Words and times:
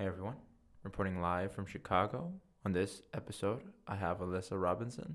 Hey 0.00 0.06
everyone, 0.06 0.36
reporting 0.82 1.20
live 1.20 1.52
from 1.52 1.66
Chicago. 1.66 2.32
On 2.64 2.72
this 2.72 3.02
episode, 3.12 3.60
I 3.86 3.96
have 3.96 4.20
Alyssa 4.20 4.58
Robinson, 4.58 5.14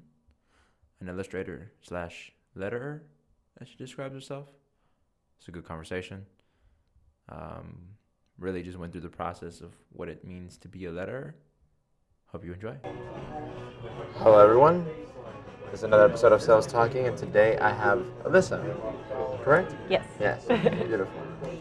an 1.02 1.10
illustrator 1.10 1.72
slash 1.82 2.32
letterer, 2.56 3.00
as 3.60 3.68
she 3.68 3.78
describes 3.78 4.14
herself. 4.14 4.48
It's 5.40 5.48
a 5.48 5.52
good 5.52 5.66
conversation. 5.66 6.28
Um, 7.30 7.80
really 8.38 8.62
just 8.62 8.78
went 8.78 8.92
through 8.92 9.02
the 9.02 9.10
process 9.10 9.60
of 9.60 9.72
what 9.92 10.08
it 10.08 10.24
means 10.24 10.56
to 10.58 10.68
be 10.68 10.86
a 10.86 10.92
letterer. 10.92 11.34
Hope 12.28 12.46
you 12.46 12.54
enjoy. 12.54 12.76
Hello 14.18 14.38
everyone. 14.38 14.86
This 15.72 15.80
is 15.80 15.84
another 15.86 16.06
episode 16.06 16.32
of 16.32 16.44
Sales 16.44 16.68
Talking, 16.68 17.08
and 17.08 17.18
today 17.18 17.58
I 17.58 17.74
have 17.74 18.06
Alyssa. 18.24 18.62
Correct? 19.44 19.76
Yes. 19.90 20.06
Yes. 20.20 20.46
Beautiful. 20.48 21.12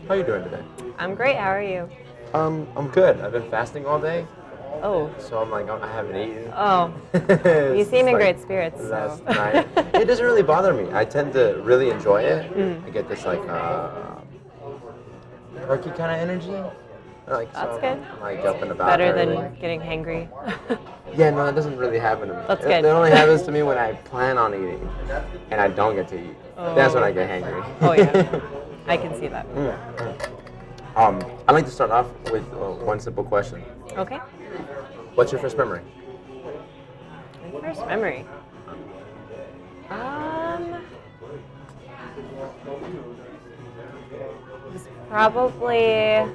How 0.09 0.13
are 0.13 0.17
you 0.19 0.25
doing 0.25 0.45
today? 0.45 0.63
I'm 0.99 1.15
great. 1.15 1.37
How 1.37 1.49
are 1.49 1.63
you? 1.63 1.89
Um, 2.35 2.67
I'm 2.77 2.89
good. 2.89 3.21
I've 3.21 3.31
been 3.33 3.49
fasting 3.49 3.87
all 3.87 4.01
day, 4.01 4.27
Oh. 4.83 5.09
so 5.19 5.39
I'm 5.41 5.51
like 5.53 5.69
I 5.71 5.87
haven't 5.93 6.17
eaten. 6.17 6.53
Oh. 6.55 6.93
You 7.77 7.85
seem 7.85 8.07
in 8.09 8.15
like 8.15 8.17
great 8.17 8.41
spirits. 8.41 8.81
So. 8.81 8.89
Last 8.91 9.25
night, 9.25 9.67
it 9.95 10.07
doesn't 10.07 10.25
really 10.25 10.43
bother 10.43 10.75
me. 10.75 10.89
I 10.93 11.05
tend 11.05 11.33
to 11.35 11.61
really 11.63 11.91
enjoy 11.91 12.23
it. 12.23 12.53
Mm. 12.53 12.85
I 12.85 12.91
get 12.91 13.09
this 13.09 13.25
like 13.25 13.39
uh, 13.49 13.89
perky 15.67 15.91
kind 15.91 16.11
of 16.13 16.19
energy. 16.29 16.57
Like, 17.27 17.51
That's 17.55 17.77
so 17.77 17.81
good. 17.81 17.99
I'm 18.13 18.21
like 18.21 18.41
up 18.41 18.61
and 18.63 18.71
about. 18.73 18.89
Better 18.89 19.05
early. 19.15 19.37
than 19.37 19.55
getting 19.61 19.81
hangry. 19.81 20.29
Yeah, 21.17 21.31
no, 21.31 21.47
it 21.47 21.53
doesn't 21.55 21.77
really 21.77 22.01
happen 22.01 22.27
to 22.27 22.35
me. 22.35 22.41
That's 22.49 22.65
It- 22.65 22.67
good. 22.69 22.85
It 22.85 22.89
only 22.89 23.13
happens 23.13 23.43
to 23.43 23.53
me 23.53 23.63
when 23.63 23.79
I 23.79 23.93
plan 23.93 24.37
on 24.37 24.53
eating, 24.53 24.91
and 25.53 25.61
I 25.61 25.69
don't 25.69 25.95
get 25.95 26.09
to 26.09 26.19
eat. 26.19 26.35
Oh. 26.57 26.75
That's 26.75 26.93
when 26.93 27.05
I 27.05 27.13
get 27.13 27.31
hangry. 27.31 27.65
Oh, 27.83 27.93
yeah. 27.93 28.41
I 28.93 28.97
can 28.97 29.15
see 29.21 29.29
that. 29.29 29.47
Mm. 29.55 30.31
Um, 30.97 31.21
I'd 31.49 31.53
like 31.53 31.65
to 31.65 31.71
start 31.71 31.91
off 31.91 32.07
with 32.31 32.45
uh, 32.53 32.71
one 32.85 33.01
simple 33.01 33.25
question. 33.25 33.63
Okay. 33.97 34.19
What's 35.17 35.33
your 35.33 35.41
first 35.41 35.59
memory? 35.59 35.81
My 37.53 37.61
first 37.61 37.85
memory. 37.87 38.25
Um. 39.91 40.81
it 44.13 44.73
was 44.73 44.89
probably 45.09 46.33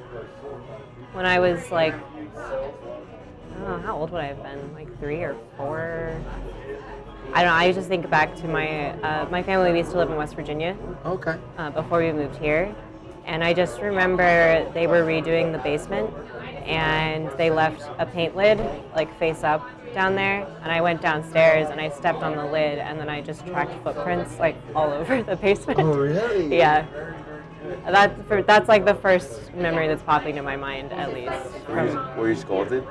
when 1.12 1.26
I 1.26 1.38
was 1.38 1.70
like, 1.70 1.94
I 1.94 3.58
don't 3.58 3.68
know, 3.68 3.80
how 3.84 3.96
old 3.96 4.10
would 4.10 4.20
I 4.20 4.26
have 4.26 4.42
been? 4.42 4.74
Like 4.74 4.98
three 5.00 5.22
or 5.22 5.36
four? 5.56 6.14
I 7.32 7.42
don't 7.42 7.50
know. 7.50 7.56
I 7.56 7.72
just 7.72 7.88
think 7.88 8.08
back 8.10 8.34
to 8.36 8.48
my 8.48 8.90
uh, 9.02 9.26
my 9.30 9.42
family. 9.42 9.72
We 9.72 9.78
used 9.78 9.92
to 9.92 9.98
live 9.98 10.10
in 10.10 10.16
West 10.16 10.34
Virginia, 10.34 10.76
Okay. 11.06 11.36
uh, 11.58 11.70
before 11.70 12.00
we 12.00 12.12
moved 12.12 12.36
here. 12.36 12.74
And 13.30 13.44
I 13.44 13.52
just 13.52 13.80
remember 13.80 14.68
they 14.74 14.88
were 14.88 15.02
redoing 15.02 15.52
the 15.52 15.58
basement 15.58 16.10
and 16.66 17.30
they 17.38 17.48
left 17.48 17.88
a 18.00 18.04
paint 18.04 18.34
lid 18.34 18.58
like 18.92 19.16
face 19.20 19.44
up 19.44 19.64
down 19.94 20.16
there. 20.16 20.44
And 20.62 20.72
I 20.72 20.80
went 20.80 21.00
downstairs 21.00 21.70
and 21.70 21.80
I 21.80 21.90
stepped 21.90 22.24
on 22.24 22.34
the 22.34 22.44
lid 22.44 22.80
and 22.80 22.98
then 22.98 23.08
I 23.08 23.20
just 23.20 23.46
tracked 23.46 23.84
footprints 23.84 24.36
like 24.40 24.56
all 24.74 24.92
over 25.00 25.22
the 25.22 25.36
basement. 25.36 25.78
Oh, 25.78 25.92
really? 25.92 26.56
yeah. 26.58 26.84
That's, 27.84 28.20
for, 28.26 28.42
that's 28.42 28.68
like 28.68 28.84
the 28.84 28.96
first 28.96 29.54
memory 29.54 29.86
that's 29.86 30.02
popping 30.02 30.34
to 30.34 30.42
my 30.42 30.56
mind, 30.56 30.92
at 30.92 31.14
least. 31.14 31.30
Were 31.68 31.86
you, 31.86 31.92
From, 31.92 32.16
were 32.16 32.28
you 32.30 32.34
scolded? 32.34 32.84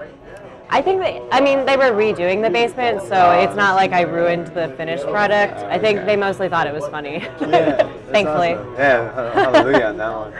I 0.72 0.82
think 0.82 1.02
they, 1.02 1.22
I 1.32 1.42
mean, 1.42 1.66
they 1.66 1.78
were 1.78 1.92
redoing 1.92 2.44
the 2.44 2.50
basement, 2.50 3.02
so 3.02 3.32
it's 3.40 3.56
not 3.56 3.76
like 3.76 3.92
I 3.92 4.02
ruined 4.02 4.48
the 4.48 4.70
finished 4.78 5.04
product. 5.06 5.58
I 5.64 5.80
think 5.80 6.06
they 6.06 6.16
mostly 6.16 6.48
thought 6.48 6.68
it 6.68 6.74
was 6.74 6.88
funny. 6.90 7.18
Yeah, 7.42 7.92
Thankfully. 8.12 8.54
awesome. 8.54 8.74
Yeah, 8.76 9.34
hallelujah 9.34 9.86
on 9.88 9.98
that 9.98 10.16
one. 10.16 10.34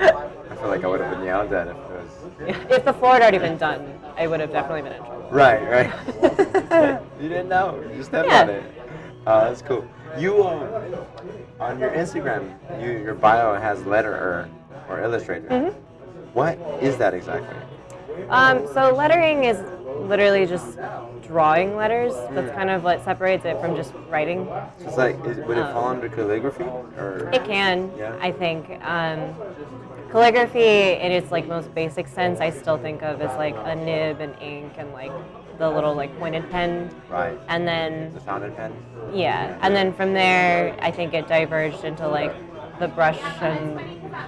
I 0.52 0.56
feel 0.56 0.68
like 0.68 0.84
I 0.84 0.88
would 0.88 1.02
have 1.02 1.12
been 1.18 1.26
yelled 1.26 1.52
at 1.54 1.68
if 1.68 1.76
it 1.76 1.80
was. 1.80 2.72
If 2.72 2.86
the 2.86 2.94
floor 2.94 3.14
had 3.14 3.22
already 3.24 3.40
been 3.40 3.58
done, 3.58 4.00
I 4.18 4.28
would 4.28 4.40
have 4.40 4.52
definitely 4.52 4.84
been 4.84 4.94
in 4.94 5.04
trouble. 5.04 5.30
Right, 5.32 5.62
right. 5.70 7.02
you 7.22 7.30
didn't 7.30 7.50
know. 7.50 7.84
You 7.96 8.04
stepped 8.04 8.28
Yeah. 8.30 8.42
on 8.44 8.50
it. 8.50 8.64
Oh, 9.26 9.42
that's 9.46 9.62
cool. 9.64 9.88
You 10.18 10.48
um, 10.48 10.68
on 11.60 11.80
your 11.80 11.92
Instagram, 11.92 12.54
you 12.82 12.92
your 12.92 13.14
bio 13.16 13.56
has 13.60 13.80
letterer 13.80 14.48
or 14.88 15.02
illustrator. 15.02 15.48
Mm-hmm. 15.50 15.80
What 16.34 16.58
is 16.82 16.98
that 16.98 17.14
exactly? 17.14 17.56
Um, 18.30 18.68
so 18.74 18.94
lettering 18.94 19.44
is 19.46 19.58
literally 19.98 20.46
just 20.46 20.78
drawing 21.28 21.76
letters. 21.76 22.14
That's 22.32 22.52
kind 22.52 22.70
of 22.70 22.84
what 22.84 23.04
separates 23.04 23.46
it 23.46 23.60
from 23.62 23.76
just 23.76 23.94
writing. 24.10 24.46
So 24.80 24.88
it's 24.88 24.98
like, 24.98 25.16
is, 25.26 25.38
would 25.38 25.58
it 25.58 25.72
fall 25.74 25.88
under 25.90 26.10
calligraphy 26.10 26.64
or? 26.64 27.30
It 27.34 27.46
can, 27.46 27.92
Yeah. 27.98 28.18
I 28.20 28.32
think. 28.32 28.70
Um, 28.84 29.36
calligraphy, 30.12 30.94
in 31.00 31.12
its 31.12 31.32
like 31.32 31.48
most 31.48 31.74
basic 31.76 32.08
sense, 32.08 32.40
I 32.40 32.50
still 32.50 32.78
think 32.78 33.04
of 33.04 33.22
as 33.22 33.36
like 33.38 33.56
a 33.64 33.76
nib 33.76 34.22
and 34.22 34.34
ink 34.42 34.74
and 34.78 34.92
like 34.92 35.12
the 35.60 35.70
little 35.70 35.94
like 35.94 36.18
pointed 36.18 36.50
pen. 36.50 36.90
Right. 37.10 37.38
And 37.48 37.68
then 37.68 38.14
The 38.14 38.20
fountain 38.22 38.54
pen. 38.54 38.74
Yeah, 39.14 39.58
and 39.62 39.76
then 39.76 39.94
from 39.94 40.14
there, 40.14 40.76
I 40.82 40.90
think 40.92 41.14
it 41.14 41.28
diverged 41.28 41.84
into 41.84 42.08
like 42.08 42.34
the 42.80 42.88
brush 42.88 43.20
and 43.42 43.78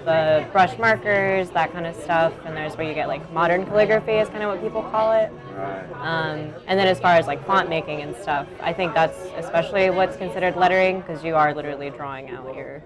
the 0.05 0.45
brush 0.51 0.77
markers, 0.77 1.49
that 1.51 1.71
kind 1.71 1.85
of 1.85 1.95
stuff. 1.95 2.33
And 2.45 2.55
there's 2.55 2.75
where 2.77 2.87
you 2.87 2.93
get 2.93 3.07
like 3.07 3.31
modern 3.31 3.65
calligraphy, 3.65 4.13
is 4.13 4.29
kind 4.29 4.43
of 4.43 4.49
what 4.49 4.61
people 4.61 4.83
call 4.83 5.13
it. 5.13 5.31
Right. 5.55 5.85
Um, 6.01 6.53
and 6.67 6.79
then 6.79 6.87
as 6.87 6.99
far 6.99 7.15
as 7.15 7.27
like 7.27 7.45
font 7.45 7.69
making 7.69 8.01
and 8.01 8.15
stuff, 8.15 8.47
I 8.61 8.73
think 8.73 8.93
that's 8.93 9.17
especially 9.37 9.89
what's 9.89 10.17
considered 10.17 10.55
lettering 10.55 11.01
because 11.01 11.23
you 11.23 11.35
are 11.35 11.53
literally 11.53 11.89
drawing 11.89 12.29
out 12.29 12.53
your 12.55 12.83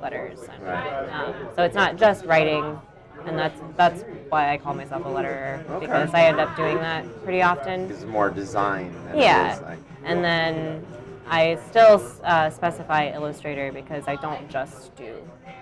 letters. 0.00 0.40
And, 0.52 0.62
Right. 0.62 1.08
um, 1.10 1.34
so 1.56 1.62
it's 1.62 1.74
not 1.76 1.96
just 1.96 2.24
writing, 2.24 2.78
and 3.24 3.38
that's 3.38 3.60
that's 3.76 4.02
why 4.28 4.52
I 4.52 4.58
call 4.58 4.74
myself 4.74 5.04
a 5.06 5.08
letterer 5.08 5.68
Okay. 5.70 5.86
because 5.86 6.12
I 6.12 6.22
end 6.24 6.40
up 6.40 6.56
doing 6.56 6.76
that 6.78 7.04
pretty 7.22 7.42
often. 7.42 7.90
It's 7.90 8.04
more 8.04 8.30
design. 8.30 8.94
Yeah. 9.14 9.58
like, 9.62 9.78
And 10.04 10.24
then 10.24 10.84
I 11.32 11.56
still 11.70 12.02
uh, 12.24 12.50
specify 12.50 13.10
Illustrator 13.10 13.72
because 13.72 14.06
I 14.06 14.16
don't 14.16 14.50
just 14.50 14.94
do 14.96 15.16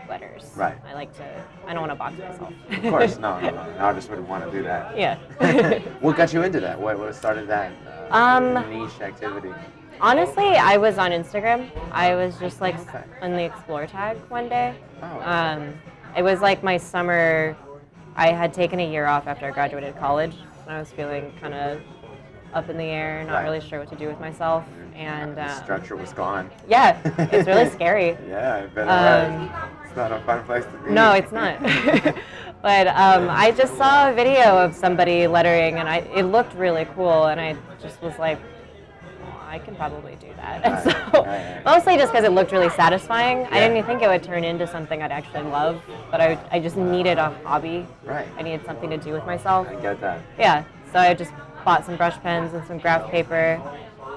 letters. 0.09 0.51
Right. 0.57 0.77
I 0.85 0.95
like 0.95 1.15
to, 1.19 1.45
I 1.65 1.73
don't 1.73 1.83
want 1.87 1.93
to 1.93 1.95
box 1.95 2.19
myself. 2.19 2.53
of 2.73 2.83
course, 2.83 3.19
no, 3.19 3.39
no, 3.41 3.51
no. 3.51 3.77
I 3.79 3.93
just 3.93 4.11
wouldn't 4.11 4.29
want 4.29 4.45
to 4.45 4.51
do 4.51 4.65
that. 4.65 4.99
yeah. 4.99 5.79
what 6.01 6.17
got 6.17 6.33
you 6.33 6.43
into 6.43 6.59
that? 6.59 6.81
What, 6.81 6.99
what 6.99 7.15
started 7.15 7.47
that 7.47 7.73
uh, 8.11 8.17
Um, 8.17 8.55
niche 8.69 9.01
activity? 9.01 9.51
Honestly, 10.01 10.57
I 10.57 10.77
was 10.77 10.99
on 10.99 11.13
Instagram. 11.13 11.71
I 11.93 12.17
was 12.17 12.37
just 12.41 12.61
like 12.61 12.77
Okay. 12.89 13.05
on 13.23 13.31
the 13.31 13.45
explore 13.45 13.87
tag 13.87 14.17
one 14.29 14.49
day. 14.49 14.75
Oh. 15.01 15.21
Um, 15.23 15.75
it 16.17 16.23
was 16.25 16.41
like 16.41 16.65
my 16.65 16.79
summer. 16.79 17.57
I 18.17 18.33
had 18.33 18.53
taken 18.53 18.81
a 18.81 18.91
year 18.91 19.07
off 19.07 19.29
after 19.29 19.47
I 19.47 19.53
graduated 19.53 19.97
college. 19.99 20.35
And 20.67 20.75
I 20.75 20.81
was 20.81 20.91
feeling 20.91 21.33
kind 21.41 21.55
of 21.55 21.81
up 22.53 22.69
in 22.69 22.77
the 22.77 22.85
air, 22.85 23.25
not 23.25 23.35
Right. 23.35 23.45
really 23.45 23.61
sure 23.61 23.79
what 23.81 23.89
to 23.91 23.97
do 23.97 24.07
with 24.09 24.21
myself. 24.21 24.65
And 24.97 25.37
the 25.37 25.43
uh, 25.43 25.63
structure 25.63 25.97
was 25.97 26.13
gone. 26.13 26.51
yeah, 26.69 26.99
it's 27.33 27.47
really 27.47 27.69
scary. 27.79 28.17
Yeah, 28.29 28.65
I 28.65 28.67
bet 28.67 28.89
Um, 28.89 29.33
it 29.33 29.39
was. 29.51 29.51
It's 29.87 29.97
not 29.97 30.13
a 30.13 30.21
fun 30.21 30.45
place 30.45 30.65
to 30.65 30.71
be. 30.85 30.91
No, 30.93 31.13
it's 31.13 31.33
not. 31.33 31.61
but 32.63 32.87
um, 32.89 33.29
I 33.31 33.51
just 33.57 33.77
saw 33.77 34.11
a 34.11 34.13
video 34.13 34.57
of 34.59 34.75
somebody 34.75 35.27
lettering, 35.27 35.79
and 35.79 35.89
I 35.89 35.99
it 36.15 36.25
looked 36.25 36.55
really 36.55 36.87
cool, 36.95 37.27
and 37.27 37.41
I 37.41 37.57
just 37.83 38.01
was 38.03 38.17
like, 38.19 38.39
"Oh, 39.25 39.41
I 39.49 39.59
can 39.59 39.75
probably 39.75 40.17
do 40.21 40.29
that. 40.37 40.65
And 40.65 40.75
Right, 40.95 41.13
so, 41.15 41.25
right, 41.25 41.63
mostly 41.65 41.97
just 41.97 42.13
because 42.13 42.25
it 42.25 42.31
looked 42.33 42.53
really 42.53 42.71
satisfying. 42.71 43.47
I 43.47 43.59
didn't 43.59 43.79
even 43.79 43.87
think 43.87 44.03
it 44.03 44.09
would 44.09 44.23
turn 44.23 44.45
into 44.45 44.67
something 44.67 45.03
I'd 45.03 45.11
actually 45.13 45.43
love, 45.51 45.83
but 46.11 46.21
I, 46.21 46.39
I 46.53 46.61
just 46.61 46.77
needed 46.77 47.19
a 47.19 47.31
hobby. 47.45 47.85
Right. 48.05 48.29
I 48.39 48.43
needed 48.43 48.65
something 48.67 48.91
to 48.91 48.99
do 48.99 49.13
with 49.13 49.25
myself. 49.27 49.67
I 49.69 49.75
get 49.77 50.01
that. 50.03 50.21
Yeah, 50.39 50.63
so 50.93 50.99
I 51.01 51.15
just 51.15 51.33
bought 51.65 51.85
some 51.85 51.97
brush 51.97 52.19
pens 52.21 52.53
and 52.55 52.65
some 52.67 52.79
graph 52.79 53.11
paper, 53.11 53.61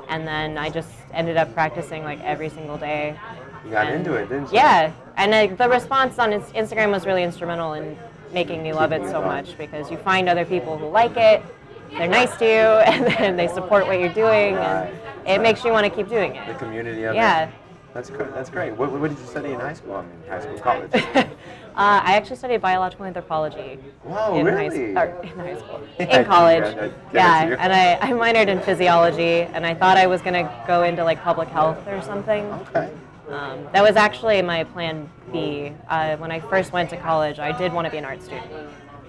and 0.09 0.27
then 0.27 0.57
I 0.57 0.69
just 0.69 0.89
ended 1.13 1.37
up 1.37 1.53
practicing 1.53 2.03
like 2.03 2.21
every 2.23 2.49
single 2.49 2.77
day. 2.77 3.17
You 3.65 3.71
got 3.71 3.87
And- 3.87 3.95
into 3.95 4.13
it, 4.15 4.29
didn't 4.29 4.51
you? 4.51 4.55
Yeah, 4.57 4.91
and 5.17 5.31
like, 5.31 5.57
the 5.57 5.69
response 5.69 6.19
on 6.19 6.31
Instagram 6.31 6.91
was 6.91 7.05
really 7.05 7.23
instrumental 7.23 7.73
in 7.73 7.97
making 8.33 8.63
me 8.63 8.73
love 8.73 8.91
it 8.91 9.03
so 9.09 9.21
much 9.21 9.57
because 9.57 9.91
you 9.91 9.97
find 9.97 10.27
other 10.27 10.43
people 10.45 10.77
who 10.77 10.87
like 10.87 11.15
it, 11.17 11.43
they're 11.91 12.07
nice 12.07 12.35
to 12.37 12.45
you, 12.45 12.51
and 12.91 13.05
then 13.05 13.35
they 13.37 13.47
support 13.47 13.85
what 13.87 13.99
you're 13.99 14.13
doing, 14.13 14.55
and 14.55 14.89
it 15.27 15.41
makes 15.41 15.63
you 15.63 15.71
want 15.71 15.85
to 15.85 15.89
keep 15.95 16.09
doing 16.09 16.35
it. 16.35 16.47
The 16.47 16.55
community 16.55 17.03
of 17.03 17.15
Yeah. 17.15 17.43
it. 17.45 17.49
That's 17.93 18.09
good. 18.09 18.33
That's 18.33 18.49
great. 18.49 18.73
What, 18.75 18.91
what 18.91 19.09
did 19.09 19.19
you 19.19 19.25
study 19.25 19.51
in 19.51 19.59
high 19.59 19.73
school? 19.73 19.95
I 19.95 20.01
mean, 20.01 20.11
high 20.27 20.41
school, 20.41 20.59
college. 20.59 21.27
Uh, 21.75 21.99
I 22.05 22.13
actually 22.17 22.35
studied 22.35 22.61
biological 22.61 23.03
anthropology 23.07 23.79
in, 24.05 24.11
high, 24.11 24.39
really? 24.41 24.95
or 24.95 25.05
in 25.23 25.29
high 25.39 25.57
school, 25.57 25.81
Yeah, 25.99 26.17
in 26.19 26.25
college. 26.25 26.63
yeah, 26.63 26.73
that- 26.75 26.91
Yeah, 27.11 27.47
yeah, 27.49 27.55
and 27.57 27.73
I, 27.73 27.93
I 27.95 28.11
minored 28.11 28.47
in 28.47 28.59
physiology, 28.61 29.41
and 29.41 29.65
I 29.65 29.73
thought 29.73 29.97
I 29.97 30.05
was 30.05 30.21
going 30.21 30.35
to 30.35 30.63
go 30.67 30.83
into 30.83 31.03
like 31.03 31.23
public 31.23 31.49
health 31.49 31.79
or 31.87 31.99
something. 32.03 32.45
Okay. 32.45 32.91
Um, 33.27 33.67
that 33.73 33.81
was 33.81 33.95
actually 33.95 34.39
my 34.43 34.65
plan 34.65 35.09
B. 35.31 35.71
Uh, 35.89 36.15
when 36.17 36.31
I 36.31 36.39
first 36.41 36.73
went 36.73 36.91
to 36.91 36.97
college, 36.97 37.39
I 37.39 37.57
did 37.57 37.73
want 37.73 37.85
to 37.85 37.91
be 37.91 37.97
an 37.97 38.05
art 38.05 38.21
student. 38.21 38.51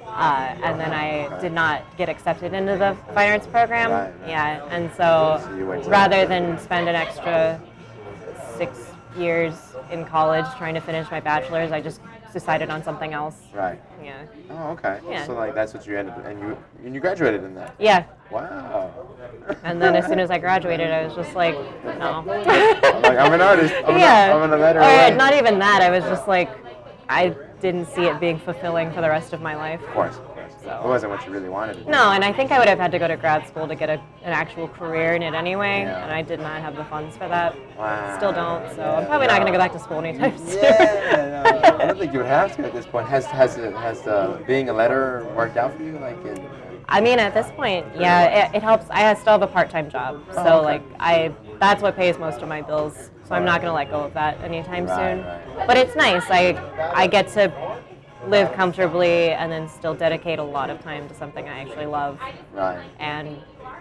Uh, 0.06 0.54
and 0.62 0.81
then 0.81 0.90
I 0.90 1.26
Okay. 1.26 1.40
did 1.42 1.52
not 1.52 1.82
get 1.98 2.08
accepted 2.08 2.54
into 2.54 2.78
the 2.78 2.96
fine 3.12 3.31
arts 3.32 3.46
program. 3.46 3.90
Right, 3.90 4.04
right. 4.22 4.31
Yeah, 4.31 4.66
and 4.70 4.90
so, 4.92 5.38
So 5.44 5.54
you 5.54 5.66
went 5.66 5.84
to- 5.84 5.90
rather 5.90 6.25
than 6.25 6.58
spend 6.58 6.88
an 6.88 6.94
extra 6.94 7.60
six 8.56 8.78
years 9.16 9.54
in 9.90 10.04
college 10.04 10.46
trying 10.58 10.74
to 10.74 10.80
finish 10.80 11.10
my 11.10 11.20
bachelor's, 11.20 11.72
I 11.72 11.80
just 11.80 12.00
decided 12.32 12.68
on 12.68 12.82
something 12.82 13.12
else. 13.12 13.36
Right. 13.54 13.80
Yeah. 14.02 14.24
Oh, 14.50 14.70
okay. 14.70 15.00
Yeah. 15.08 15.24
So 15.24 15.34
like 15.34 15.54
that's 15.54 15.72
what 15.72 15.86
you 15.86 15.96
ended, 15.96 16.14
and 16.24 16.40
you 16.40 16.58
and 16.84 16.94
you 16.94 17.00
graduated 17.00 17.44
in 17.44 17.54
that. 17.54 17.74
Yeah. 17.78 18.04
Wow. 18.30 18.92
And 19.62 19.80
then 19.80 19.94
as 19.96 20.06
soon 20.06 20.18
as 20.18 20.30
I 20.30 20.38
graduated, 20.38 20.90
I 20.90 21.04
was 21.04 21.14
just 21.14 21.34
like, 21.34 21.54
no. 21.84 22.24
like 22.26 23.18
I'm 23.18 23.32
an 23.32 23.40
artist. 23.40 23.74
I'm 23.86 23.98
yeah. 23.98 24.28
Not, 24.28 24.42
I'm 24.42 24.52
an 24.52 24.60
letter. 24.60 24.80
or 24.80 25.16
not 25.16 25.34
even 25.34 25.58
that. 25.60 25.80
I 25.80 25.90
was 25.90 26.04
just 26.04 26.26
like, 26.26 26.50
I 27.08 27.34
didn't 27.60 27.86
see 27.86 28.04
it 28.04 28.20
being 28.20 28.38
fulfilling 28.38 28.92
for 28.92 29.00
the 29.00 29.08
rest 29.08 29.32
of 29.32 29.40
my 29.40 29.54
life. 29.54 29.80
Of 29.80 29.88
course. 29.88 30.16
Of 30.66 30.81
course. 30.82 30.82
So- 30.82 30.87
It 30.87 30.88
wasn't 30.90 31.12
what 31.12 31.26
you 31.26 31.32
really 31.32 31.49
wanted 31.49 31.75
to 31.78 31.84
do. 31.84 31.90
No, 31.90 32.12
and 32.12 32.25
I 32.25 32.32
think 32.32 32.50
I 32.52 32.58
would 32.58 32.69
have 32.69 32.78
had 32.78 32.93
to 32.93 32.99
go 32.99 33.08
to 33.08 33.16
grad 33.16 33.46
school 33.46 33.66
to 33.69 33.75
get 33.75 33.88
a, 33.90 33.94
an 34.22 34.32
actual 34.32 34.69
career 34.69 35.14
in 35.14 35.22
it 35.22 35.34
anyway, 35.34 35.82
Yeah. 35.82 36.02
and 36.05 36.12
I 36.12 36.22
did 36.22 36.40
not 36.40 36.61
have 36.62 36.76
the 36.76 36.84
funds 36.84 37.16
for 37.16 37.28
that. 37.28 37.55
Wow. 37.78 38.16
Still 38.16 38.32
don't, 38.32 38.69
so 38.75 38.82
Yeah, 38.82 38.96
I'm 38.99 39.06
probably 39.06 39.26
not 39.26 39.40
going 39.40 39.46
to 39.46 39.52
go 39.52 39.58
back 39.58 39.72
to 39.72 39.78
school 39.78 39.99
anytime 39.99 40.37
soon. 40.46 40.62
Yeah, 40.62 41.43
no, 41.44 41.78
I 41.78 41.87
don't 41.87 41.99
think 41.99 42.12
you 42.12 42.19
would 42.20 42.28
have 42.28 42.56
to 42.56 42.64
at 42.66 42.72
this 42.72 42.87
point. 42.87 43.08
Has 43.08 43.26
has 43.26 43.56
has 43.56 44.06
uh, 44.06 44.40
being 44.46 44.69
a 44.69 44.72
letter 44.72 45.26
worked 45.37 45.56
out 45.56 45.76
for 45.76 45.82
you? 45.82 45.99
Like, 45.99 46.25
in, 46.25 46.38
I 46.88 47.00
mean, 47.00 47.19
at 47.19 47.32
this 47.32 47.50
point, 47.52 47.87
yeah, 47.96 48.49
it, 48.50 48.56
it 48.56 48.62
helps. 48.62 48.87
I 48.90 49.14
still 49.14 49.32
have 49.32 49.43
a 49.43 49.46
part-time 49.46 49.88
job, 49.90 50.22
so 50.32 50.43
Oh, 50.44 50.56
okay. 50.58 50.64
like 50.67 50.82
I, 51.00 51.32
that's 51.58 51.81
what 51.82 51.96
pays 51.96 52.19
most 52.19 52.43
of 52.43 52.49
my 52.49 52.60
bills. 52.60 53.10
So 53.26 53.34
I'm 53.34 53.46
not 53.46 53.62
going 53.62 53.70
to 53.70 53.75
let 53.75 53.90
go 53.90 54.00
of 54.00 54.12
that 54.12 54.38
anytime 54.43 54.84
Right, 54.87 55.17
soon. 55.17 55.25
right. 55.56 55.67
But 55.67 55.78
it's 55.78 55.96
nice. 55.96 56.25
I 56.28 56.52
I 56.94 57.06
get 57.06 57.28
to 57.28 57.50
live 58.28 58.52
comfortably 58.52 59.30
and 59.30 59.50
then 59.50 59.68
still 59.68 59.94
dedicate 59.94 60.38
a 60.38 60.42
lot 60.42 60.70
of 60.70 60.80
time 60.80 61.08
to 61.08 61.14
something 61.14 61.48
I 61.48 61.60
actually 61.60 61.86
love. 61.86 62.18
right. 62.52 62.84
And 62.98 63.40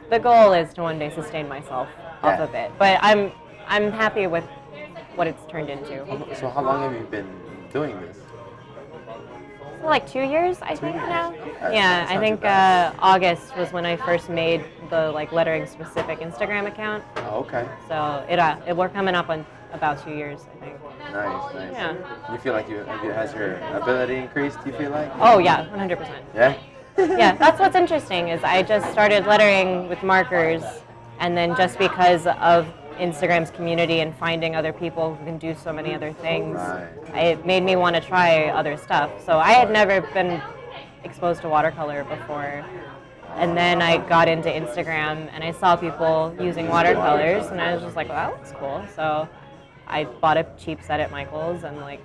the 0.10 0.20
goal 0.20 0.54
is 0.54 0.74
to 0.76 0.82
one 0.82 1.00
day 1.00 1.10
sustain 1.14 1.48
myself 1.48 1.88
off 2.22 2.38
Yeah. 2.40 2.44
of 2.44 2.54
it. 2.54 2.72
But 2.78 3.00
I'm 3.02 3.32
I'm 3.68 3.92
happy 3.92 4.28
with 4.28 4.44
what 5.16 5.28
it's 5.28 5.44
turned 5.50 5.70
into. 5.70 6.06
So 6.36 6.50
how 6.50 6.62
long 6.62 6.82
have 6.84 6.94
you 6.94 7.08
been 7.08 7.28
doing 7.72 8.00
this? 8.02 8.18
For 9.82 9.88
like 9.90 10.08
two 10.10 10.22
years, 10.22 10.58
I 10.62 10.76
think 10.76 10.96
years. 10.96 11.10
now. 11.10 11.34
Okay. 11.34 11.76
Yeah, 11.76 12.06
I 12.10 12.18
think 12.18 12.44
uh, 12.46 12.94
August 13.00 13.56
was 13.58 13.72
when 13.74 13.86
I 13.86 13.96
first 13.98 14.30
made 14.30 14.64
the 14.90 15.12
like 15.12 15.32
lettering 15.32 15.66
specific 15.68 16.20
Instagram 16.20 16.68
account. 16.68 17.04
Oh, 17.18 17.40
okay. 17.40 17.68
So 17.88 18.26
it, 18.30 18.40
uh, 18.40 18.58
it 18.68 18.76
we're 18.76 18.90
coming 18.90 19.16
up 19.16 19.30
on 19.30 19.46
about 19.74 20.04
two 20.04 20.12
years, 20.12 20.42
I 20.56 20.66
think. 20.66 20.84
Nice, 21.12 21.54
nice. 21.54 21.72
Yeah. 21.74 22.32
You 22.32 22.38
feel 22.40 22.54
like 22.54 22.70
you 22.70 22.78
has 23.12 23.34
your 23.34 23.56
ability 23.76 24.16
increased? 24.16 24.64
Do 24.64 24.70
you 24.72 24.78
feel 24.78 24.92
like? 24.92 25.12
Oh 25.20 25.40
yeah, 25.40 25.66
100%. 25.66 26.08
Yeah. 26.34 26.58
yeah, 26.98 27.36
that's 27.36 27.60
what's 27.60 27.76
interesting 27.76 28.30
is 28.30 28.44
I 28.44 28.62
just 28.64 28.92
started 28.92 29.26
lettering 29.26 29.90
with 29.90 30.02
markers, 30.04 30.62
and 31.20 31.36
then 31.36 31.56
just 31.56 31.78
because 31.80 32.28
of 32.28 32.68
Instagram's 32.98 33.50
community 33.50 34.02
and 34.02 34.16
finding 34.16 34.56
other 34.56 34.72
people 34.72 35.16
who 35.16 35.26
can 35.26 35.38
do 35.40 35.56
so 35.56 35.74
many 35.74 35.96
other 35.96 36.14
things, 36.14 36.56
Right. 36.58 37.16
it 37.16 37.46
made 37.46 37.64
me 37.64 37.76
want 37.76 37.96
to 37.96 38.02
try 38.02 38.50
other 38.50 38.78
stuff. 38.78 39.10
So 39.26 39.40
I 39.40 39.54
had 39.54 39.72
never 39.72 40.02
been 40.14 40.40
exposed 41.04 41.42
to 41.42 41.50
watercolor 41.50 42.04
before. 42.04 42.64
And 43.36 43.58
then 43.58 43.82
I 43.82 43.98
got 44.08 44.28
into 44.28 44.48
Instagram 44.48 45.28
and 45.34 45.44
I 45.44 45.52
saw 45.54 45.76
people 45.76 46.36
using 46.40 46.70
watercolors 46.70 47.48
and 47.48 47.60
I 47.60 47.74
was 47.74 47.82
just 47.82 47.96
like, 47.96 48.08
well, 48.10 48.30
that 48.30 48.38
looks 48.38 48.52
cool. 48.60 48.86
So 48.96 49.28
I 49.94 50.06
bought 50.06 50.38
a 50.38 50.46
cheap 50.58 50.82
set 50.82 51.00
at 51.00 51.12
Michael's 51.12 51.64
and 51.64 51.80
like 51.80 52.02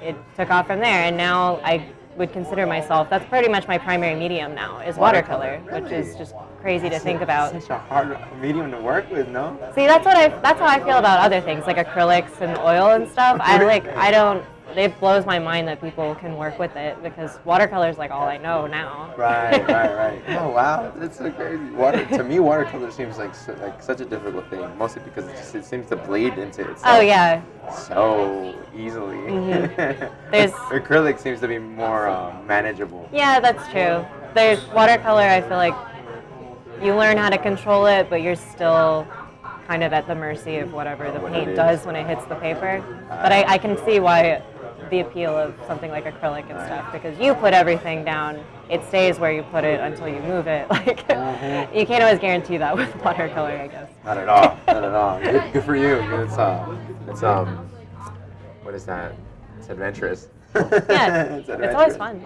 it 0.00 0.16
took 0.36 0.50
off 0.50 0.68
from 0.68 0.78
there. 0.78 1.04
And 1.04 1.16
now 1.16 1.56
I 1.64 1.84
would 2.16 2.32
consider 2.32 2.66
myself, 2.66 3.10
that's 3.10 3.24
pretty 3.24 3.48
much 3.48 3.66
my 3.66 3.78
primary 3.78 4.14
medium 4.14 4.54
now, 4.54 4.78
is 4.80 4.96
watercolor, 4.96 5.60
Watercolor, 5.64 5.82
which 5.82 5.92
is 5.92 6.14
just 6.16 6.34
crazy 6.60 6.88
to 6.90 6.98
think 6.98 7.22
about. 7.22 7.52
Such 7.52 7.70
a 7.70 7.78
hard 7.78 8.16
medium 8.40 8.70
to 8.70 8.80
work 8.80 9.10
with, 9.10 9.28
no? 9.28 9.58
See, 9.74 9.86
that's 9.86 10.04
what 10.04 10.16
I 10.16 10.28
that's 10.28 10.60
how 10.60 10.66
I 10.66 10.78
feel 10.78 10.98
about 10.98 11.20
other 11.20 11.40
things 11.40 11.66
like 11.66 11.76
acrylics 11.76 12.40
and 12.40 12.56
oil 12.58 12.90
and 12.90 13.08
stuff. 13.10 13.38
I 13.40 13.62
like 13.64 13.86
I 13.96 14.10
don't 14.10 14.44
it 14.78 14.98
blows 15.00 15.24
my 15.26 15.38
mind 15.38 15.68
that 15.68 15.80
people 15.80 16.14
can 16.16 16.36
work 16.36 16.58
with 16.58 16.74
it 16.76 17.02
because 17.02 17.38
watercolor 17.44 17.88
is 17.88 17.98
like 17.98 18.10
all 18.10 18.26
I 18.26 18.36
know 18.38 18.66
now. 18.66 19.14
Right, 19.16 19.66
right, 19.68 19.94
right. 19.94 20.22
Oh 20.40 20.50
wow, 20.50 20.92
that's 20.96 21.18
so 21.18 21.30
crazy. 21.30 21.62
Water 21.70 22.04
to 22.06 22.24
me, 22.24 22.40
watercolor 22.40 22.90
seems 22.90 23.18
like 23.18 23.34
su- 23.34 23.54
like 23.62 23.82
such 23.82 24.00
a 24.00 24.04
difficult 24.04 24.48
thing, 24.50 24.60
mostly 24.78 25.02
because 25.02 25.26
it 25.28 25.36
just 25.36 25.54
it 25.54 25.64
seems 25.64 25.88
to 25.88 25.96
bleed 25.96 26.34
into 26.38 26.62
itself. 26.62 26.80
Oh 26.84 27.00
yeah. 27.00 27.42
So 27.70 28.54
easily. 28.76 29.16
Mhm. 29.16 29.76
There's- 30.30 30.52
acrylic 30.70 31.18
seems 31.18 31.40
to 31.40 31.48
be 31.48 31.58
more 31.58 32.08
um, 32.08 32.46
manageable. 32.46 33.08
Yeah, 33.12 33.40
that's 33.40 33.64
true. 33.70 34.04
There's 34.34 34.64
watercolor 34.68 35.22
I 35.22 35.40
feel 35.42 35.58
like 35.58 35.74
you 36.82 36.94
learn 36.96 37.16
how 37.16 37.30
to 37.30 37.38
control 37.38 37.86
it, 37.86 38.08
but 38.10 38.22
you're 38.22 38.34
still 38.36 39.06
kind 39.68 39.84
of 39.84 39.92
at 39.92 40.06
the 40.08 40.14
mercy 40.14 40.56
of 40.56 40.72
whatever 40.72 41.10
the 41.12 41.20
paint 41.20 41.54
does 41.54 41.86
when 41.86 41.94
it 41.94 42.06
hits 42.06 42.24
the 42.24 42.34
paper. 42.36 42.82
But 43.08 43.30
I, 43.30 43.44
I 43.54 43.58
can 43.58 43.76
see 43.84 44.00
why 44.00 44.42
the 44.92 45.00
appeal 45.00 45.36
of 45.36 45.54
something 45.66 45.90
like 45.90 46.04
acrylic 46.04 46.48
and 46.50 46.60
stuff 46.66 46.92
because 46.92 47.18
you 47.18 47.34
put 47.34 47.54
everything 47.54 48.04
down, 48.04 48.38
it 48.68 48.84
stays 48.84 49.18
where 49.18 49.32
you 49.32 49.42
put 49.44 49.64
it 49.64 49.80
until 49.80 50.06
you 50.06 50.20
move 50.20 50.46
it. 50.46 50.68
Like 50.70 51.08
Mhm. 51.08 51.74
you 51.74 51.86
can't 51.86 52.02
always 52.04 52.18
guarantee 52.20 52.58
that 52.58 52.76
with 52.76 52.94
watercolor, 53.04 53.50
I 53.52 53.68
guess. 53.68 53.88
Not 54.04 54.18
at 54.18 54.28
all. 54.28 54.58
Not 54.66 54.84
at 54.84 54.94
all. 54.94 55.18
Good, 55.20 55.52
good 55.54 55.64
for 55.64 55.76
you. 55.76 55.94
It's 56.22 56.36
uh, 56.36 56.76
it's 57.08 57.22
um, 57.22 57.48
what 58.62 58.74
is 58.74 58.84
that? 58.84 59.14
It's 59.58 59.70
adventurous. 59.70 60.28
Yeah, 60.54 61.24
it's, 61.36 61.48
it's 61.48 61.74
always 61.74 61.96
fun. 61.96 62.24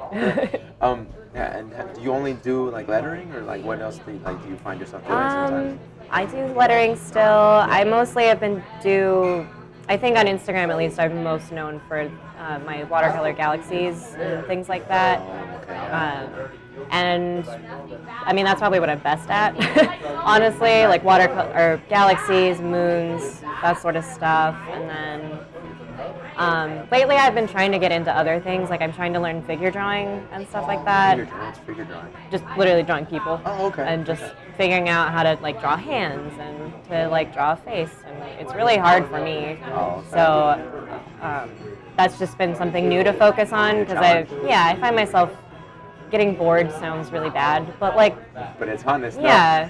Um, 0.81 1.07
yeah, 1.35 1.59
and 1.59 1.95
do 1.95 2.01
you 2.03 2.11
only 2.13 2.33
do 2.35 2.69
like 2.71 2.89
lettering, 2.89 3.31
or 3.33 3.43
like 3.43 3.63
what 3.63 3.81
else 3.81 3.99
do 3.99 4.13
you, 4.13 4.19
like 4.25 4.43
do 4.43 4.49
you 4.49 4.57
find 4.57 4.81
yourself 4.81 5.07
doing 5.07 5.19
Um, 5.19 5.31
sometimes? 5.31 5.81
I 6.11 6.25
do 6.27 6.39
lettering 6.59 6.97
still. 6.97 7.63
I 7.79 7.85
mostly 7.85 8.25
have 8.25 8.41
been 8.41 8.61
do. 8.83 9.47
I 9.89 9.97
think 9.97 10.17
on 10.17 10.27
Instagram 10.27 10.71
at 10.71 10.77
least 10.77 10.99
I'm 10.99 11.23
most 11.23 11.53
known 11.53 11.81
for 11.87 12.11
uh, 12.39 12.59
my 12.61 12.85
watercolor 12.85 13.33
galaxies 13.33 14.15
and 14.15 14.45
things 14.47 14.69
like 14.69 14.89
that. 14.89 15.21
Oh. 15.69 15.97
Um, 15.97 16.51
and 16.91 17.49
I 18.25 18.33
mean 18.33 18.45
that's 18.45 18.61
probably 18.61 18.81
what 18.81 18.91
I'm 18.91 18.99
best 18.99 19.31
at, 19.31 19.55
honestly. 20.25 20.87
Like 20.87 21.05
watercolor 21.05 21.53
or 21.55 21.83
galaxies, 21.89 22.61
moons, 22.61 23.41
that 23.63 23.81
sort 23.81 23.97
of 23.97 24.05
stuff. 24.05 24.57
And 24.71 24.91
then 24.91 25.39
um, 26.37 26.87
lately 26.91 27.17
I've 27.17 27.35
been 27.35 27.49
trying 27.49 27.73
to 27.73 27.79
get 27.79 27.93
into 27.93 28.11
other 28.15 28.41
things. 28.41 28.69
Like 28.71 28.83
I'm 28.83 28.93
trying 28.93 29.13
to 29.15 29.21
learn 29.21 29.43
figure 29.45 29.71
drawing 29.71 30.07
and 30.33 30.47
stuff 30.49 30.67
like 30.67 30.85
that. 30.85 31.17
Figure 31.19 31.31
drawing. 31.33 31.55
Figure 31.67 31.85
drawing. 31.85 32.13
Just 32.31 32.45
literally 32.57 32.83
drawing 32.83 33.07
people 33.07 33.41
Oh, 33.45 33.67
okay. 33.67 33.85
and 33.87 34.05
just 34.05 34.23
figuring 34.57 34.89
out 34.89 35.13
how 35.13 35.23
to 35.23 35.39
like 35.43 35.61
draw 35.61 35.77
hands 35.77 36.33
and 36.39 36.85
to 36.89 37.09
like 37.09 37.33
draw 37.33 37.53
a 37.53 37.57
face 37.57 37.91
and 38.07 38.23
it's 38.41 38.55
really 38.55 38.77
hard 38.77 39.07
for 39.09 39.21
me 39.23 39.59
Oh, 39.67 39.97
okay. 39.99 40.09
so 40.11 40.91
um, 41.21 41.51
that's 41.97 42.19
just 42.19 42.37
been 42.39 42.55
something 42.55 42.89
new 42.89 43.03
to 43.05 43.13
focus 43.13 43.53
on 43.53 43.81
because 43.81 43.97
i 43.99 44.27
yeah 44.47 44.65
i 44.67 44.77
find 44.81 44.97
myself 44.97 45.31
getting 46.11 46.37
bored 46.37 46.71
sounds 46.73 47.11
really 47.11 47.31
bad 47.31 47.73
but 47.81 47.97
like 47.97 48.15
But 48.59 48.69
it's 48.69 48.85
honest. 48.85 49.21
yeah 49.21 49.69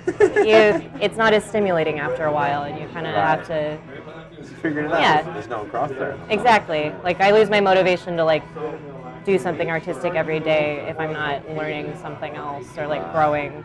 you 0.51 0.91
it's 1.01 1.17
not 1.17 1.33
as 1.33 1.45
stimulating 1.45 1.99
after 1.99 2.25
a 2.27 2.33
while 2.33 2.63
and 2.65 2.79
you 2.79 2.87
kind 2.89 3.07
of 3.07 3.15
Right. 3.15 3.27
have 3.39 3.47
to 3.47 3.79
Just 4.37 4.53
figure 4.55 4.83
it 4.85 4.93
out. 4.93 5.01
Yeah. 5.01 5.23
There's 5.33 5.49
no 5.49 5.65
cross 5.65 5.91
there. 5.91 6.17
exactly 6.29 6.93
like 7.03 7.21
i 7.21 7.31
lose 7.31 7.49
my 7.49 7.61
motivation 7.61 8.17
to 8.17 8.25
like 8.25 8.43
do 9.25 9.39
something 9.39 9.71
artistic 9.71 10.15
every 10.15 10.39
day 10.39 10.87
if 10.89 11.01
i'm 11.01 11.13
not 11.13 11.49
learning 11.57 11.97
something 12.01 12.35
else 12.37 12.67
or 12.79 12.87
like 12.87 13.03
growing 13.13 13.65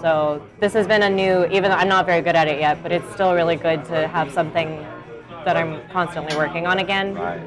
so 0.00 0.42
this 0.60 0.72
has 0.72 0.86
been 0.86 1.02
a 1.02 1.10
new, 1.10 1.44
even 1.46 1.64
though 1.70 1.76
I'm 1.76 1.88
not 1.88 2.06
very 2.06 2.22
good 2.22 2.34
at 2.36 2.48
it 2.48 2.58
yet, 2.58 2.82
but 2.82 2.90
it's 2.92 3.10
still 3.12 3.34
really 3.34 3.56
good 3.56 3.84
to 3.86 4.08
have 4.08 4.32
something 4.32 4.78
that 5.44 5.56
I'm 5.56 5.86
constantly 5.90 6.34
working 6.36 6.66
on 6.66 6.78
again. 6.78 7.14
Right. 7.14 7.40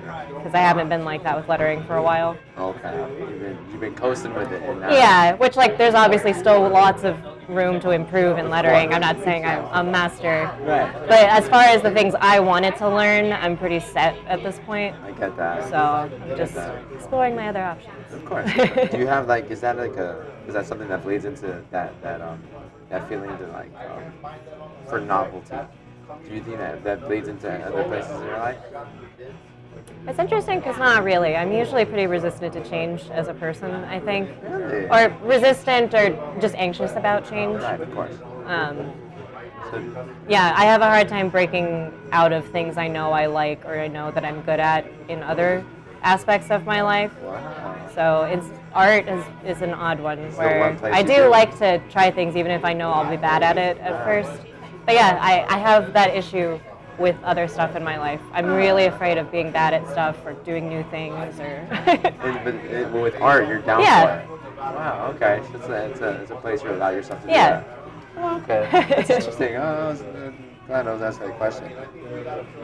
Because 0.43 0.55
I 0.55 0.59
haven't 0.59 0.89
been 0.89 1.05
like 1.05 1.23
that 1.23 1.37
with 1.37 1.47
lettering 1.47 1.85
for 1.85 1.95
a 1.95 2.03
while. 2.03 2.37
Okay. 2.57 3.07
You've 3.17 3.39
been 3.39 3.57
you've 3.71 3.79
been 3.79 3.95
coasting 3.95 4.33
with 4.33 4.51
it. 4.51 4.61
Yeah, 4.91 5.35
which 5.35 5.55
like 5.55 5.77
there's 5.77 5.93
obviously 5.93 6.33
still 6.33 6.67
lots 6.67 7.05
of 7.05 7.17
room 7.47 7.79
to 7.79 7.91
improve 7.91 8.37
in 8.37 8.49
lettering. 8.49 8.93
I'm 8.93 8.99
not 8.99 9.23
saying 9.23 9.45
I'm 9.45 9.87
a 9.87 9.89
master, 9.89 10.51
Right. 10.63 10.91
but 11.07 11.29
as 11.29 11.47
far 11.47 11.63
as 11.63 11.81
the 11.81 11.91
things 11.91 12.13
I 12.19 12.41
wanted 12.41 12.75
to 12.77 12.89
learn, 12.89 13.31
I'm 13.31 13.55
pretty 13.57 13.79
set 13.79 14.17
at 14.27 14.43
this 14.43 14.59
point. 14.65 14.93
I 15.05 15.11
get 15.11 15.37
that. 15.37 15.69
So 15.69 15.77
I'm 15.77 16.37
just 16.37 16.57
exploring 16.93 17.37
my 17.37 17.47
other 17.47 17.63
options. 17.63 17.95
Of 18.11 18.25
course. 18.25 18.51
Do 18.91 18.97
you 18.97 19.07
have 19.07 19.29
like 19.29 19.49
is 19.49 19.61
that 19.61 19.77
like 19.77 19.95
a 19.95 20.25
is 20.45 20.55
that 20.55 20.65
something 20.65 20.89
that 20.89 21.03
bleeds 21.03 21.23
into 21.23 21.63
that 21.71 21.93
that 22.01 22.19
um 22.19 22.37
that 22.89 23.07
feeling 23.07 23.29
to 23.37 23.47
like 23.47 23.71
um, 23.79 24.33
for 24.89 24.99
novelty? 24.99 25.55
Do 26.27 26.35
you 26.35 26.43
think 26.43 26.57
that 26.57 26.83
that 26.83 27.07
bleeds 27.07 27.29
into 27.29 27.49
other 27.49 27.85
places 27.85 28.11
in 28.11 28.25
your 28.25 28.39
life? 28.39 28.57
It's 30.07 30.19
interesting 30.19 30.59
because 30.59 30.77
not 30.77 31.03
really. 31.03 31.35
I'm 31.35 31.51
usually 31.51 31.85
pretty 31.85 32.07
resistant 32.07 32.53
to 32.53 32.63
change 32.69 33.09
as 33.11 33.27
a 33.29 33.33
person, 33.33 33.71
I 33.85 33.99
think. 33.99 34.29
Really? 34.43 34.87
Or 34.89 35.15
resistant 35.23 35.93
or 35.93 36.09
just 36.41 36.55
anxious 36.55 36.91
about 36.95 37.27
change. 37.29 37.61
Right, 37.61 37.79
of 37.79 37.93
course. 37.93 38.15
Um, 38.45 38.91
So, 39.71 39.81
yeah, 40.27 40.53
I 40.57 40.65
have 40.65 40.81
a 40.81 40.85
hard 40.89 41.07
time 41.07 41.29
breaking 41.29 41.93
out 42.11 42.33
of 42.33 42.45
things 42.51 42.77
I 42.77 42.87
know 42.89 43.11
I 43.11 43.27
like 43.27 43.63
or 43.65 43.79
I 43.79 43.87
know 43.87 44.11
that 44.11 44.25
I'm 44.25 44.41
good 44.41 44.59
at 44.59 44.85
in 45.07 45.23
other 45.23 45.63
aspects 46.01 46.51
of 46.51 46.65
my 46.65 46.81
life. 46.81 47.13
wow. 47.21 47.89
So 47.95 48.23
it's 48.23 48.47
art 48.73 49.07
is, 49.07 49.23
is 49.45 49.61
an 49.61 49.73
odd 49.73 49.99
one 50.01 50.17
where 50.35 50.73
one 50.73 50.93
I 50.93 51.01
do 51.01 51.15
do. 51.15 51.27
like 51.29 51.57
to 51.59 51.79
try 51.89 52.11
things 52.11 52.35
even 52.35 52.51
if 52.51 52.65
I 52.65 52.73
know 52.73 52.91
I'll 52.91 53.09
be 53.09 53.17
bad 53.17 53.41
at 53.41 53.57
it 53.57 53.77
at 53.77 54.03
first. 54.03 54.41
But 54.85 54.95
yeah, 54.95 55.17
I, 55.21 55.45
I 55.47 55.57
have 55.59 55.93
that 55.93 56.13
issue 56.13 56.59
with 56.99 57.15
other 57.23 57.47
stuff 57.47 57.75
in 57.75 57.83
my 57.83 57.97
life. 57.97 58.21
I'm 58.33 58.45
really 58.45 58.85
afraid 58.85 59.17
of 59.17 59.31
being 59.31 59.51
bad 59.51 59.73
at 59.73 59.87
stuff 59.89 60.17
or 60.25 60.33
doing 60.33 60.69
new 60.69 60.83
things 60.91 61.39
or. 61.39 61.65
But 61.85 62.55
it, 62.55 62.91
with 62.91 63.15
art, 63.21 63.47
you're 63.47 63.59
down 63.59 63.81
Yeah. 63.81 64.25
for 64.27 64.33
it. 64.35 64.39
Wow. 64.57 65.11
Okay. 65.15 65.41
So 65.51 65.57
it's 65.57 65.67
a, 65.67 65.85
it's 65.89 65.99
a, 66.01 66.09
it's 66.21 66.31
a 66.31 66.35
place 66.35 66.61
where 66.63 66.71
you 66.71 66.77
allow 66.77 66.89
yourself 66.89 67.21
to 67.23 67.29
Yeah. 67.29 67.59
do 67.59 67.65
that. 67.65 67.79
Oh, 68.17 68.37
okay. 68.37 68.67
That's 68.89 69.09
interesting. 69.17 69.55
Oh, 69.55 69.61
I 69.61 69.87
was, 69.87 70.01
uh, 70.01 70.31
glad 70.67 70.87
I 70.87 70.93
was 70.93 71.01
asking 71.01 71.27
that 71.27 71.37
question. 71.37 71.71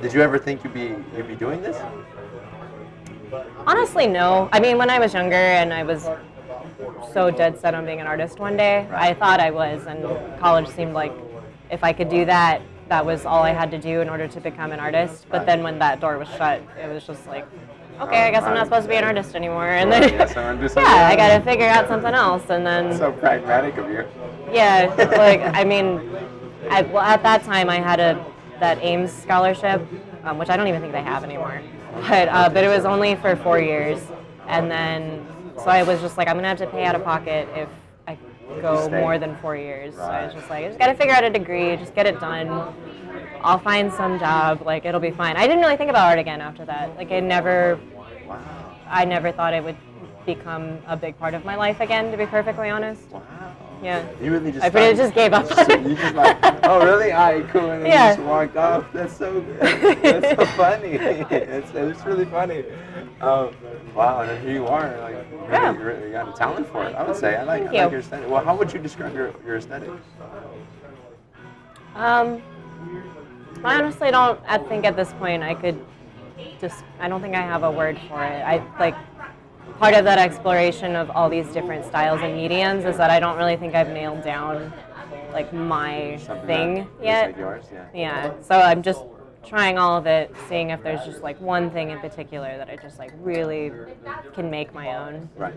Did 0.01 0.13
you 0.13 0.21
ever 0.21 0.37
think 0.37 0.63
you'd 0.63 0.73
be 0.73 0.93
you'd 1.15 1.27
be 1.27 1.35
doing 1.35 1.61
this? 1.61 1.77
Honestly, 3.65 4.07
no. 4.07 4.49
I 4.51 4.59
mean, 4.59 4.77
when 4.77 4.89
I 4.89 4.99
was 4.99 5.13
younger 5.13 5.35
and 5.35 5.73
I 5.73 5.83
was 5.83 6.07
so 7.13 7.29
dead 7.29 7.59
set 7.59 7.73
on 7.73 7.85
being 7.85 7.99
an 7.99 8.07
artist 8.07 8.39
one 8.39 8.55
day, 8.57 8.87
I 8.91 9.13
thought 9.13 9.39
I 9.39 9.51
was, 9.51 9.85
and 9.85 10.03
college 10.39 10.67
seemed 10.69 10.93
like 10.93 11.11
if 11.69 11.83
I 11.83 11.93
could 11.93 12.09
do 12.09 12.25
that, 12.25 12.61
that 12.89 13.05
was 13.05 13.25
all 13.25 13.43
I 13.43 13.51
had 13.51 13.71
to 13.71 13.77
do 13.77 14.01
in 14.01 14.09
order 14.09 14.27
to 14.27 14.41
become 14.41 14.71
an 14.71 14.79
artist. 14.79 15.27
But 15.29 15.45
then 15.45 15.63
when 15.63 15.79
that 15.79 15.99
door 15.99 16.17
was 16.17 16.27
shut, 16.29 16.61
it 16.81 16.91
was 16.91 17.05
just 17.05 17.25
like, 17.27 17.45
okay, 18.01 18.23
I 18.23 18.31
guess 18.31 18.43
I'm 18.43 18.55
not 18.55 18.65
supposed 18.65 18.85
to 18.85 18.89
be 18.89 18.95
an 18.95 19.03
artist 19.03 19.35
anymore. 19.35 19.67
And 19.67 19.91
then, 19.91 20.03
I'm 20.03 20.27
gonna 20.33 20.59
do 20.59 20.67
something 20.67 20.83
yeah, 20.91 21.07
I 21.07 21.15
got 21.15 21.37
to 21.37 21.43
figure 21.43 21.67
out 21.67 21.87
something 21.87 22.13
else. 22.13 22.49
And 22.49 22.65
then, 22.65 22.97
So 22.97 23.11
pragmatic 23.11 23.77
of 23.77 23.89
you. 23.89 24.05
yeah, 24.51 24.93
like 25.17 25.41
I 25.41 25.63
mean, 25.63 26.01
I, 26.69 26.81
well, 26.81 27.03
at 27.03 27.23
that 27.23 27.43
time 27.43 27.69
I 27.69 27.79
had 27.79 27.99
a 27.99 28.25
that 28.59 28.83
Ames 28.83 29.13
scholarship, 29.13 29.81
um, 30.23 30.37
which 30.37 30.49
I 30.49 30.57
don't 30.57 30.67
even 30.67 30.81
think 30.81 30.91
they 30.91 31.01
have 31.03 31.23
anymore. 31.23 31.61
But 32.07 32.27
uh, 32.29 32.49
but 32.49 32.63
it 32.63 32.67
was 32.67 32.85
only 32.85 33.15
for 33.15 33.35
four 33.37 33.59
years, 33.59 34.01
and 34.47 34.69
then 34.69 35.25
so 35.57 35.65
I 35.65 35.83
was 35.83 36.01
just 36.01 36.17
like, 36.17 36.27
I'm 36.27 36.35
gonna 36.35 36.47
have 36.49 36.57
to 36.57 36.67
pay 36.67 36.85
out 36.85 36.95
of 36.95 37.03
pocket 37.03 37.47
if 37.55 37.69
go 38.61 38.89
more 38.89 39.17
than 39.17 39.35
four 39.37 39.55
years. 39.55 39.93
So 39.95 40.01
I 40.01 40.25
was 40.25 40.33
just 40.33 40.49
like, 40.49 40.65
I 40.65 40.67
just 40.67 40.79
gotta 40.79 40.95
figure 40.95 41.13
out 41.13 41.23
a 41.23 41.29
degree, 41.29 41.75
just 41.77 41.95
get 41.95 42.05
it 42.05 42.19
done. 42.19 42.47
I'll 43.41 43.59
find 43.59 43.91
some 43.93 44.19
job, 44.19 44.61
like 44.65 44.85
it'll 44.85 44.99
be 44.99 45.11
fine. 45.11 45.37
I 45.37 45.47
didn't 45.47 45.61
really 45.61 45.77
think 45.77 45.89
about 45.89 46.07
art 46.07 46.19
again 46.19 46.41
after 46.41 46.65
that. 46.65 46.95
Like 46.97 47.11
I 47.11 47.19
never, 47.19 47.79
Wow. 48.27 48.37
I 48.89 49.05
never 49.05 49.31
thought 49.31 49.53
it 49.53 49.63
would 49.63 49.77
become 50.25 50.79
a 50.87 50.97
big 50.97 51.17
part 51.19 51.33
of 51.33 51.45
my 51.45 51.55
life 51.55 51.79
again. 51.79 52.11
To 52.11 52.17
be 52.17 52.25
perfectly 52.25 52.69
honest. 52.69 53.09
Wow. 53.11 53.21
Yeah. 53.81 54.05
You 54.21 54.31
really 54.31 54.51
just. 54.51 54.63
I 54.65 54.69
pretty 54.69 54.95
started- 54.95 55.13
just 55.13 55.15
gave 55.15 55.33
up. 55.33 55.69
You 55.87 55.95
just 56.03 56.15
like, 56.15 56.37
oh 56.65 56.83
really? 56.85 57.11
All 57.13 57.31
right, 57.33 57.47
cool. 57.49 57.71
And 57.71 57.83
then 57.83 57.91
Yeah. 57.91 58.09
you 58.11 58.15
just 58.17 58.27
walked 58.27 58.57
off. 58.57 58.85
That's 58.93 59.15
so 59.15 59.39
good. 59.41 59.59
That's 60.01 60.35
so 60.39 60.45
funny. 60.57 60.89
it's, 60.91 61.71
it's 61.73 62.05
really 62.05 62.25
funny. 62.25 62.65
Um, 63.21 63.55
wow, 63.95 64.21
and 64.21 64.43
here 64.43 64.53
you 64.53 64.67
are. 64.67 64.97
Like, 64.99 65.15
really, 65.31 65.47
Yeah. 65.51 65.71
you 65.73 65.79
really 65.79 66.11
got 66.11 66.27
a 66.29 66.33
talent 66.33 66.67
for 66.67 66.83
it. 66.85 66.95
I 66.95 67.03
would 67.03 67.15
say. 67.15 67.35
I 67.37 67.43
like, 67.43 67.63
Thank 67.63 67.75
I 67.75 67.83
like 67.83 67.85
you. 67.85 67.91
your 67.91 67.99
aesthetic. 68.01 68.29
Well, 68.29 68.43
how 68.43 68.55
would 68.55 68.73
you 68.73 68.79
describe 68.79 69.13
your, 69.15 69.33
your 69.45 69.55
aesthetic? 69.57 69.89
Um, 71.95 72.41
I 73.63 73.75
honestly 73.75 74.11
don't. 74.11 74.39
I 74.47 74.57
think 74.57 74.85
at 74.85 74.95
this 74.95 75.13
point 75.13 75.43
I 75.43 75.53
could 75.53 75.79
just. 76.61 76.83
I 76.99 77.07
don't 77.07 77.21
think 77.21 77.35
I 77.35 77.41
have 77.41 77.63
a 77.63 77.71
word 77.71 77.97
for 78.07 78.23
it. 78.23 78.41
I 78.43 78.61
like 78.79 78.95
part 79.79 79.93
of 79.93 80.03
that 80.03 80.19
exploration 80.19 80.95
of 80.95 81.09
all 81.11 81.29
these 81.29 81.47
different 81.47 81.85
styles 81.85 82.19
and 82.21 82.35
mediums 82.35 82.83
is 82.85 82.97
that 82.97 83.09
I 83.09 83.19
don't 83.19 83.37
really 83.37 83.55
think 83.55 83.75
I've 83.75 83.89
nailed 83.89 84.23
down 84.23 84.73
like 85.31 85.53
my 85.53 86.17
Something 86.25 86.47
thing 86.47 86.87
yet. 87.01 87.37
Yours, 87.37 87.65
yeah. 87.71 87.85
Yeah. 87.93 88.33
So 88.41 88.55
I'm 88.55 88.81
just 88.81 89.03
trying 89.45 89.77
all 89.77 89.95
of 89.95 90.05
it, 90.05 90.35
seeing 90.49 90.71
if 90.71 90.83
there's 90.83 91.05
just 91.05 91.21
like 91.21 91.39
one 91.39 91.71
thing 91.71 91.91
in 91.91 91.99
particular 91.99 92.57
that 92.57 92.69
I 92.69 92.75
just 92.75 92.99
like 92.99 93.11
really 93.19 93.71
can 94.33 94.49
make 94.49 94.73
my 94.73 94.95
own. 94.95 95.29
Right. 95.37 95.53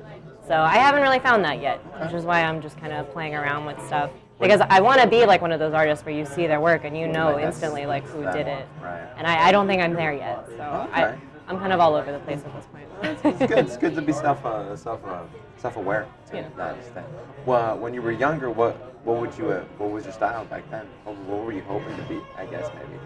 So 0.47 0.55
I 0.55 0.75
haven't 0.75 1.02
really 1.02 1.19
found 1.19 1.45
that 1.45 1.61
yet, 1.61 1.79
which 2.00 2.12
is 2.12 2.25
why 2.25 2.43
I'm 2.43 2.62
just 2.62 2.79
kind 2.79 2.93
of 2.93 3.11
playing 3.12 3.35
around 3.35 3.67
with 3.67 3.85
stuff. 3.87 4.11
Because 4.41 4.61
I 4.69 4.81
want 4.81 5.00
to 5.00 5.07
be 5.07 5.25
like 5.25 5.41
one 5.41 5.52
of 5.52 5.59
those 5.59 5.73
artists 5.75 6.05
where 6.05 6.14
you 6.14 6.26
see 6.26 6.47
their 6.47 6.61
work 6.61 6.85
and 6.85 6.97
you 6.97 7.07
know 7.09 7.38
instantly 7.38 7.87
like 7.87 8.05
who 8.05 8.23
did 8.33 8.47
it. 8.47 8.67
right. 8.81 9.09
And 9.17 9.26
I, 9.26 9.49
I 9.49 9.52
don't 9.52 9.67
think 9.67 9.83
I'm 9.83 9.95
there 9.95 10.12
yet. 10.12 10.47
So 10.57 10.88
I, 10.93 11.05
Okay. 11.05 11.19
I'm 11.49 11.59
kind 11.59 11.73
of 11.73 11.81
all 11.81 11.95
over 11.95 12.13
the 12.13 12.19
place 12.21 12.41
at 12.45 12.55
this 12.55 12.67
point. 12.67 12.89
It's 13.25 13.47
good. 13.47 13.59
It's 13.67 13.77
good 13.77 13.95
to 13.97 14.03
be 14.03 14.13
self 14.13 14.45
uh, 14.45 14.77
self 14.77 15.05
uh, 15.05 15.23
self 15.57 15.77
aware. 15.77 16.07
To 16.31 16.37
Yeah. 16.37 16.49
that 16.57 16.77
extent. 16.79 17.07
Well, 17.47 17.79
when 17.79 17.95
you 17.95 18.03
were 18.03 18.13
younger, 18.13 18.51
what 18.51 18.75
what 19.05 19.21
would 19.21 19.37
you 19.37 19.51
uh, 19.51 19.65
what 19.79 19.91
was 19.91 20.05
your 20.05 20.13
style 20.13 20.45
back 20.45 20.69
then? 20.71 20.87
What, 21.05 21.17
what 21.27 21.45
were 21.45 21.53
you 21.53 21.63
hoping 21.63 21.97
to 21.97 22.03
be? 22.05 22.21
I 22.39 22.47
guess 22.47 22.71
maybe. 22.75 22.99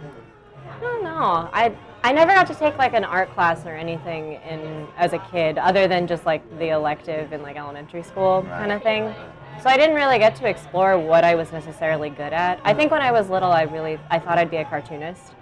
I 0.69 0.81
don't 0.81 1.05
know. 1.05 1.49
I 1.52 1.75
I 2.05 2.12
never 2.12 2.33
got 2.35 2.47
to 2.49 2.55
take 2.55 2.76
like 2.76 2.95
an 2.95 3.05
art 3.05 3.33
class 3.33 3.64
or 3.64 3.75
anything 3.75 4.35
in 4.49 4.87
as 4.97 5.12
a 5.12 5.19
kid, 5.31 5.59
other 5.59 5.88
than 5.88 6.07
just 6.07 6.26
like 6.26 6.43
the 6.59 6.69
elective 6.71 7.33
in 7.33 7.43
like 7.43 7.57
elementary 7.57 8.02
school 8.02 8.43
kind 8.49 8.71
of 8.73 8.83
thing. 8.83 9.14
So 9.62 9.71
I 9.71 9.78
didn't 9.78 9.97
really 9.97 10.19
get 10.19 10.37
to 10.37 10.47
explore 10.47 10.99
what 10.99 11.25
I 11.25 11.35
was 11.35 11.50
necessarily 11.50 12.11
good 12.11 12.35
at. 12.35 12.61
I 12.62 12.75
think 12.75 12.90
when 12.90 13.00
I 13.00 13.11
was 13.11 13.31
little, 13.31 13.50
I 13.50 13.62
really 13.62 13.99
I 14.11 14.19
thought 14.19 14.37
I'd 14.38 14.50
be 14.50 14.59
a 14.59 14.64
cartoonist 14.66 15.33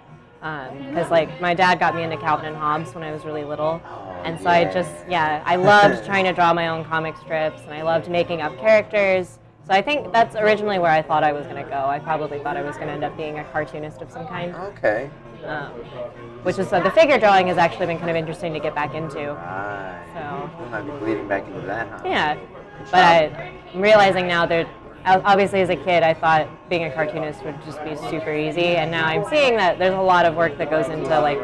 because 0.45 1.09
like 1.09 1.41
my 1.41 1.53
dad 1.55 1.79
got 1.79 1.95
me 1.95 2.03
into 2.03 2.17
Calvin 2.17 2.45
and 2.45 2.55
Hobbes 2.55 2.93
when 2.93 3.03
I 3.03 3.11
was 3.11 3.25
really 3.25 3.43
little, 3.43 3.81
and 4.23 4.39
so 4.39 4.47
I 4.49 4.65
just 4.65 4.91
yeah 5.09 5.41
I 5.45 5.55
loved 5.55 6.05
trying 6.05 6.25
to 6.25 6.33
draw 6.33 6.53
my 6.53 6.67
own 6.67 6.85
comic 6.85 7.17
strips 7.17 7.61
and 7.63 7.73
I 7.73 7.81
loved 7.81 8.09
making 8.09 8.41
up 8.41 8.55
characters. 8.59 9.39
So 9.67 9.73
I 9.73 9.81
think 9.81 10.13
that's 10.13 10.35
originally 10.35 10.77
where 10.77 10.91
I 10.91 11.01
thought 11.01 11.23
I 11.23 11.31
was 11.33 11.47
going 11.47 11.63
to 11.63 11.67
go. 11.67 11.87
I 11.87 11.97
probably 11.97 12.37
thought 12.37 12.55
I 12.55 12.61
was 12.61 12.75
going 12.75 12.87
to 12.87 12.93
end 12.93 13.03
up 13.03 13.17
being 13.17 13.39
a 13.39 13.43
cartoonist 13.45 13.99
of 14.03 14.11
some 14.11 14.27
kind 14.27 14.53
Okay. 14.53 15.09
um, 15.43 15.71
which 16.43 16.59
is 16.59 16.71
uh, 16.71 16.79
the 16.81 16.91
figure 16.91 17.17
drawing 17.17 17.47
has 17.47 17.57
actually 17.57 17.87
been 17.87 17.97
kind 17.97 18.11
of 18.11 18.15
interesting 18.15 18.53
to 18.53 18.59
get 18.59 18.75
back 18.75 18.93
into. 18.93 19.33
Right. 19.33 20.05
So 20.13 20.63
You 20.63 20.69
might 20.69 20.81
be 20.83 20.91
bleeding 20.99 21.27
back 21.27 21.47
into 21.47 21.61
that, 21.61 21.87
huh? 21.87 22.01
yeah, 22.05 22.37
but 22.91 23.33
I'm 23.73 23.81
realizing 23.81 24.27
now 24.27 24.45
that 24.45 24.67
obviously 25.05 25.61
as 25.61 25.69
a 25.69 25.75
kid 25.75 26.03
I 26.03 26.13
thought 26.13 26.47
being 26.69 26.85
a 26.85 26.91
cartoonist 26.91 27.43
would 27.43 27.61
just 27.63 27.83
be 27.83 27.95
super 28.09 28.33
easy, 28.33 28.75
and 28.77 28.89
now 28.91 29.05
I'm 29.05 29.25
seeing 29.29 29.55
that 29.57 29.77
there's 29.79 29.93
a 29.93 30.01
lot 30.01 30.25
of 30.25 30.35
work 30.35 30.57
that 30.57 30.69
goes 30.69 30.87
into 30.87 31.19
like 31.19 31.39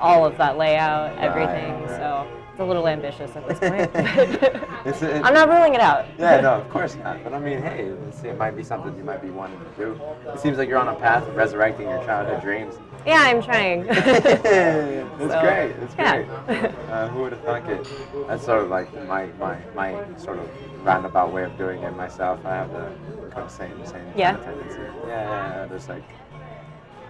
all 0.00 0.24
of 0.26 0.36
that 0.38 0.58
layout, 0.58 1.16
everything. 1.18 1.86
So 1.88 2.26
it's 2.56 2.62
a 2.62 2.64
little 2.64 2.88
ambitious 2.88 3.36
at 3.36 3.46
this 3.46 3.58
point. 3.58 4.62
It, 4.86 5.02
I'm 5.24 5.34
not 5.34 5.48
ruling 5.48 5.74
it 5.74 5.80
out. 5.80 6.06
Yeah, 6.16 6.40
no, 6.40 6.52
of 6.54 6.70
course 6.70 6.94
not. 6.94 7.22
But 7.24 7.34
I 7.34 7.40
mean, 7.40 7.60
hey, 7.60 7.92
it 8.22 8.38
might 8.38 8.52
be 8.52 8.62
something 8.62 8.96
you 8.96 9.02
might 9.02 9.20
be 9.20 9.30
wanting 9.30 9.58
to 9.58 9.66
do. 9.76 10.00
It 10.32 10.38
seems 10.38 10.58
like 10.58 10.68
you're 10.68 10.78
on 10.78 10.86
a 10.86 10.94
path 10.94 11.26
of 11.26 11.34
resurrecting 11.34 11.88
your 11.88 11.98
childhood 12.04 12.40
dreams. 12.40 12.76
Yeah, 13.04 13.16
I'm 13.22 13.42
trying. 13.42 13.84
That's 13.86 14.12
So, 14.44 15.40
great. 15.40 15.80
That's 15.80 15.94
yeah. 15.98 16.22
great. 16.46 16.72
Uh, 16.88 17.08
who 17.08 17.22
would 17.22 17.32
have 17.32 17.42
thunk 17.42 17.66
it? 17.68 17.84
That's 18.28 18.44
sort 18.44 18.62
of 18.62 18.68
like 18.70 18.88
my, 19.08 19.26
my, 19.40 19.58
my 19.74 20.16
sort 20.16 20.38
of 20.38 20.48
roundabout 20.84 21.32
way 21.32 21.42
of 21.42 21.58
doing 21.58 21.82
it 21.82 21.96
myself. 21.96 22.46
I 22.46 22.50
have 22.54 22.70
the 22.70 22.88
kind 23.32 23.42
of 23.44 23.50
same 23.50 23.84
same 23.84 24.06
Yeah. 24.14 24.36
tendency. 24.36 24.78
Yeah, 24.78 25.08
yeah, 25.08 25.56
yeah. 25.62 25.66
There's 25.66 25.88
like 25.88 26.04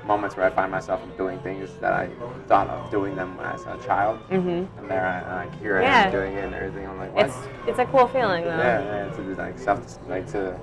moments 0.07 0.37
where 0.37 0.47
I 0.47 0.51
find 0.51 0.71
myself 0.71 1.01
doing 1.17 1.39
things 1.41 1.71
that 1.81 1.93
I 1.93 2.09
thought 2.47 2.69
of 2.69 2.91
doing 2.91 3.17
them 3.17 3.37
when 3.37 3.47
I 3.47 3.53
was 3.53 3.63
a 3.67 3.77
child, 3.87 4.21
Mhm. 4.31 4.67
and 4.79 4.91
there 4.91 5.05
I 5.07 5.45
like 5.45 5.61
here 5.61 5.83
I'm 5.83 6.11
doing 6.13 6.35
it 6.35 6.45
and 6.45 6.55
everything. 6.55 6.87
I'm 6.89 6.99
like, 6.99 7.15
what? 7.15 7.27
It's 7.27 7.37
it's 7.67 7.79
a 7.79 7.85
cool 7.87 8.07
feeling 8.07 8.45
though. 8.45 8.51
yeah, 8.51 9.07
yeah. 9.07 9.09
To 9.17 9.23
do, 9.23 9.35
like 9.35 9.59
self, 9.59 9.99
like 10.09 10.27
to 10.33 10.57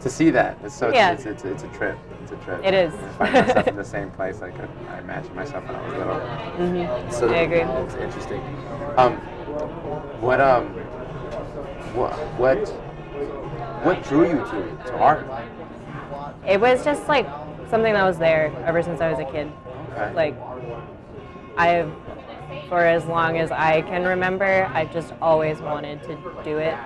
to 0.00 0.10
see 0.10 0.30
that. 0.30 0.58
It's 0.64 0.74
so 0.74 0.90
Yeah. 0.92 1.12
it's, 1.12 1.24
it's, 1.26 1.44
it's 1.44 1.62
a 1.62 1.68
trip. 1.68 1.98
It's 2.22 2.32
a 2.32 2.36
trip. 2.36 2.60
It 2.64 2.74
is. 2.74 2.92
I 2.94 3.08
find 3.18 3.32
myself 3.46 3.66
in 3.74 3.76
the 3.76 3.84
same 3.84 4.10
place 4.10 4.40
like 4.40 4.54
I 4.90 4.98
imagine 4.98 5.34
myself 5.34 5.64
when 5.66 5.76
I 5.76 5.82
was 5.86 5.92
little. 5.94 6.20
Mhm. 6.58 7.12
So 7.12 7.30
I 7.32 7.36
agree. 7.38 7.60
It's 7.60 7.94
interesting. 7.94 8.40
Um, 8.96 9.16
what 10.20 10.40
um, 10.40 10.66
what 11.94 12.12
what 12.38 12.68
what 13.84 14.02
drew 14.04 14.26
you 14.28 14.38
to 14.38 14.78
to 14.86 14.92
art? 14.98 15.26
It 16.46 16.60
was 16.60 16.84
just 16.84 17.08
like 17.08 17.26
something 17.70 17.92
that 17.92 18.04
was 18.04 18.18
there 18.18 18.52
ever 18.64 18.82
since 18.82 19.00
I 19.00 19.10
was 19.10 19.18
a 19.18 19.24
kid. 19.30 19.50
Okay. 19.92 20.12
Like 20.14 20.36
I've 21.56 21.92
for 22.68 22.80
as 22.80 23.04
long 23.06 23.38
as 23.38 23.50
I 23.50 23.82
can 23.82 24.04
remember, 24.04 24.70
I've 24.72 24.92
just 24.92 25.12
always 25.20 25.60
wanted 25.60 26.02
to 26.04 26.16
do 26.44 26.58
it. 26.58 26.76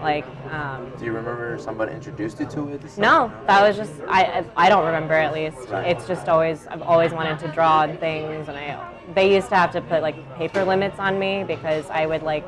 Like 0.00 0.26
um, 0.50 0.92
Do 0.98 1.04
you 1.04 1.12
remember 1.12 1.58
somebody 1.58 1.92
introduced 1.92 2.38
you 2.40 2.46
to 2.46 2.68
it? 2.68 2.98
no, 2.98 3.32
that 3.46 3.66
was 3.66 3.76
just 3.76 3.92
I 4.08 4.22
I 4.24 4.66
I 4.66 4.68
don't 4.68 4.84
remember 4.86 5.14
at 5.14 5.32
least. 5.32 5.68
Right. 5.70 5.88
It's 5.88 6.06
just 6.06 6.28
always 6.28 6.66
I've 6.66 6.82
always 6.82 7.12
wanted 7.12 7.38
to 7.40 7.48
draw 7.48 7.80
on 7.80 7.96
things, 7.98 8.48
and 8.48 8.56
I 8.56 8.92
they 9.14 9.34
used 9.34 9.48
to 9.50 9.56
have 9.56 9.72
to 9.72 9.80
put 9.80 10.02
like 10.02 10.16
paper 10.36 10.64
limits 10.64 10.98
on 10.98 11.18
me 11.18 11.44
because 11.44 11.88
I 11.90 12.06
would 12.06 12.22
like 12.22 12.44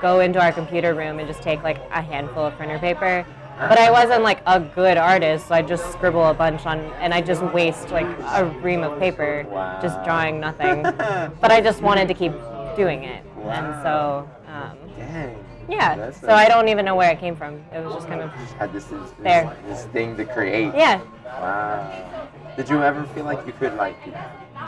go 0.00 0.20
into 0.20 0.40
our 0.40 0.52
computer 0.52 0.94
room 0.94 1.18
and 1.18 1.26
just 1.26 1.42
take 1.42 1.62
like 1.62 1.78
a 1.90 2.02
handful 2.02 2.44
of 2.44 2.54
printer 2.56 2.78
paper. 2.78 3.26
But 3.58 3.78
I 3.78 3.90
wasn't 3.90 4.22
like 4.22 4.40
a 4.46 4.60
good 4.60 4.98
artist, 4.98 5.48
so 5.48 5.54
I 5.54 5.62
just 5.62 5.90
scribble 5.92 6.24
a 6.26 6.34
bunch 6.34 6.66
on, 6.66 6.80
and 7.00 7.14
I 7.14 7.22
just 7.22 7.42
waste 7.42 7.90
like 7.90 8.06
a 8.34 8.44
ream 8.62 8.82
of 8.82 8.98
paper 8.98 9.44
just 9.80 10.02
drawing 10.04 10.38
nothing. 10.40 10.82
but 11.40 11.50
I 11.50 11.60
just 11.62 11.80
wanted 11.80 12.06
to 12.08 12.14
keep 12.14 12.32
doing 12.76 13.04
it, 13.04 13.24
and 13.44 13.82
so 13.82 14.28
um, 14.46 14.76
Dang. 14.98 15.44
yeah. 15.70 15.96
That's 15.96 16.20
So 16.20 16.28
I 16.28 16.48
don't 16.48 16.68
even 16.68 16.84
know 16.84 16.94
where 16.96 17.10
it 17.10 17.18
came 17.18 17.34
from. 17.34 17.54
It 17.72 17.82
was 17.82 17.94
just 17.94 18.08
kind 18.08 18.20
of 18.20 18.30
Just 18.34 18.52
had 18.58 18.72
this 18.74 18.84
this, 18.84 19.10
There. 19.20 19.56
this 19.66 19.84
thing 19.86 20.16
to 20.18 20.24
create. 20.26 20.74
yeah. 20.74 21.00
Wow. 21.24 22.28
Did 22.56 22.68
you 22.68 22.82
ever 22.82 23.04
feel 23.14 23.24
like 23.24 23.46
you 23.46 23.52
could 23.54 23.74
like 23.76 23.96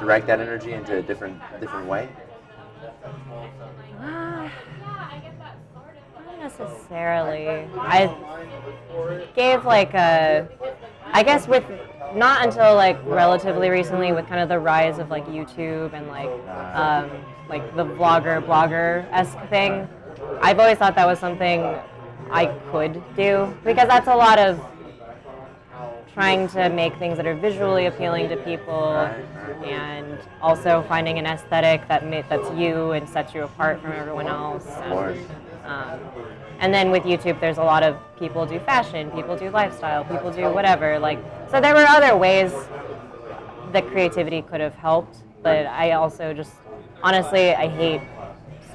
direct 0.01 0.27
that 0.29 0.41
energy 0.41 0.73
into 0.73 0.97
a 0.99 1.03
different 1.03 1.41
different 1.61 1.87
way? 1.87 2.09
Necessarily. 6.49 7.69
I 7.79 8.15
gave 9.37 9.65
like 9.65 9.93
a, 9.95 10.49
I 11.13 11.23
guess 11.23 11.47
with 11.47 11.65
not 12.15 12.47
until 12.47 12.75
like 12.75 12.99
relatively 13.05 13.69
recently 13.69 14.13
with 14.13 14.27
kind 14.29 14.41
of 14.41 14.49
the 14.49 14.59
rise 14.59 14.99
of 14.99 15.11
like 15.11 15.27
YouTube 15.27 15.93
and 15.93 16.09
like 16.09 16.31
um, 16.75 17.11
like 17.49 17.77
the 17.77 17.85
vlogger 17.85 18.43
blogger 18.45 19.07
esque 19.13 19.39
thing. 19.51 19.87
I've 20.41 20.59
always 20.59 20.79
thought 20.79 20.95
that 20.95 21.07
was 21.07 21.19
something 21.19 21.77
I 22.31 22.47
could 22.71 23.03
do 23.15 23.55
because 23.63 23.89
that's 23.89 24.09
a 24.09 24.17
lot 24.17 24.39
of 24.39 24.59
trying 26.19 26.49
to 26.49 26.69
make 26.71 26.97
things 26.97 27.17
that 27.17 27.29
are 27.29 27.35
visually 27.37 27.87
appealing 27.87 28.29
to 28.29 28.37
people 28.39 28.93
and 29.65 30.19
also 30.43 30.85
finding 30.89 31.17
an 31.17 31.25
aesthetic 31.27 31.87
that 31.87 32.05
ma- 32.11 32.23
that's 32.29 32.51
you 32.59 32.91
and 32.91 33.09
sets 33.09 33.33
you 33.35 33.45
apart 33.45 33.81
from 33.81 33.93
everyone 33.93 34.27
else. 34.27 34.65
Course. 34.89 35.17
Um, 35.65 36.01
and 36.59 36.75
then 36.75 36.91
with 36.91 37.05
YouTube, 37.05 37.39
there's 37.41 37.59
a 37.59 37.63
lot 37.63 37.85
of 37.85 37.97
people 38.19 38.45
do 38.47 38.59
fashion, 38.59 39.13
people 39.13 39.37
do 39.37 39.49
lifestyle, 39.51 40.05
people 40.07 40.33
do 40.33 40.51
whatever. 40.51 40.99
Like, 40.99 41.21
so 41.53 41.61
there 41.61 41.73
were 41.73 41.87
other 41.87 42.17
ways 42.17 42.53
that 43.71 43.87
creativity 43.87 44.43
could 44.43 44.61
have 44.61 44.75
helped, 44.75 45.19
but 45.45 45.67
I 45.67 45.93
also 45.93 46.35
just 46.35 46.51
honestly 47.01 47.55
I 47.55 47.69
hate 47.69 48.01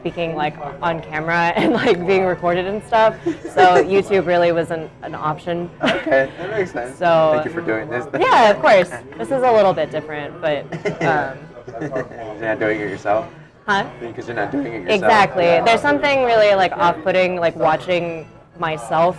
speaking 0.03 0.35
like 0.35 0.57
on 0.81 1.01
camera 1.01 1.53
and 1.55 1.71
like 1.71 2.05
being 2.05 2.25
recorded 2.25 2.65
and 2.67 2.83
stuff. 2.83 3.15
So 3.23 3.81
YouTube 3.93 4.25
really 4.25 4.51
wasn't 4.51 4.91
an 5.01 5.15
option. 5.15 5.69
Okay, 5.81 6.29
that 6.37 6.49
makes 6.51 6.71
sense. 6.73 6.97
So- 6.97 7.31
Thank 7.35 7.45
you 7.45 7.51
for 7.51 7.61
doing 7.61 7.89
this. 7.89 8.05
Yeah, 8.19 8.49
of 8.51 8.59
course. 8.59 8.89
This 9.17 9.27
is 9.31 9.43
a 9.43 9.51
little 9.51 9.73
bit 9.73 9.91
different, 9.91 10.39
but 10.41 10.63
um, 11.03 11.37
you're 11.79 12.49
not 12.49 12.59
doing 12.59 12.81
it 12.81 12.89
yourself. 12.89 13.27
huh? 13.65 13.89
Because 14.01 14.27
you're 14.27 14.35
not 14.35 14.51
doing 14.51 14.67
it 14.67 14.81
yourself. 14.81 15.03
Exactly. 15.03 15.45
There's 15.65 15.81
something 15.81 16.23
really 16.25 16.53
like 16.55 16.73
off-putting, 16.73 17.37
like 17.37 17.55
watching 17.55 18.27
myself 18.59 19.17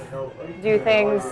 do 0.62 0.78
things. 0.80 1.24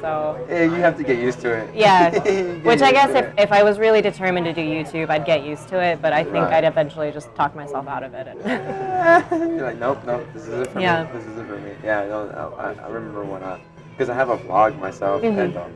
So 0.00 0.46
Yeah, 0.48 0.62
you 0.64 0.70
have 0.82 0.96
to 0.98 1.04
get 1.04 1.18
used 1.18 1.40
to 1.40 1.52
it. 1.52 1.74
yeah, 1.74 2.10
which 2.62 2.82
I 2.82 2.92
guess 2.92 3.10
if, 3.10 3.32
if 3.38 3.52
I 3.52 3.62
was 3.62 3.78
really 3.78 4.02
determined 4.02 4.44
to 4.46 4.52
do 4.52 4.60
YouTube, 4.60 5.10
I'd 5.10 5.24
get 5.24 5.44
used 5.44 5.68
to 5.68 5.80
it. 5.82 6.00
But 6.02 6.12
I 6.12 6.22
think 6.24 6.34
Right. 6.36 6.54
I'd 6.54 6.64
eventually 6.64 7.10
just 7.12 7.34
talk 7.34 7.54
myself 7.54 7.86
out 7.88 8.02
of 8.02 8.14
it. 8.14 8.26
And 8.28 8.40
You're 9.56 9.66
like, 9.66 9.78
nope, 9.78 10.04
nope, 10.06 10.26
this 10.34 10.44
isn't 10.48 10.70
for 10.72 10.80
Yeah. 10.80 11.04
me. 11.04 11.18
This 11.18 11.26
isn't 11.28 11.46
for 11.46 11.58
me. 11.58 11.72
Yeah, 11.82 12.06
no, 12.06 12.54
I, 12.58 12.72
I 12.84 12.88
remember 12.88 13.24
when 13.24 13.42
I, 13.42 13.58
because 13.90 14.08
I 14.10 14.14
have 14.14 14.28
a 14.30 14.36
vlog 14.38 14.78
myself, 14.78 15.22
Mhm. 15.22 15.38
and 15.38 15.56
um, 15.56 15.72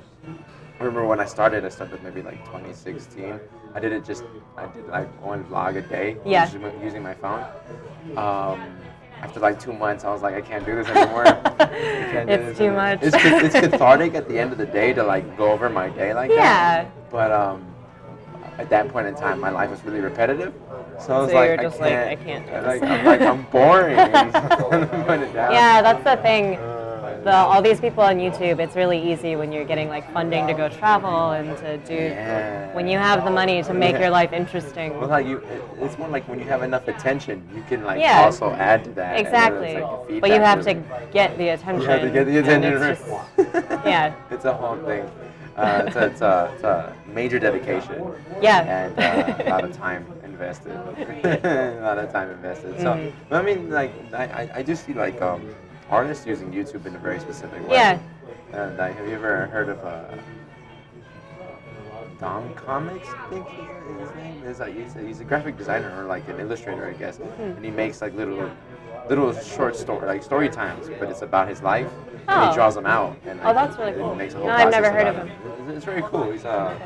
I 0.78 0.84
remember 0.84 1.06
when 1.06 1.20
I 1.20 1.24
started, 1.26 1.64
I 1.64 1.68
started 1.68 2.02
maybe 2.02 2.22
like 2.22 2.44
2016. 2.46 3.38
I 3.74 3.80
did 3.80 3.92
it 3.92 4.04
just, 4.04 4.24
I 4.56 4.66
did 4.66 4.86
like 4.88 5.08
one 5.24 5.44
vlog 5.44 5.76
a 5.76 5.82
day, 5.82 6.16
Yeah. 6.24 6.44
using, 6.44 6.62
my- 6.62 6.84
using 6.84 7.02
my 7.02 7.14
phone. 7.14 7.44
Um, 8.16 8.60
after 9.22 9.40
like 9.40 9.60
two 9.60 9.72
months, 9.72 10.04
I 10.04 10.10
was 10.12 10.22
like, 10.22 10.34
I 10.34 10.40
can't 10.40 10.64
do 10.64 10.74
this 10.76 10.88
anymore. 10.88 11.24
Can't 11.60 12.26
do 12.26 12.32
It's 12.34 12.44
this 12.46 12.58
too 12.58 12.64
anymore. 12.64 12.82
much. 12.82 12.98
It's, 13.02 13.16
it's 13.16 13.54
cathartic 13.72 14.14
at 14.14 14.28
the 14.28 14.38
end 14.38 14.52
of 14.52 14.58
the 14.58 14.66
day 14.66 14.92
to 14.94 15.02
like 15.02 15.36
go 15.36 15.52
over 15.52 15.68
my 15.68 15.88
day 15.90 16.12
like 16.14 16.30
that. 16.30 16.36
yeah. 16.36 16.90
But 17.10 17.30
um, 17.30 17.64
at 18.58 18.68
that 18.70 18.88
point 18.88 19.06
in 19.06 19.14
time, 19.14 19.38
my 19.40 19.50
life 19.50 19.70
was 19.70 19.82
really 19.84 20.00
repetitive. 20.00 20.52
So 20.98 21.14
I 21.14 21.18
was 21.20 21.30
So 21.30 21.36
like, 21.36 21.58
I 21.58 21.62
just 21.62 21.80
like, 21.80 21.90
can't, 21.90 22.08
I 22.08 22.16
can't 22.16 22.46
do 22.46 22.52
this. 22.52 22.80
Like, 22.80 22.82
I'm 22.82 23.04
like, 23.04 23.20
I'm 23.20 23.42
boring. 23.50 23.98
I'm 23.98 25.22
it 25.22 25.32
down. 25.32 25.52
Yeah, 25.52 25.82
that's 25.82 26.04
the 26.04 26.16
thing. 26.22 26.58
The, 27.24 27.34
all 27.34 27.60
these 27.60 27.80
people 27.80 28.02
on 28.02 28.16
YouTube, 28.16 28.60
it's 28.60 28.76
really 28.76 28.98
easy 29.12 29.36
when 29.36 29.52
you're 29.52 29.64
getting 29.66 29.88
like 29.88 30.10
funding 30.12 30.46
to 30.46 30.54
go 30.54 30.68
travel 30.70 31.32
and 31.32 31.56
to 31.58 31.76
do. 31.78 31.94
Yeah. 31.94 32.72
When 32.74 32.86
you 32.88 32.96
have 32.96 33.24
the 33.24 33.30
money 33.30 33.62
to 33.62 33.74
make 33.74 33.92
Yeah. 33.94 34.00
your 34.00 34.10
life 34.10 34.32
interesting. 34.32 34.98
Well, 34.98 35.08
like 35.08 35.26
you, 35.26 35.42
it's 35.80 35.98
more 35.98 36.08
like 36.08 36.26
when 36.28 36.38
you 36.38 36.46
have 36.46 36.62
enough 36.62 36.88
attention, 36.88 37.46
you 37.54 37.62
can 37.68 37.84
like 37.84 38.00
Yeah. 38.00 38.22
also 38.24 38.52
add 38.52 38.84
to 38.84 38.90
that. 38.92 39.18
Exactly. 39.20 39.74
like 39.82 40.20
But 40.22 40.30
you 40.30 40.40
have 40.40 40.64
to 40.64 40.74
get 41.12 41.36
the 41.36 41.48
attention. 41.50 41.82
You 41.82 41.88
have 41.88 42.00
to 42.02 42.10
get 42.10 42.24
the 42.26 42.38
attention. 42.38 42.72
it's 42.82 43.00
just- 43.00 43.10
yeah. 43.84 44.14
it's 44.30 44.44
a 44.46 44.54
whole 44.54 44.76
thing. 44.78 45.04
Uh, 45.56 45.82
it's, 45.86 45.96
a, 45.96 46.06
it's, 46.06 46.20
a, 46.22 46.50
it's 46.54 46.64
a 46.64 46.94
major 47.12 47.38
dedication. 47.38 48.12
Yeah. 48.40 48.60
And 48.62 48.98
uh, 48.98 49.44
a 49.44 49.50
lot 49.50 49.64
of 49.64 49.76
time 49.76 50.06
invested. 50.24 50.72
a 51.44 51.80
lot 51.82 51.98
of 51.98 52.10
time 52.12 52.30
invested. 52.30 52.78
So, 52.80 52.94
Mhm. 52.94 53.12
but 53.28 53.42
I 53.42 53.44
mean, 53.44 53.68
like, 53.68 53.92
I, 54.14 54.24
I, 54.24 54.50
I 54.56 54.62
do 54.62 54.74
see 54.74 54.94
like 54.94 55.20
um, 55.20 55.42
artists 55.90 56.26
using 56.26 56.52
YouTube 56.52 56.86
in 56.86 56.94
a 56.94 56.98
very 56.98 57.20
specific 57.20 57.66
way. 57.68 57.76
Yeah. 57.76 57.98
And 58.52 58.76
like, 58.78 58.96
have 58.96 59.06
you 59.06 59.14
ever 59.14 59.46
heard 59.46 59.68
of 59.68 59.84
uh, 59.84 60.04
Domics? 62.20 62.62
I 63.08 63.28
think 63.30 63.46
his 63.48 64.14
name 64.16 64.42
is. 64.44 64.58
Like, 64.60 64.76
he's, 64.76 64.96
a, 64.96 65.00
he's 65.00 65.20
a 65.20 65.24
graphic 65.24 65.56
designer 65.56 65.92
or 66.00 66.06
like 66.06 66.28
an 66.28 66.38
illustrator, 66.40 66.86
I 66.86 66.92
guess. 66.92 67.18
Hmm. 67.18 67.42
And 67.42 67.64
he 67.64 67.70
makes 67.70 68.00
like 68.02 68.14
little, 68.14 68.50
little 69.08 69.32
short 69.40 69.76
story, 69.76 70.06
like 70.06 70.22
story 70.22 70.48
times, 70.48 70.88
but 70.98 71.08
it's 71.10 71.22
about 71.22 71.48
his 71.48 71.62
life. 71.62 71.90
And 72.12 72.20
Oh. 72.28 72.48
he 72.48 72.54
draws 72.54 72.74
them 72.74 72.86
out. 72.86 73.16
And, 73.26 73.40
Oh, 73.42 73.52
that's 73.54 73.76
really 73.78 73.92
it 73.92 73.96
cool. 73.98 74.14
Makes 74.14 74.34
a 74.34 74.38
whole 74.38 74.46
No, 74.46 74.52
I've 74.52 74.70
never 74.70 74.90
heard 74.90 75.06
of 75.08 75.16
it. 75.16 75.32
It's, 75.68 75.76
it's 75.76 75.84
very 75.84 76.02
cool. 76.02 76.30
He's 76.30 76.44
uh, 76.44 76.78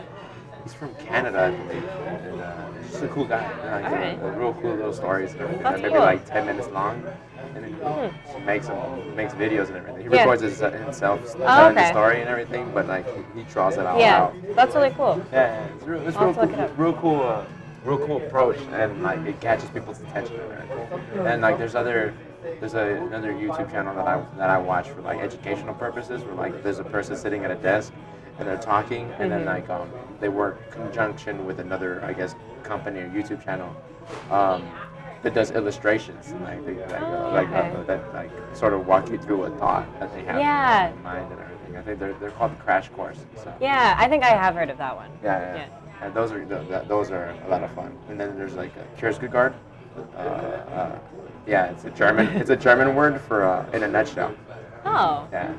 he's 0.65 0.75
from 0.75 0.95
Canada, 0.97 1.45
I 1.47 1.51
believe, 1.51 1.85
and 1.85 2.41
uh, 2.41 2.83
just 2.91 3.03
a 3.03 3.09
cool 3.09 3.25
guy. 3.27 3.43
And, 3.45 3.85
like, 3.85 3.85
Alright. 3.93 4.23
uh, 4.23 4.31
real 4.31 4.55
cool 4.55 4.75
little 4.75 4.93
stories 4.93 5.33
and 5.33 5.43
everything. 5.43 5.63
That's 5.63 5.83
maybe 5.83 5.95
cool. 5.95 6.03
like 6.03 6.25
ten 6.27 6.47
minutes 6.47 6.69
long. 6.69 7.07
And 7.55 7.63
then 7.65 7.73
Hmm. 7.75 8.37
he 8.37 8.45
makes 8.45 8.67
them, 8.67 9.17
makes 9.17 9.33
videos 9.35 9.69
and 9.69 9.77
everything. 9.77 10.03
He 10.03 10.09
Yeah. 10.09 10.25
records 10.25 10.43
his, 10.43 10.59
himself 10.59 11.21
Oh, 11.37 11.47
telling 11.47 11.77
the 11.77 11.85
story 11.87 12.21
and 12.21 12.29
everything, 12.29 12.71
but 12.75 12.89
like 12.89 13.07
he, 13.15 13.23
he 13.41 13.45
draws 13.45 13.77
it 13.77 13.87
all 13.87 13.99
Yeah. 14.01 14.23
out. 14.23 14.35
That's 14.57 14.75
really 14.75 14.91
cool. 14.91 15.23
Yeah, 15.33 15.47
yeah, 15.47 15.67
it's 15.77 15.85
real, 15.85 16.09
it's 16.09 16.17
real 16.17 16.35
cool, 16.35 16.69
real 16.77 16.93
cool, 16.95 17.23
uh, 17.23 17.45
real 17.85 17.99
cool 17.99 18.17
approach, 18.17 18.59
and 18.73 19.03
like 19.03 19.25
it 19.27 19.41
catches 19.41 19.71
people's 19.71 20.01
attention 20.01 20.35
and 20.41 20.53
everything. 20.53 21.27
And 21.27 21.43
like 21.43 21.59
there's 21.59 21.75
other, 21.77 22.15
there's 22.59 22.75
a, 22.75 22.97
another 23.07 23.33
YouTube 23.33 23.71
channel 23.71 23.95
that 23.95 24.09
I 24.09 24.21
that 24.39 24.51
I 24.51 24.59
watch 24.59 24.89
for 24.89 25.03
like 25.03 25.21
educational 25.21 25.75
purposes, 25.75 26.25
where 26.25 26.35
like 26.35 26.63
there's 26.65 26.81
a 26.81 26.85
person 26.85 27.15
sitting 27.17 27.45
at 27.45 27.51
a 27.53 27.57
desk 27.57 27.93
and 28.39 28.49
they're 28.49 28.57
talking, 28.59 29.11
and 29.19 29.31
then 29.31 29.43
Mhm. 29.43 29.47
like 29.47 29.71
um, 29.71 29.91
they 30.21 30.29
work 30.29 30.71
conjunction 30.71 31.47
with 31.47 31.61
another, 31.61 32.03
I 32.05 32.13
guess, 32.13 32.35
company 32.63 33.01
or 33.01 33.09
YouTube 33.09 33.45
channel. 33.45 33.75
Um, 34.31 34.63
that 35.23 35.33
does 35.33 35.51
illustrations 35.53 36.31
and 36.33 36.43
like, 36.45 36.67
they, 36.67 36.75
like, 36.75 37.01
uh, 37.01 37.07
Oh, 37.07 37.31
like 37.33 37.49
uh, 37.49 37.83
that 37.85 38.13
like 38.13 38.31
sort 38.53 38.75
of 38.75 38.87
walk 38.87 39.09
you 39.11 39.17
through 39.17 39.45
a 39.45 39.51
thought 39.59 39.87
that 39.99 40.13
they 40.15 40.23
have 40.25 40.39
Yeah. 40.39 40.89
in 40.91 41.03
mind 41.03 41.33
and 41.33 41.41
everything. 41.41 41.77
I 41.79 41.81
think 41.83 41.99
they're, 41.99 42.13
they're 42.21 42.31
called 42.33 42.53
Crash 42.59 42.91
Course. 42.91 43.17
So. 43.43 43.51
Yeah, 43.59 43.95
I 43.99 44.07
think 44.07 44.23
I 44.23 44.37
have 44.37 44.55
heard 44.55 44.69
of 44.69 44.77
that 44.77 44.95
one. 44.95 45.09
Yeah, 45.23 45.41
yeah. 45.41 45.57
Yeah. 45.57 45.67
And 46.03 46.13
those 46.15 46.31
are 46.31 46.45
th- 46.45 46.69
th- 46.69 46.89
those 46.89 47.11
are 47.11 47.35
a 47.47 47.49
lot 47.49 47.63
of 47.65 47.71
fun. 47.71 47.97
And 48.11 48.21
then 48.21 48.37
there's 48.37 48.53
like 48.55 48.73
a 48.77 49.01
Kurzgesagt. 49.01 49.55
Uh, 50.15 50.21
uh, 50.21 50.99
yeah, 51.47 51.67
it's 51.71 51.85
a 51.87 51.91
German. 51.91 52.27
It's 52.37 52.51
a 52.51 52.57
German 52.57 52.95
word 52.95 53.19
for 53.23 53.45
uh, 53.45 53.65
in 53.73 53.83
a 53.85 53.89
nutshell. 53.89 54.35
Oh. 54.85 55.27
Yeah, 55.33 55.53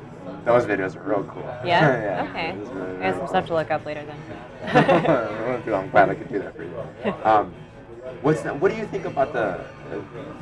those 0.44 0.64
videos 0.64 0.96
are 0.96 1.02
real 1.02 1.24
cool. 1.24 1.42
Yeah? 1.64 2.24
yeah. 2.24 2.30
Okay. 2.30 2.58
really, 2.58 3.02
I 3.02 3.06
have 3.06 3.16
some 3.16 3.26
stuff 3.28 3.46
to 3.46 3.54
look 3.54 3.70
up 3.70 3.84
later 3.84 4.04
then. 4.04 5.66
I'm 5.74 5.90
glad 5.90 6.10
I 6.10 6.14
could 6.14 6.28
do 6.28 6.38
that 6.38 6.56
for 6.56 6.62
you. 6.62 6.72
Um, 7.24 7.54
what's 8.22 8.42
that, 8.42 8.58
what 8.60 8.72
do 8.72 8.78
you 8.78 8.86
think 8.86 9.04
about 9.04 9.32
the 9.32 9.64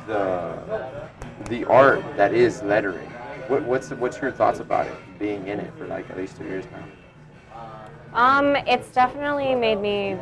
the 0.07 0.87
the 1.49 1.65
art 1.65 2.03
that 2.17 2.33
is 2.33 2.61
lettering? 2.63 3.09
What, 3.47 3.63
what's 3.63 3.89
what's 3.91 4.19
your 4.21 4.31
thoughts 4.31 4.59
about 4.59 4.87
it 4.87 4.95
being 5.19 5.47
in 5.47 5.59
it 5.59 5.71
for 5.77 5.85
like 5.87 6.09
at 6.09 6.17
least 6.17 6.37
two 6.37 6.45
years 6.45 6.65
now? 6.71 6.83
Um, 8.13 8.55
it's 8.55 8.87
definitely 8.89 9.55
made 9.55 9.79
me 9.79 10.17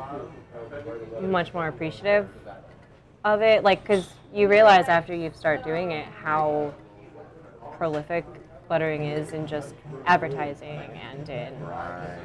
much 1.22 1.54
more 1.54 1.68
appreciative 1.68 2.28
of 3.24 3.42
it. 3.42 3.64
Like, 3.64 3.84
because 3.84 4.10
you 4.34 4.48
realize 4.48 4.88
after 4.88 5.14
you 5.14 5.32
start 5.34 5.64
doing 5.64 5.92
it 5.92 6.08
how 6.08 6.74
prolific 7.78 8.26
lettering 8.74 9.04
is 9.06 9.34
in 9.34 9.46
just 9.46 9.76
advertising 10.08 10.80
and 11.12 11.30
in 11.30 11.54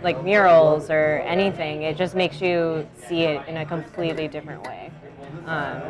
like 0.03 0.25
murals 0.25 0.89
or 0.89 1.19
anything. 1.27 1.83
It 1.83 1.95
just 1.99 2.15
makes 2.15 2.41
you 2.41 2.89
see 3.07 3.25
it 3.25 3.47
in 3.47 3.59
a 3.59 3.67
completely 3.67 4.29
different 4.29 4.63
way. 4.67 4.91
Um, 5.45 5.83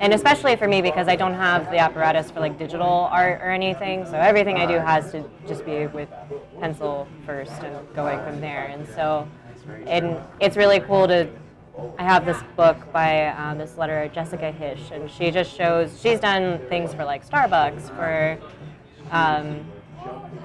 and 0.00 0.14
especially 0.14 0.56
for 0.56 0.68
me 0.68 0.80
because 0.80 1.06
I 1.06 1.16
don't 1.16 1.34
have 1.34 1.70
the 1.70 1.76
apparatus 1.76 2.30
for 2.30 2.40
like 2.40 2.58
digital 2.58 3.10
art 3.12 3.42
or 3.42 3.50
anything, 3.50 4.06
so 4.06 4.14
everything 4.14 4.56
I 4.56 4.64
do 4.64 4.78
has 4.78 5.12
to 5.12 5.22
just 5.46 5.66
be 5.66 5.86
with 5.86 6.08
pencil 6.60 7.06
first 7.26 7.62
and 7.62 7.76
going 7.94 8.18
from 8.24 8.40
there. 8.40 8.64
And 8.68 8.88
so, 8.88 9.28
and 9.86 10.16
it's 10.40 10.56
really 10.56 10.80
cool 10.80 11.06
to. 11.08 11.28
I 11.98 12.04
have 12.04 12.24
this 12.24 12.38
book 12.56 12.78
by 12.90 13.26
um, 13.26 13.58
this 13.58 13.72
letterer 13.72 14.10
Jessica 14.10 14.50
Hische, 14.58 14.92
and 14.92 15.10
she 15.10 15.30
just 15.30 15.54
shows 15.54 16.00
she's 16.00 16.20
done 16.20 16.58
things 16.70 16.94
for 16.94 17.04
like 17.04 17.28
Starbucks 17.28 17.94
for. 17.94 18.38
Um, 19.10 19.75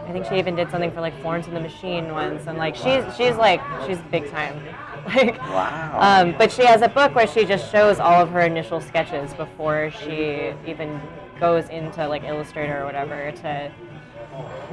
I 0.07 0.11
think 0.11 0.25
she 0.25 0.37
even 0.37 0.55
did 0.55 0.69
something 0.71 0.91
for 0.91 1.01
like 1.01 1.19
Florence 1.21 1.47
and 1.47 1.55
the 1.55 1.61
Machine 1.61 2.11
once, 2.11 2.47
and 2.47 2.57
like 2.57 2.75
she's 2.75 3.03
she's 3.15 3.35
like 3.35 3.61
she's 3.85 3.97
big 4.11 4.29
time, 4.29 4.61
like. 5.05 5.37
Wow. 5.39 5.99
Um, 5.99 6.35
but 6.37 6.51
she 6.51 6.65
has 6.65 6.81
a 6.81 6.89
book 6.89 7.15
where 7.15 7.27
she 7.27 7.45
just 7.45 7.71
shows 7.71 7.99
all 7.99 8.21
of 8.21 8.29
her 8.31 8.41
initial 8.41 8.81
sketches 8.81 9.33
before 9.33 9.91
she 9.91 10.53
even 10.67 10.99
goes 11.39 11.69
into 11.69 12.07
like 12.07 12.23
Illustrator 12.23 12.81
or 12.81 12.85
whatever 12.85 13.31
to 13.31 13.71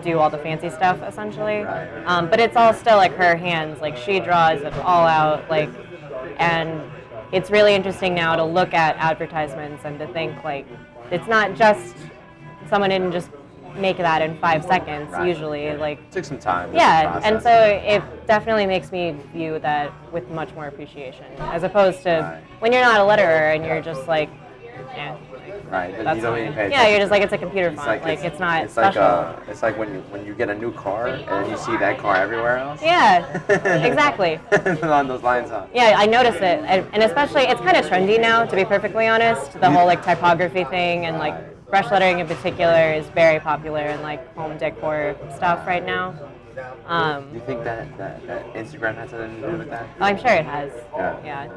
do 0.02 0.18
all 0.18 0.30
the 0.30 0.38
fancy 0.38 0.70
stuff 0.70 1.02
essentially. 1.02 1.60
Um, 1.60 2.28
but 2.28 2.40
it's 2.40 2.56
all 2.56 2.72
still 2.72 2.96
like 2.96 3.14
her 3.14 3.36
hands, 3.36 3.80
like 3.80 3.96
she 3.96 4.20
draws 4.20 4.60
it 4.62 4.72
all 4.78 5.06
out, 5.06 5.48
like, 5.50 5.70
and 6.38 6.80
it's 7.32 7.50
really 7.50 7.74
interesting 7.74 8.14
now 8.14 8.36
to 8.36 8.44
look 8.44 8.74
at 8.74 8.96
advertisements 8.96 9.84
and 9.84 9.98
to 9.98 10.06
think 10.08 10.42
like 10.44 10.66
it's 11.10 11.26
not 11.26 11.54
just 11.54 11.94
someone 12.68 12.90
didn't 12.90 13.12
just 13.12 13.30
make 13.78 13.96
that 13.98 14.22
in 14.22 14.36
five 14.38 14.64
seconds 14.64 15.10
Right. 15.12 15.26
usually. 15.28 15.76
Like 15.76 16.10
took 16.10 16.24
some 16.24 16.38
time. 16.38 16.74
yeah, 16.74 17.20
and 17.24 17.42
so 17.42 17.50
it 17.50 18.02
definitely 18.26 18.66
makes 18.66 18.92
me 18.92 19.16
view 19.32 19.58
that 19.60 19.92
with 20.12 20.28
much 20.30 20.52
more 20.54 20.66
appreciation, 20.66 21.26
as 21.38 21.62
opposed 21.62 22.02
to 22.02 22.10
Right. 22.10 22.42
when 22.60 22.72
you're 22.72 22.82
not 22.82 23.00
a 23.00 23.04
letterer 23.04 23.54
and 23.54 23.64
you're 23.64 23.80
just 23.80 24.06
like, 24.08 24.28
yeah, 24.96 25.16
right, 25.70 25.94
then 25.94 26.04
that's 26.04 26.16
you 26.16 26.22
don't 26.22 26.38
even 26.38 26.54
pay 26.54 26.70
yeah, 26.70 26.88
you're 26.88 26.98
just 26.98 27.10
like 27.10 27.22
it's 27.22 27.32
a 27.32 27.38
computer 27.38 27.70
font, 27.72 28.02
like, 28.02 28.24
it's, 28.24 28.38
not 28.38 28.64
it's 28.64 28.72
special. 28.72 29.02
like 29.02 29.38
uh, 29.38 29.50
it's 29.50 29.62
like 29.62 29.76
when 29.78 29.92
you 29.92 30.00
when 30.10 30.24
you 30.26 30.34
get 30.34 30.48
a 30.48 30.54
new 30.54 30.72
car 30.72 31.08
and 31.08 31.50
you 31.50 31.56
see 31.56 31.76
that 31.76 31.98
car 31.98 32.16
everywhere 32.16 32.58
else. 32.58 32.80
yeah, 32.82 33.26
exactly. 33.84 34.40
Along 34.82 35.08
those 35.08 35.22
lines, 35.22 35.50
huh? 35.50 35.66
Yeah, 35.74 35.94
I 35.96 36.06
notice 36.06 36.36
it, 36.36 36.42
and, 36.66 36.86
and 36.92 37.02
especially 37.02 37.42
it's 37.42 37.60
kind 37.60 37.76
of 37.76 37.84
trendy 37.86 38.20
now, 38.20 38.44
to 38.44 38.56
be 38.56 38.64
perfectly 38.64 39.06
honest. 39.06 39.52
The 39.60 39.70
whole 39.70 39.86
like 39.86 40.02
typography 40.04 40.64
thing 40.64 41.06
and 41.06 41.18
like 41.18 41.34
brush 41.70 41.90
lettering 41.90 42.18
in 42.18 42.26
particular 42.26 42.92
is 42.92 43.06
very 43.08 43.40
popular 43.40 43.82
in 43.82 44.02
like 44.02 44.34
home 44.34 44.56
decor 44.58 45.16
stuff 45.36 45.66
right 45.66 45.84
now. 45.84 46.14
Um, 46.86 47.28
Do 47.28 47.34
you 47.36 47.44
think 47.44 47.62
that, 47.64 47.96
that, 47.98 48.26
that 48.26 48.52
Instagram 48.54 48.96
has 48.96 49.10
something 49.10 49.40
to 49.40 49.50
do 49.50 49.58
with 49.58 49.70
that? 49.70 49.86
oh, 50.00 50.04
I'm 50.04 50.18
sure 50.18 50.32
it 50.32 50.44
has. 50.44 50.72
Yeah. 50.96 51.24
Yeah. 51.24 51.48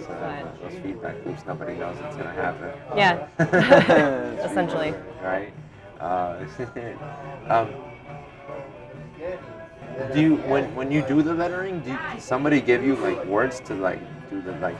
So 0.00 0.08
that, 0.08 0.60
those 0.60 0.78
feedback 0.80 1.26
loops, 1.26 1.42
nobody 1.46 1.74
knows 1.76 1.96
what's 1.98 2.16
gonna 2.16 2.32
happen. 2.32 2.72
Yeah. 2.96 3.26
Essentially. 4.44 4.94
Right. 5.22 5.52
Uh, 6.00 6.44
um, 7.48 7.74
do 10.14 10.20
you 10.20 10.36
when 10.36 10.72
when 10.74 10.92
you 10.92 11.02
do 11.02 11.22
the 11.22 11.34
lettering, 11.34 11.80
do 11.80 11.90
you, 11.90 11.98
somebody 12.18 12.60
give 12.60 12.84
you 12.84 12.94
like 12.96 13.24
words 13.26 13.60
to 13.60 13.74
like 13.74 14.00
do 14.30 14.40
the 14.42 14.52
like 14.58 14.76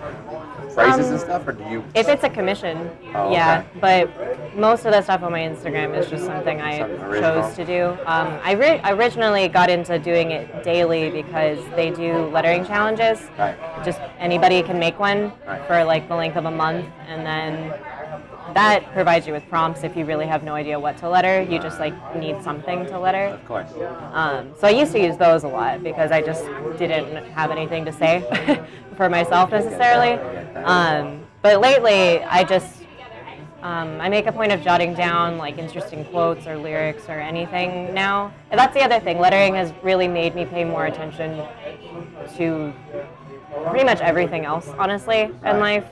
phrases 0.72 1.06
Um, 1.06 1.12
and 1.12 1.20
stuff, 1.20 1.48
or 1.48 1.52
do 1.52 1.64
you? 1.64 1.84
If 1.94 2.08
it's 2.08 2.24
a 2.24 2.28
commission, 2.30 2.90
Oh, 3.14 3.32
yeah. 3.32 3.64
okay. 3.80 3.80
But 3.80 4.56
most 4.56 4.84
of 4.84 4.92
the 4.92 5.02
stuff 5.02 5.22
on 5.22 5.32
my 5.32 5.40
Instagram 5.40 5.96
is 5.96 6.08
just 6.08 6.24
something 6.26 6.60
I 6.60 6.78
Something 6.78 7.20
chose 7.20 7.54
to 7.56 7.64
do. 7.64 7.96
Um, 8.06 8.38
I 8.44 8.52
ri- 8.52 8.80
originally 8.84 9.48
got 9.48 9.70
into 9.70 9.98
doing 9.98 10.30
it 10.32 10.62
daily 10.62 11.10
because 11.10 11.58
they 11.76 11.90
do 11.90 12.26
lettering 12.28 12.64
challenges. 12.66 13.20
Right. 13.38 13.56
Just 13.84 14.00
anybody 14.18 14.62
can 14.62 14.78
make 14.78 14.98
one 14.98 15.32
Right. 15.46 15.64
for 15.66 15.82
like 15.84 16.08
the 16.08 16.16
length 16.16 16.36
of 16.36 16.44
a 16.44 16.50
month, 16.50 16.86
and 17.08 17.24
then 17.26 17.72
that 18.54 18.92
provides 18.92 19.26
you 19.26 19.32
with 19.32 19.48
prompts 19.48 19.84
if 19.84 19.96
you 19.96 20.04
really 20.04 20.26
have 20.26 20.42
no 20.42 20.54
idea 20.54 20.78
what 20.78 20.96
to 20.98 21.08
letter. 21.08 21.42
You 21.42 21.58
just 21.58 21.78
like 21.78 21.94
need 22.16 22.42
something 22.42 22.86
to 22.86 22.98
letter. 22.98 23.26
Of 23.26 23.44
course. 23.46 23.70
Um, 24.12 24.52
so 24.58 24.66
I 24.66 24.70
used 24.70 24.92
to 24.92 25.00
use 25.00 25.16
those 25.16 25.44
a 25.44 25.48
lot 25.48 25.82
because 25.82 26.10
I 26.10 26.22
just 26.22 26.44
didn't 26.78 27.24
have 27.32 27.50
anything 27.50 27.84
to 27.84 27.92
say 27.92 28.24
for 28.96 29.08
myself 29.08 29.50
necessarily. 29.50 30.12
Um, 30.64 31.26
but 31.42 31.60
lately, 31.60 32.22
I 32.24 32.44
just 32.44 32.78
um, 33.62 34.00
I 34.00 34.08
make 34.08 34.26
a 34.26 34.32
point 34.32 34.52
of 34.52 34.62
jotting 34.62 34.94
down 34.94 35.36
like 35.36 35.58
interesting 35.58 36.04
quotes 36.06 36.46
or 36.46 36.56
lyrics 36.56 37.08
or 37.08 37.18
anything 37.18 37.92
now. 37.92 38.32
And 38.50 38.58
that's 38.58 38.72
the 38.72 38.82
other 38.82 39.00
thing. 39.00 39.18
Lettering 39.18 39.54
has 39.54 39.72
really 39.82 40.06
made 40.06 40.36
me 40.36 40.44
pay 40.44 40.64
more 40.64 40.86
attention 40.86 41.44
to 42.36 42.72
pretty 43.68 43.84
much 43.84 44.00
everything 44.00 44.44
else, 44.44 44.68
honestly, 44.78 45.22
in 45.44 45.58
life. 45.58 45.84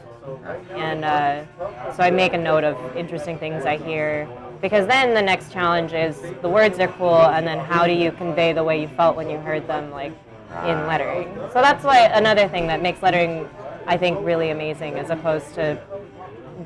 And 0.74 1.04
uh, 1.04 1.44
so 1.92 2.02
I 2.02 2.10
make 2.10 2.32
a 2.32 2.38
note 2.38 2.64
of 2.64 2.96
interesting 2.96 3.38
things 3.38 3.64
I 3.64 3.76
hear. 3.76 4.28
Because 4.60 4.86
then 4.86 5.14
the 5.14 5.22
next 5.22 5.52
challenge 5.52 5.92
is 5.92 6.20
the 6.40 6.48
words 6.48 6.78
are 6.78 6.88
cool, 6.88 7.20
and 7.20 7.46
then 7.46 7.58
how 7.58 7.86
do 7.86 7.92
you 7.92 8.10
convey 8.12 8.52
the 8.52 8.64
way 8.64 8.80
you 8.80 8.88
felt 8.88 9.16
when 9.16 9.28
you 9.28 9.38
heard 9.38 9.66
them, 9.66 9.90
like 9.90 10.12
in 10.64 10.86
lettering? 10.86 11.34
So 11.52 11.60
that's 11.60 11.84
why 11.84 12.06
another 12.06 12.48
thing 12.48 12.66
that 12.68 12.80
makes 12.82 13.02
lettering, 13.02 13.48
I 13.86 13.96
think, 13.96 14.18
really 14.24 14.50
amazing, 14.50 14.98
as 14.98 15.10
opposed 15.10 15.54
to 15.54 15.78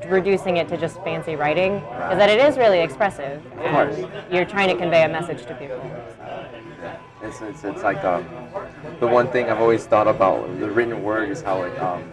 reducing 0.07 0.57
it 0.57 0.69
to 0.69 0.77
just 0.77 1.01
fancy 1.03 1.35
writing, 1.35 1.73
is 1.73 2.17
that 2.17 2.29
it 2.29 2.39
is 2.39 2.57
really 2.57 2.79
expressive, 2.79 3.43
course. 3.57 3.99
you're 4.31 4.45
trying 4.45 4.69
to 4.69 4.75
convey 4.75 5.03
a 5.03 5.09
message 5.09 5.45
to 5.45 5.53
people. 5.55 5.81
It's, 7.21 7.41
it's, 7.41 7.63
it's 7.63 7.83
like 7.83 8.03
um, 8.03 8.25
the 8.99 9.07
one 9.07 9.27
thing 9.27 9.49
I've 9.49 9.59
always 9.59 9.85
thought 9.85 10.07
about 10.07 10.59
the 10.59 10.69
written 10.69 11.03
word 11.03 11.29
is 11.29 11.41
how 11.41 11.63
it 11.63 11.77
um, 11.79 12.03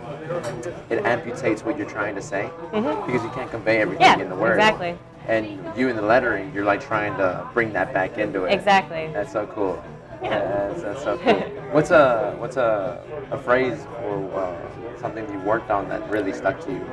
it 0.91 1.03
amputates 1.05 1.65
what 1.65 1.77
you're 1.79 1.89
trying 1.89 2.15
to 2.15 2.23
say 2.23 2.51
because 2.71 3.23
you 3.23 3.31
can't 3.31 3.51
convey 3.51 3.81
everything 3.81 4.07
Mm-hmm. 4.07 4.19
Yeah, 4.21 4.25
in 4.25 4.31
the 4.31 4.37
word. 4.37 4.53
exactly. 4.59 4.97
And 5.27 5.47
you 5.77 5.89
in 5.89 5.97
the 5.97 6.03
lettering, 6.03 6.53
you're 6.55 6.65
like 6.65 6.81
trying 6.81 7.17
to 7.19 7.47
bring 7.53 7.73
that 7.75 7.93
back 7.93 8.17
into 8.19 8.45
it. 8.45 8.53
Exactly. 8.53 9.11
That's 9.13 9.33
so 9.33 9.47
cool. 9.49 9.83
Yeah. 10.23 10.39
That's, 10.39 10.83
that's 10.83 11.03
so 11.05 11.19
cool. 11.19 11.35
what's 11.73 11.91
a 11.91 12.35
what's 12.39 12.57
a, 12.57 13.03
a 13.31 13.39
phrase 13.39 13.79
or 14.05 14.33
uh, 14.35 14.99
something 14.99 15.31
you 15.33 15.39
worked 15.41 15.71
on 15.71 15.89
that 15.91 16.09
really 16.11 16.33
stuck 16.33 16.61
to 16.65 16.73
you? 16.73 16.85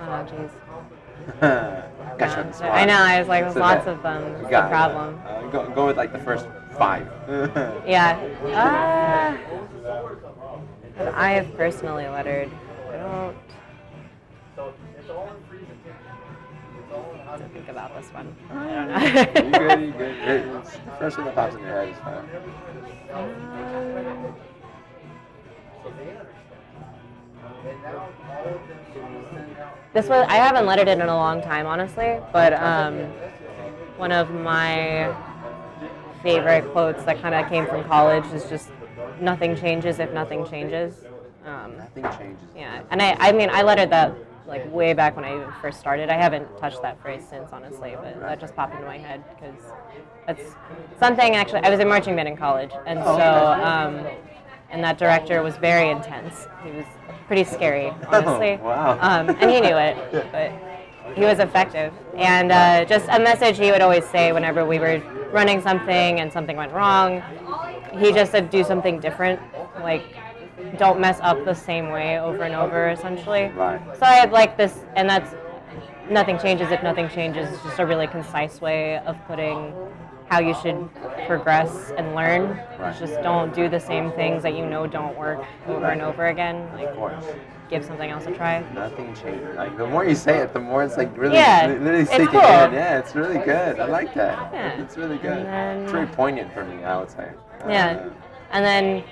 Oh, 0.00 0.26
jeez. 0.28 0.50
Got 2.18 2.36
you 2.36 2.64
on. 2.66 2.70
I 2.70 2.84
know. 2.84 2.94
I 2.98 3.18
was 3.18 3.28
like, 3.28 3.50
So 3.52 3.60
lots 3.60 3.84
that- 3.84 3.94
of 3.94 4.02
them. 4.02 4.42
the 4.42 4.48
got 4.50 4.66
it. 4.66 4.70
problem. 4.70 5.20
Uh, 5.26 5.42
go, 5.48 5.70
go 5.70 5.86
with 5.86 5.96
like 5.96 6.12
the 6.12 6.18
first 6.18 6.46
five. 6.76 7.06
Yeah. 7.86 8.18
Uh, 8.52 9.36
that 10.96 11.14
I 11.14 11.30
have 11.32 11.54
personally 11.56 12.06
lettered. 12.06 12.50
I 12.88 12.96
don't. 12.96 13.36
have 17.24 17.40
to 17.40 17.48
think 17.48 17.68
about 17.68 17.94
this 17.96 18.06
one. 18.12 18.34
I 18.50 18.54
don't 18.74 18.88
know. 18.88 18.98
you 19.44 19.68
good, 19.68 19.80
you 19.80 19.92
good. 19.92 20.14
It's 20.64 20.70
the 20.70 20.92
first 20.98 21.18
one 21.18 21.26
that 21.26 21.34
pops 21.34 21.54
in 21.56 21.62
your 21.62 21.70
head 21.70 21.88
is 21.88 21.98
fine. 21.98 22.28
This 29.92 30.08
was 30.08 30.26
I 30.28 30.36
haven't 30.36 30.66
lettered 30.66 30.88
it 30.88 30.98
in 30.98 31.08
a 31.08 31.16
long 31.16 31.40
time, 31.40 31.66
honestly. 31.66 32.18
But 32.32 32.52
um, 32.54 33.00
one 33.96 34.12
of 34.12 34.30
my 34.30 35.14
favorite 36.22 36.70
quotes 36.72 37.04
that 37.04 37.20
kind 37.20 37.34
of 37.34 37.48
came 37.48 37.66
from 37.66 37.84
college 37.84 38.24
is 38.32 38.48
just 38.48 38.70
"Nothing 39.20 39.56
changes 39.56 39.98
if 39.98 40.12
nothing 40.12 40.46
changes." 40.46 40.94
Um, 41.46 41.76
Nothing 41.76 42.04
changes. 42.18 42.44
yeah, 42.56 42.82
and 42.90 43.02
I, 43.02 43.16
I 43.20 43.32
mean, 43.32 43.50
I 43.52 43.62
lettered 43.62 43.90
that 43.90 44.14
like 44.46 44.72
way 44.72 44.92
back 44.94 45.14
when 45.16 45.24
I 45.24 45.34
even 45.34 45.52
first 45.60 45.78
started. 45.80 46.08
I 46.10 46.14
haven't 46.14 46.46
touched 46.58 46.80
that 46.82 47.00
phrase 47.02 47.22
since, 47.28 47.50
honestly, 47.52 47.96
but 48.02 48.18
that 48.20 48.40
just 48.40 48.54
popped 48.56 48.74
into 48.74 48.86
my 48.86 48.98
head 48.98 49.22
because 49.34 49.54
that's 50.26 50.42
something. 50.98 51.34
Actually, 51.34 51.60
I 51.60 51.70
was 51.70 51.80
in 51.80 51.88
marching 51.88 52.16
band 52.16 52.28
in 52.28 52.36
college, 52.36 52.70
and 52.86 52.98
Oh, 53.00 53.16
so 53.16 53.62
um, 53.62 54.06
and 54.70 54.82
that 54.82 54.98
director 54.98 55.42
was 55.42 55.56
very 55.56 55.90
intense. 55.90 56.46
He 56.64 56.70
was 56.70 56.86
pretty 57.26 57.44
scary, 57.44 57.88
honestly. 58.08 58.58
Oh, 58.60 58.64
wow. 58.64 58.98
Um, 59.00 59.28
and 59.40 59.50
he 59.50 59.60
knew 59.60 59.76
it, 59.76 59.96
but 60.32 60.50
he 61.14 61.24
was 61.24 61.38
effective. 61.38 61.92
And 62.16 62.50
uh, 62.52 62.84
just 62.86 63.06
a 63.10 63.18
message 63.20 63.58
he 63.58 63.70
would 63.70 63.82
always 63.82 64.04
say 64.06 64.32
whenever 64.32 64.64
we 64.64 64.78
were 64.78 64.98
running 65.32 65.60
something 65.60 66.20
and 66.20 66.32
something 66.32 66.56
went 66.56 66.72
wrong, 66.72 67.22
he 67.98 68.12
just 68.12 68.32
said, 68.32 68.50
"Do 68.50 68.64
something 68.64 69.00
different." 69.00 69.40
Like 69.80 70.04
don't 70.76 70.98
mess 71.00 71.18
up 71.22 71.44
the 71.44 71.54
same 71.54 71.90
way 71.90 72.18
over 72.18 72.42
and 72.42 72.54
over 72.54 72.88
essentially 72.88 73.44
Right. 73.54 73.80
so 73.96 74.06
i 74.06 74.12
had 74.14 74.32
like 74.32 74.56
this 74.56 74.76
and 74.96 75.08
that's 75.08 75.30
nothing 76.10 76.38
changes 76.38 76.70
if 76.70 76.82
nothing 76.82 77.08
changes 77.08 77.50
it's 77.52 77.62
just 77.62 77.78
a 77.78 77.86
really 77.86 78.06
concise 78.06 78.60
way 78.60 78.98
of 78.98 79.16
putting 79.26 79.74
how 80.28 80.40
you 80.40 80.54
should 80.54 80.88
progress 81.26 81.92
and 81.96 82.14
learn 82.14 82.58
Right. 82.78 82.96
just 82.98 83.22
don't 83.22 83.54
do 83.54 83.68
the 83.68 83.78
same 83.80 84.10
things 84.12 84.42
that 84.42 84.54
you 84.54 84.66
know 84.66 84.86
don't 84.86 85.16
work 85.16 85.40
over 85.66 85.86
and 85.86 86.02
over 86.02 86.26
again 86.26 86.68
like 86.74 86.88
Of 86.88 86.96
course. 86.96 87.24
Give 87.70 87.84
something 87.84 88.10
else 88.10 88.26
a 88.26 88.32
try 88.32 88.62
Nothing 88.74 89.14
changes. 89.14 89.56
Like 89.56 89.76
the 89.76 89.86
more 89.86 90.04
you 90.04 90.14
say 90.14 90.38
it, 90.38 90.52
the 90.52 90.60
more 90.60 90.82
it's 90.84 90.96
like 90.96 91.16
really, 91.16 91.36
Yeah, 91.36 91.66
li- 91.66 91.78
literally 91.78 92.04
sticking 92.04 92.26
cool. 92.28 92.40
in. 92.40 92.72
Yeah, 92.74 92.98
it's 92.98 93.14
really 93.14 93.38
good. 93.38 93.80
I 93.80 93.86
like 93.86 94.14
that. 94.14 94.50
Yeah. 94.52 94.80
It's 94.80 94.96
really 94.96 95.16
good. 95.18 95.46
Then- 95.46 95.82
it's 95.82 95.92
very 95.92 96.06
poignant 96.06 96.52
for 96.52 96.64
me, 96.64 96.84
I 96.84 96.98
would 96.98 97.10
say. 97.10 97.30
Yeah. 97.68 97.86
Uh, 98.06 98.10
And 98.52 98.64
then 98.64 99.04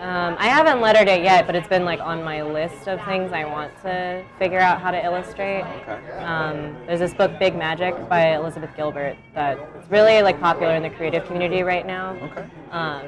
um, 0.00 0.36
I 0.40 0.48
haven't 0.48 0.80
lettered 0.80 1.06
it 1.06 1.22
yet, 1.22 1.46
but 1.46 1.54
it's 1.54 1.68
been 1.68 1.84
like 1.84 2.00
on 2.00 2.24
my 2.24 2.42
list 2.42 2.88
of 2.88 3.00
things 3.04 3.32
I 3.32 3.44
want 3.44 3.70
to 3.82 4.24
figure 4.38 4.58
out 4.58 4.80
how 4.80 4.90
to 4.90 5.02
illustrate. 5.04 5.62
okay. 5.62 6.18
Um, 6.24 6.76
there's 6.86 6.98
this 7.00 7.14
book, 7.14 7.38
Big 7.38 7.54
Magic, 7.54 8.08
by 8.08 8.34
Elizabeth 8.34 8.70
Gilbert, 8.76 9.16
that 9.34 9.56
is 9.78 9.88
really 9.90 10.20
like 10.22 10.40
popular 10.40 10.74
in 10.74 10.82
the 10.82 10.90
creative 10.90 11.24
community 11.26 11.62
right 11.62 11.86
now. 11.86 12.16
Okay. 12.22 12.44
Um, 12.72 13.02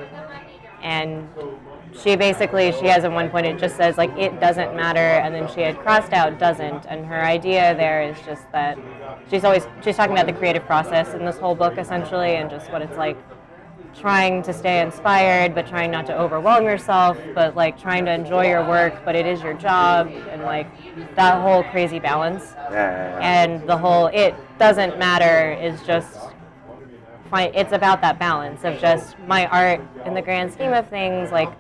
and 0.83 1.29
she 2.03 2.17
basically 2.17 2.73
she 2.73 2.87
has 2.87 3.05
at 3.05 3.13
one 3.13 3.31
point 3.31 3.47
it 3.47 3.59
just 3.59 3.77
says 3.77 3.97
like 3.97 4.11
it 4.19 4.41
doesn't 4.41 4.75
matter, 4.75 4.99
and 4.99 5.35
then 5.35 5.49
she 5.53 5.61
had 5.61 5.79
crossed 5.79 6.13
out 6.13 6.39
doesn't, 6.39 6.87
and 6.87 7.07
her 7.07 7.23
idea 7.25 7.75
there 7.77 8.03
is 8.03 8.17
just 8.27 8.51
that 8.53 8.79
she's 9.31 9.45
always 9.45 9.67
she's 9.83 9.97
talking 9.97 10.13
about 10.13 10.27
the 10.27 10.33
creative 10.33 10.65
process 10.65 11.15
in 11.15 11.25
this 11.25 11.39
whole 11.39 11.55
book 11.55 11.79
essentially, 11.79 12.37
and 12.37 12.51
just 12.51 12.71
what 12.71 12.83
it's 12.83 12.97
like 12.97 13.17
trying 13.99 14.43
to 14.43 14.53
stay 14.53 14.83
inspired 14.83 15.55
but 15.55 15.67
trying 15.67 15.91
not 15.91 16.05
to 16.05 16.15
overwhelm 16.19 16.65
yourself 16.65 17.19
but 17.35 17.57
like 17.57 17.81
trying 17.81 18.05
to 18.05 18.13
enjoy 18.13 18.47
your 18.47 18.63
work 18.69 18.95
but 19.07 19.15
it 19.17 19.25
is 19.25 19.43
your 19.43 19.55
job 19.55 20.07
and 20.31 20.43
like 20.43 20.67
that 21.15 21.41
whole 21.41 21.65
crazy 21.65 21.99
balance. 21.99 22.53
And 23.23 23.67
the 23.67 23.77
whole 23.77 24.09
it 24.09 24.35
doesn't 24.59 24.99
matter 24.99 25.53
is 25.53 25.81
just 25.83 26.19
it's 27.33 27.73
about 27.73 28.01
that 28.03 28.19
balance 28.19 28.65
of 28.65 28.79
just 28.79 29.19
my 29.21 29.47
art 29.47 29.81
in 30.05 30.15
the 30.15 30.23
grand 30.23 30.53
scheme 30.53 30.73
of 30.73 30.89
things 30.89 31.33
like 31.33 31.51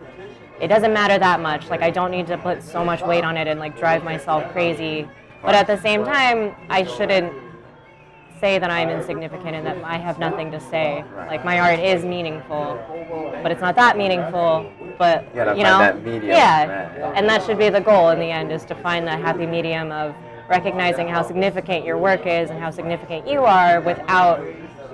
it 0.61 0.69
doesn't 0.69 0.93
matter 0.93 1.19
that 1.19 1.41
much 1.41 1.69
like 1.69 1.83
i 1.83 1.91
don't 1.91 2.11
need 2.11 2.27
to 2.27 2.39
put 2.39 2.63
so 2.63 2.85
much 2.85 3.03
weight 3.03 3.25
on 3.25 3.37
it 3.37 3.47
and 3.47 3.61
like 3.61 3.77
drive 3.79 4.03
myself 4.05 4.51
crazy 4.53 5.09
but 5.43 5.55
at 5.55 5.67
the 5.67 5.81
same 5.81 6.05
time 6.05 6.55
i 6.69 6.85
shouldn't 6.85 7.33
say 8.41 8.59
that 8.59 8.71
I'm 8.71 8.91
insignificant 8.91 9.55
and 9.55 9.67
that 9.67 9.83
I 9.83 9.97
have 9.97 10.19
nothing 10.19 10.51
to 10.51 10.61
say. 10.61 11.05
Like 11.17 11.45
my 11.45 11.59
art 11.59 11.79
is 11.79 12.05
meaningful, 12.05 12.79
but 13.43 13.51
it's 13.51 13.61
not 13.61 13.77
that 13.77 13.97
meaningful. 13.97 14.71
But 14.99 15.25
You 15.35 15.41
you 15.41 15.63
know, 15.63 15.79
that 15.79 16.03
medium, 16.03 16.33
yeah, 16.33 17.13
and 17.15 17.29
that 17.29 17.45
should 17.45 17.59
be 17.59 17.69
the 17.69 17.81
goal 17.81 18.11
in 18.11 18.19
the 18.19 18.31
end 18.31 18.53
is 18.53 18.65
to 18.67 18.75
find 18.75 19.07
that 19.07 19.21
happy 19.21 19.47
medium 19.47 19.93
of 19.93 20.15
recognizing 20.49 21.09
how 21.09 21.23
significant 21.23 21.85
your 21.85 21.99
work 21.99 22.27
is 22.27 22.51
and 22.51 22.61
how 22.61 22.71
significant 22.71 23.27
you 23.27 23.41
are 23.41 23.81
without 23.81 24.45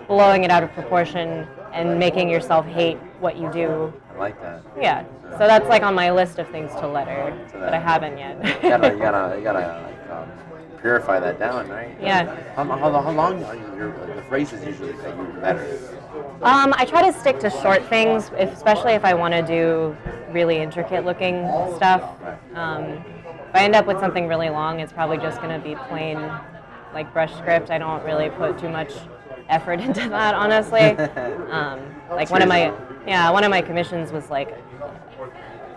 blowing 0.08 0.44
it 0.44 0.50
out 0.50 0.62
of 0.62 0.72
proportion 0.72 1.46
and 1.72 1.98
making 1.98 2.28
yourself 2.28 2.66
hate 2.66 2.98
what 3.20 3.36
you 3.36 3.50
do. 3.52 3.92
I 4.14 4.18
like 4.18 4.40
that. 4.42 4.62
Yeah. 4.80 5.04
So 5.32 5.38
that's 5.38 5.68
like 5.68 5.82
on 5.82 5.94
my 5.94 6.10
list 6.10 6.38
of 6.38 6.48
things 6.48 6.70
to 6.72 6.86
letter, 6.86 7.36
So 7.50 7.58
but 7.58 7.72
I 7.72 7.78
haven't 7.78 8.18
yet. 8.18 8.36
You 8.62 8.68
gotta, 8.68 8.92
you 8.92 8.98
gotta, 8.98 9.36
you 9.38 9.44
gotta 9.44 9.82
like, 9.82 10.10
um, 10.10 10.30
purify 10.80 11.20
that 11.20 11.38
down, 11.38 11.68
right? 11.68 11.96
Yeah. 12.00 12.54
How, 12.54 12.64
how, 12.64 13.00
how 13.00 13.10
long 13.12 13.42
are 13.44 13.54
you, 13.54 13.76
your, 13.76 14.14
the 14.14 14.22
phrases 14.22 14.64
usually 14.64 14.92
that 14.92 15.16
you 15.16 15.40
letter? 15.40 15.78
Um, 16.42 16.74
I 16.76 16.84
try 16.84 17.10
to 17.10 17.18
stick 17.18 17.38
to 17.40 17.50
short 17.50 17.84
things, 17.86 18.30
if, 18.36 18.52
especially 18.52 18.92
if 18.92 19.04
I 19.04 19.14
want 19.14 19.32
to 19.32 19.42
do 19.42 19.96
really 20.32 20.58
intricate 20.58 21.04
looking 21.04 21.46
stuff. 21.76 22.02
Um, 22.54 22.82
if 22.84 23.54
I 23.54 23.64
end 23.64 23.74
up 23.74 23.86
with 23.86 24.00
something 24.00 24.26
really 24.26 24.50
long, 24.50 24.80
it's 24.80 24.92
probably 24.92 25.18
just 25.18 25.40
going 25.40 25.58
to 25.58 25.66
be 25.66 25.76
plain, 25.88 26.16
like 26.92 27.12
brush 27.12 27.32
script. 27.36 27.70
I 27.70 27.78
don't 27.78 28.02
really 28.04 28.28
put 28.30 28.58
too 28.58 28.68
much 28.68 28.92
effort 29.48 29.80
into 29.80 30.08
that, 30.08 30.34
honestly. 30.34 30.96
Um, 31.52 31.80
like 32.10 32.30
one 32.30 32.40
of 32.40 32.48
my, 32.48 32.72
yeah, 33.06 33.28
one 33.30 33.44
of 33.44 33.50
my 33.50 33.60
commissions 33.60 34.10
was 34.10 34.30
like, 34.30 34.56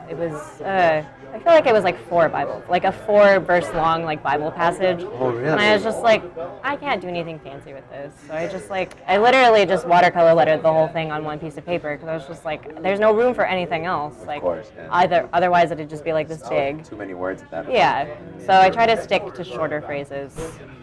it 0.10 0.18
was, 0.18 0.62
uh, 0.62 1.04
I 1.34 1.40
feel 1.40 1.54
like 1.54 1.66
it 1.66 1.74
was 1.74 1.84
like 1.84 1.98
four 2.08 2.30
Bible, 2.30 2.64
like 2.70 2.84
a 2.84 2.92
four 2.92 3.40
verse 3.40 3.68
long 3.74 4.04
like 4.04 4.24
Bible 4.24 4.52
passage. 4.52 5.02
Oh, 5.04 5.32
really? 5.32 5.50
And 5.50 5.60
I 5.60 5.74
was 5.74 5.84
just 5.84 6.02
like, 6.02 6.24
I 6.64 6.76
can't 6.76 7.02
do 7.02 7.08
anything 7.08 7.40
fancy 7.40 7.74
with 7.74 7.90
this. 7.90 8.14
So 8.28 8.34
I 8.34 8.48
just 8.48 8.70
like, 8.70 8.94
I 9.08 9.18
literally 9.18 9.66
just 9.66 9.88
watercolor 9.88 10.34
lettered 10.34 10.64
the 10.64 10.72
whole 10.72 10.88
thing 10.88 11.12
on 11.12 11.24
one 11.24 11.40
piece 11.40 11.58
of 11.58 11.66
paper 11.66 11.96
because 11.96 12.08
I 12.08 12.14
was 12.14 12.26
just 12.28 12.46
like, 12.46 12.82
there's 12.82 13.00
no 13.00 13.14
room 13.14 13.34
for 13.34 13.46
anything 13.46 13.86
else. 13.86 14.16
Like, 14.26 14.42
course, 14.42 14.72
yeah. 14.76 14.88
either 14.92 15.30
otherwise 15.34 15.72
it'd 15.72 15.90
just 15.90 16.04
be 16.04 16.14
like 16.14 16.28
this 16.28 16.48
big. 16.48 16.84
Too 16.84 16.96
many 16.96 17.14
words 17.14 17.42
at 17.42 17.52
that 17.52 17.66
point. 17.66 17.78
Yeah. 17.78 18.16
So 18.46 18.54
I 18.54 18.70
try 18.70 18.86
to 18.86 19.02
stick 19.02 19.34
to 19.34 19.44
shorter 19.44 19.82
phrases. 19.82 20.36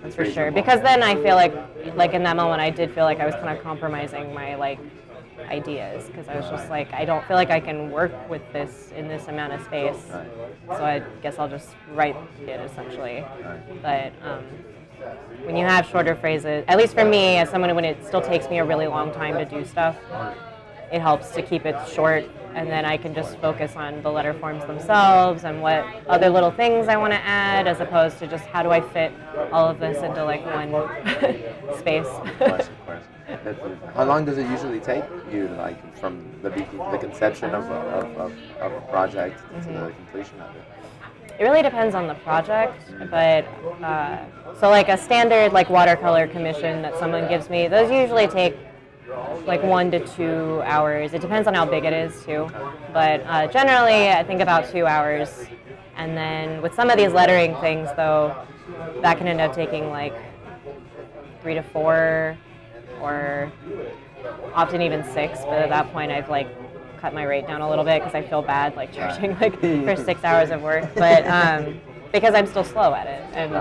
That's 0.02 0.14
for 0.14 0.24
sure. 0.24 0.50
Because 0.50 0.80
then 0.82 1.02
I 1.02 1.14
feel 1.14 1.36
like, 1.36 1.54
like 1.96 2.12
in 2.12 2.22
that 2.24 2.36
moment, 2.36 2.60
I 2.60 2.70
did 2.70 2.92
feel 2.94 3.04
like 3.04 3.20
I 3.20 3.26
was 3.26 3.34
kind 3.36 3.56
of 3.56 3.62
compromising 3.62 4.34
my 4.34 4.56
like 4.56 4.78
ideas 5.44 6.06
because 6.06 6.28
I 6.28 6.36
was 6.36 6.48
just 6.48 6.68
like, 6.70 6.92
I 6.92 7.04
don't 7.04 7.24
feel 7.26 7.36
like 7.36 7.50
I 7.50 7.60
can 7.60 7.90
work 7.90 8.12
with 8.28 8.42
this 8.52 8.92
in 8.96 9.08
this 9.08 9.28
amount 9.28 9.52
of 9.52 9.62
space. 9.64 9.96
Right. 10.10 10.28
So 10.68 10.84
I 10.84 11.02
guess 11.22 11.38
I'll 11.38 11.48
just 11.48 11.70
write 11.92 12.16
it 12.46 12.60
essentially. 12.60 13.24
Right. 13.44 13.82
But 13.82 14.12
um, 14.26 14.44
when 15.44 15.56
you 15.56 15.66
have 15.66 15.86
shorter 15.86 16.14
phrases, 16.14 16.64
at 16.68 16.78
least 16.78 16.94
for 16.94 17.04
me, 17.04 17.36
as 17.36 17.50
someone 17.50 17.74
when 17.74 17.84
it 17.84 18.04
still 18.06 18.20
takes 18.20 18.48
me 18.48 18.58
a 18.58 18.64
really 18.64 18.86
long 18.86 19.12
time 19.12 19.34
to 19.34 19.44
do 19.44 19.64
stuff, 19.64 19.96
it 20.92 21.00
helps 21.00 21.30
to 21.32 21.42
keep 21.42 21.64
it 21.64 21.76
short 21.88 22.24
and 22.54 22.70
then 22.70 22.84
I 22.84 22.96
can 22.96 23.14
just 23.14 23.38
focus 23.38 23.76
on 23.76 24.02
the 24.02 24.10
letter 24.10 24.34
forms 24.34 24.64
themselves 24.66 25.44
and 25.44 25.62
what 25.62 25.84
other 26.06 26.28
little 26.28 26.50
things 26.50 26.88
I 26.88 26.96
want 26.96 27.12
to 27.12 27.18
add 27.20 27.66
as 27.66 27.80
opposed 27.80 28.18
to 28.18 28.26
just 28.26 28.44
how 28.44 28.62
do 28.62 28.70
I 28.70 28.80
fit 28.80 29.12
all 29.52 29.68
of 29.68 29.78
this 29.78 30.02
into 30.02 30.24
like 30.24 30.44
one 30.44 30.70
space. 31.78 32.06
Of 33.28 33.42
course, 33.42 33.46
of 33.46 33.60
course. 33.60 33.78
That's- 33.80 33.96
How 33.96 34.04
long 34.04 34.24
does 34.24 34.38
it 34.38 34.46
usually 34.50 34.80
take 34.80 35.04
you, 35.32 35.48
like, 35.58 35.78
from 35.98 36.24
the 36.42 36.50
the 36.50 36.98
conception 36.98 37.54
of 37.54 37.64
a, 37.70 37.74
of, 37.74 38.16
of, 38.18 38.32
of 38.60 38.72
a 38.72 38.80
project 38.90 39.38
to 39.38 39.44
Mm-hmm. 39.54 39.74
the 39.74 39.90
completion 39.92 40.40
of 40.40 40.54
it? 40.56 40.62
It 41.40 41.44
really 41.44 41.62
depends 41.62 41.94
on 41.94 42.06
the 42.06 42.14
project, 42.14 42.76
but 43.10 43.44
uh, 43.82 44.18
so 44.60 44.68
like 44.68 44.88
a 44.88 44.98
standard 44.98 45.52
like 45.52 45.70
watercolor 45.70 46.26
commission 46.26 46.82
that 46.82 46.96
someone 46.98 47.26
gives 47.26 47.48
me, 47.48 47.68
those 47.68 47.90
usually 47.90 48.26
take 48.28 48.54
like 49.46 49.62
one 49.62 49.90
to 49.90 49.98
two 50.06 50.60
hours. 50.64 51.14
It 51.14 51.20
depends 51.20 51.48
on 51.48 51.54
how 51.54 51.64
big 51.64 51.84
it 51.84 51.92
is 51.92 52.22
too, 52.24 52.48
but 52.92 53.22
uh, 53.26 53.46
generally 53.48 54.10
I 54.10 54.22
think 54.22 54.40
about 54.40 54.68
two 54.70 54.86
hours. 54.86 55.46
And 55.96 56.16
then 56.16 56.60
with 56.62 56.74
some 56.74 56.90
of 56.90 56.96
these 56.96 57.12
lettering 57.12 57.56
things 57.56 57.88
though, 57.96 58.36
that 59.00 59.16
can 59.18 59.26
end 59.26 59.40
up 59.40 59.54
taking 59.54 59.88
like 59.90 60.14
three 61.42 61.54
to 61.54 61.62
four, 61.62 62.36
or 63.02 63.52
often 64.54 64.80
even 64.80 65.04
six. 65.12 65.40
But 65.40 65.58
at 65.58 65.68
that 65.68 65.92
point 65.92 66.12
I've 66.12 66.28
like 66.28 66.48
cut 67.00 67.12
my 67.12 67.24
rate 67.24 67.46
down 67.46 67.60
a 67.60 67.68
little 67.68 67.84
bit 67.84 68.00
because 68.00 68.14
I 68.14 68.22
feel 68.22 68.42
bad 68.42 68.76
like 68.76 68.92
charging 68.92 69.38
like 69.40 69.60
for 69.60 69.96
six 69.96 70.22
hours 70.24 70.50
of 70.50 70.62
work, 70.62 70.88
but 70.94 71.26
um, 71.26 71.80
because 72.12 72.34
I'm 72.34 72.46
still 72.46 72.64
slow 72.64 72.94
at 72.94 73.06
it 73.06 73.24
and 73.34 73.54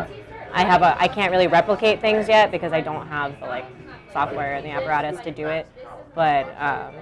I 0.53 0.65
have 0.65 0.81
a 0.81 0.99
I 1.01 1.07
can't 1.07 1.31
really 1.31 1.47
replicate 1.47 2.01
things 2.01 2.27
yet 2.27 2.51
because 2.51 2.71
I 2.71 2.81
don't 2.81 3.07
have 3.07 3.39
the 3.39 3.47
like 3.47 3.65
software 4.13 4.55
and 4.55 4.65
the 4.65 4.71
apparatus 4.71 5.19
to 5.21 5.31
do 5.31 5.47
it. 5.47 5.67
But 6.13 6.55
um, 6.61 6.93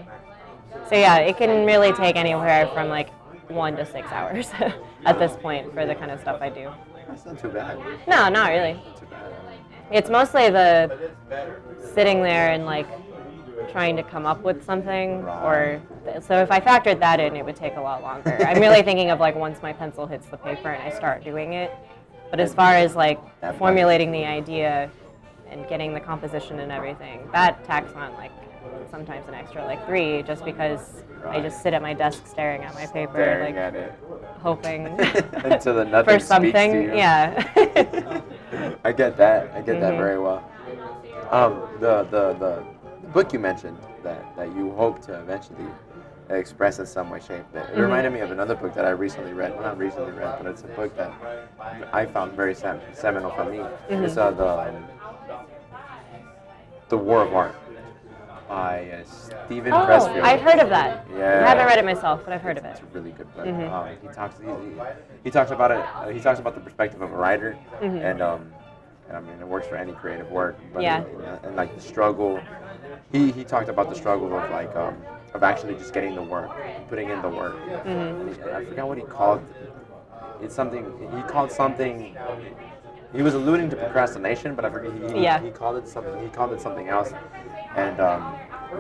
so 0.88 0.96
yeah, 0.96 1.18
it 1.18 1.38
can 1.38 1.66
really 1.66 1.92
take 1.94 2.16
anywhere 2.16 2.68
from 2.74 2.90
like 2.90 3.10
one 3.50 3.76
to 3.76 3.86
six 3.86 4.12
hours 4.12 4.50
at 5.06 5.18
this 5.20 5.36
point 5.42 5.74
for 5.74 5.86
the 5.86 5.96
kind 5.96 6.12
of 6.12 6.20
stuff 6.22 6.42
I 6.42 6.50
do. 6.50 6.72
That's 7.08 7.26
not 7.26 7.40
too 7.40 7.50
bad. 7.50 7.80
No, 8.08 8.30
not 8.30 8.52
really. 8.52 8.74
Not 8.74 8.98
too 8.98 9.06
bad. 9.08 9.34
It's 9.92 10.10
mostly 10.10 10.50
the 10.50 11.12
sitting 11.94 12.22
there 12.22 12.52
and 12.52 12.66
like 12.66 12.88
trying 13.72 13.96
to 13.96 14.04
come 14.04 14.26
up 14.26 14.42
with 14.42 14.64
something 14.64 15.24
or 15.26 15.82
so 16.22 16.42
if 16.42 16.52
I 16.52 16.60
factored 16.60 17.00
that 17.00 17.20
in 17.20 17.36
it 17.36 17.46
would 17.46 17.56
take 17.56 17.76
a 17.76 17.82
lot 17.82 18.02
longer. 18.02 18.38
I'm 18.46 18.60
really 18.60 18.82
thinking 18.82 19.12
of 19.12 19.20
like 19.20 19.36
once 19.36 19.62
my 19.62 19.74
pencil 19.74 20.08
hits 20.08 20.28
the 20.28 20.38
paper 20.38 20.70
and 20.70 20.82
I 20.82 20.96
start 20.96 21.24
doing 21.24 21.54
it. 21.54 21.72
But 22.30 22.40
as 22.40 22.54
far 22.54 22.74
as 22.74 22.96
like 22.96 23.20
formulating 23.58 24.12
the 24.12 24.26
idea 24.26 24.92
and 25.50 25.68
getting 25.68 25.94
the 25.94 26.00
composition 26.00 26.60
and 26.60 26.72
everything, 26.72 27.28
that 27.32 27.64
tacks 27.66 27.92
on 27.94 28.14
like 28.14 28.32
sometimes 28.92 29.28
an 29.28 29.34
extra 29.34 29.64
like 29.66 29.86
3 29.86 30.24
just 30.24 30.44
because 30.46 31.04
I 31.28 31.40
just 31.42 31.62
sit 31.62 31.74
at 31.74 31.82
my 31.82 31.94
desk 31.94 32.26
staring 32.28 32.62
at 32.64 32.74
my 32.74 32.86
paper 32.88 33.14
Staring 33.14 33.56
like 33.56 34.40
hoping 34.40 34.88
until 35.44 35.76
the 35.76 35.86
nothing 35.96 36.20
for 36.20 36.26
something. 36.26 36.84
Yeah. 36.84 37.44
I 38.84 38.92
get 38.92 39.18
that. 39.18 39.52
I 39.54 39.62
get 39.62 39.80
that 39.80 39.94
Mhm. 39.94 39.98
very 39.98 40.20
well. 40.20 40.44
Um, 41.30 41.62
the, 41.80 42.04
the 42.10 42.34
the 42.40 42.64
the 43.04 43.08
book 43.10 43.34
you 43.34 43.40
mentioned 43.40 43.78
that 44.04 44.36
that 44.38 44.48
you 44.56 44.72
hope 44.72 45.02
to 45.04 45.14
eventually 45.20 45.68
express 46.30 46.80
in 46.80 46.86
some 46.86 47.10
way, 47.10 47.20
shape. 47.20 47.44
That 47.54 47.66
it 47.66 47.72
Mm-hmm. 47.74 47.82
reminded 47.82 48.14
me 48.14 48.20
of 48.22 48.32
another 48.32 48.56
book 48.56 48.74
that 48.76 48.86
I 48.86 48.92
recently 48.92 49.34
read. 49.34 49.54
Well, 49.54 49.64
not 49.64 49.78
recently 49.78 50.12
read, 50.14 50.36
but 50.38 50.48
it's 50.48 50.64
a 50.64 50.68
book 50.68 50.96
that 50.98 51.12
I 51.94 52.06
found 52.06 52.34
very 52.34 52.56
sem- 52.56 52.82
seminal 52.94 53.32
for 53.32 53.46
me. 53.46 53.58
Mm-hmm. 53.58 54.06
It's 54.06 54.18
uh, 54.18 54.32
the 54.32 54.48
um, 54.70 54.86
the 56.90 56.98
War 56.98 57.22
of 57.24 57.34
Art 57.36 57.56
by 58.50 58.90
uh, 58.90 59.04
Stephen 59.06 59.72
oh, 59.72 59.86
Pressfield. 59.86 60.24
I've 60.24 60.42
heard 60.42 60.60
of 60.60 60.70
that. 60.70 61.08
Yeah. 61.16 61.46
I 61.46 61.50
haven't 61.50 61.68
read 61.68 61.78
it 61.78 61.86
myself, 61.86 62.22
but 62.26 62.34
I've 62.34 62.42
heard 62.42 62.58
of 62.58 62.66
it. 62.66 62.72
It's 62.72 62.82
a 62.82 62.98
really 62.98 63.12
good 63.12 63.34
book. 63.36 63.46
Mhm. 63.46 63.72
Um, 63.72 63.96
he 64.02 64.08
talks. 64.14 64.36
He, 64.40 64.50
he, 65.24 65.30
talks 65.30 65.52
about 65.52 65.72
it. 65.72 65.78
Uh, 65.78 66.08
he 66.10 66.20
talks 66.20 66.40
about 66.40 66.56
the 66.56 66.62
perspective 66.62 67.02
of 67.02 67.14
a 67.14 67.16
writer, 67.16 67.56
Mhm. 67.80 68.04
and 68.04 68.22
um, 68.22 68.52
and 69.08 69.16
I 69.16 69.22
mean 69.22 69.40
it 69.40 69.48
works 69.48 69.68
for 69.68 69.76
any 69.76 69.94
creative 69.94 70.30
work. 70.32 70.58
But 70.74 70.82
Yeah. 70.82 71.04
And, 71.04 71.46
and 71.46 71.56
like 71.56 71.74
the 71.76 71.82
struggle. 71.82 72.42
He 73.12 73.32
he 73.32 73.44
talked 73.44 73.70
about 73.70 73.90
the 73.90 73.96
struggle 73.96 74.36
of 74.36 74.50
like 74.52 74.76
um, 74.76 74.98
of 75.36 75.44
actually 75.44 75.76
just 75.76 75.94
getting 75.94 76.16
the 76.16 76.24
work, 76.24 76.50
putting 76.90 77.10
in 77.10 77.22
the 77.22 77.30
work. 77.30 77.56
Mhm. 77.86 78.36
He- 78.36 78.52
I 78.52 78.66
forgot 78.66 78.88
what 78.88 78.98
he 78.98 79.04
called. 79.04 79.42
It's 80.42 80.56
something 80.56 80.84
he 81.16 81.22
called 81.24 81.52
something. 81.52 82.18
He 83.14 83.24
was 83.24 83.34
alluding 83.34 83.70
to 83.72 83.76
procrastination, 83.76 84.54
but 84.56 84.66
I 84.66 84.70
forget. 84.70 84.92
He, 85.12 85.24
Yeah. 85.24 85.40
he 85.40 85.50
called 85.50 85.78
it 85.78 85.88
something. 85.88 86.22
He 86.22 86.30
called 86.30 86.54
it 86.54 86.62
something 86.62 86.90
else, 86.90 87.12
and 87.76 88.00
um, 88.00 88.36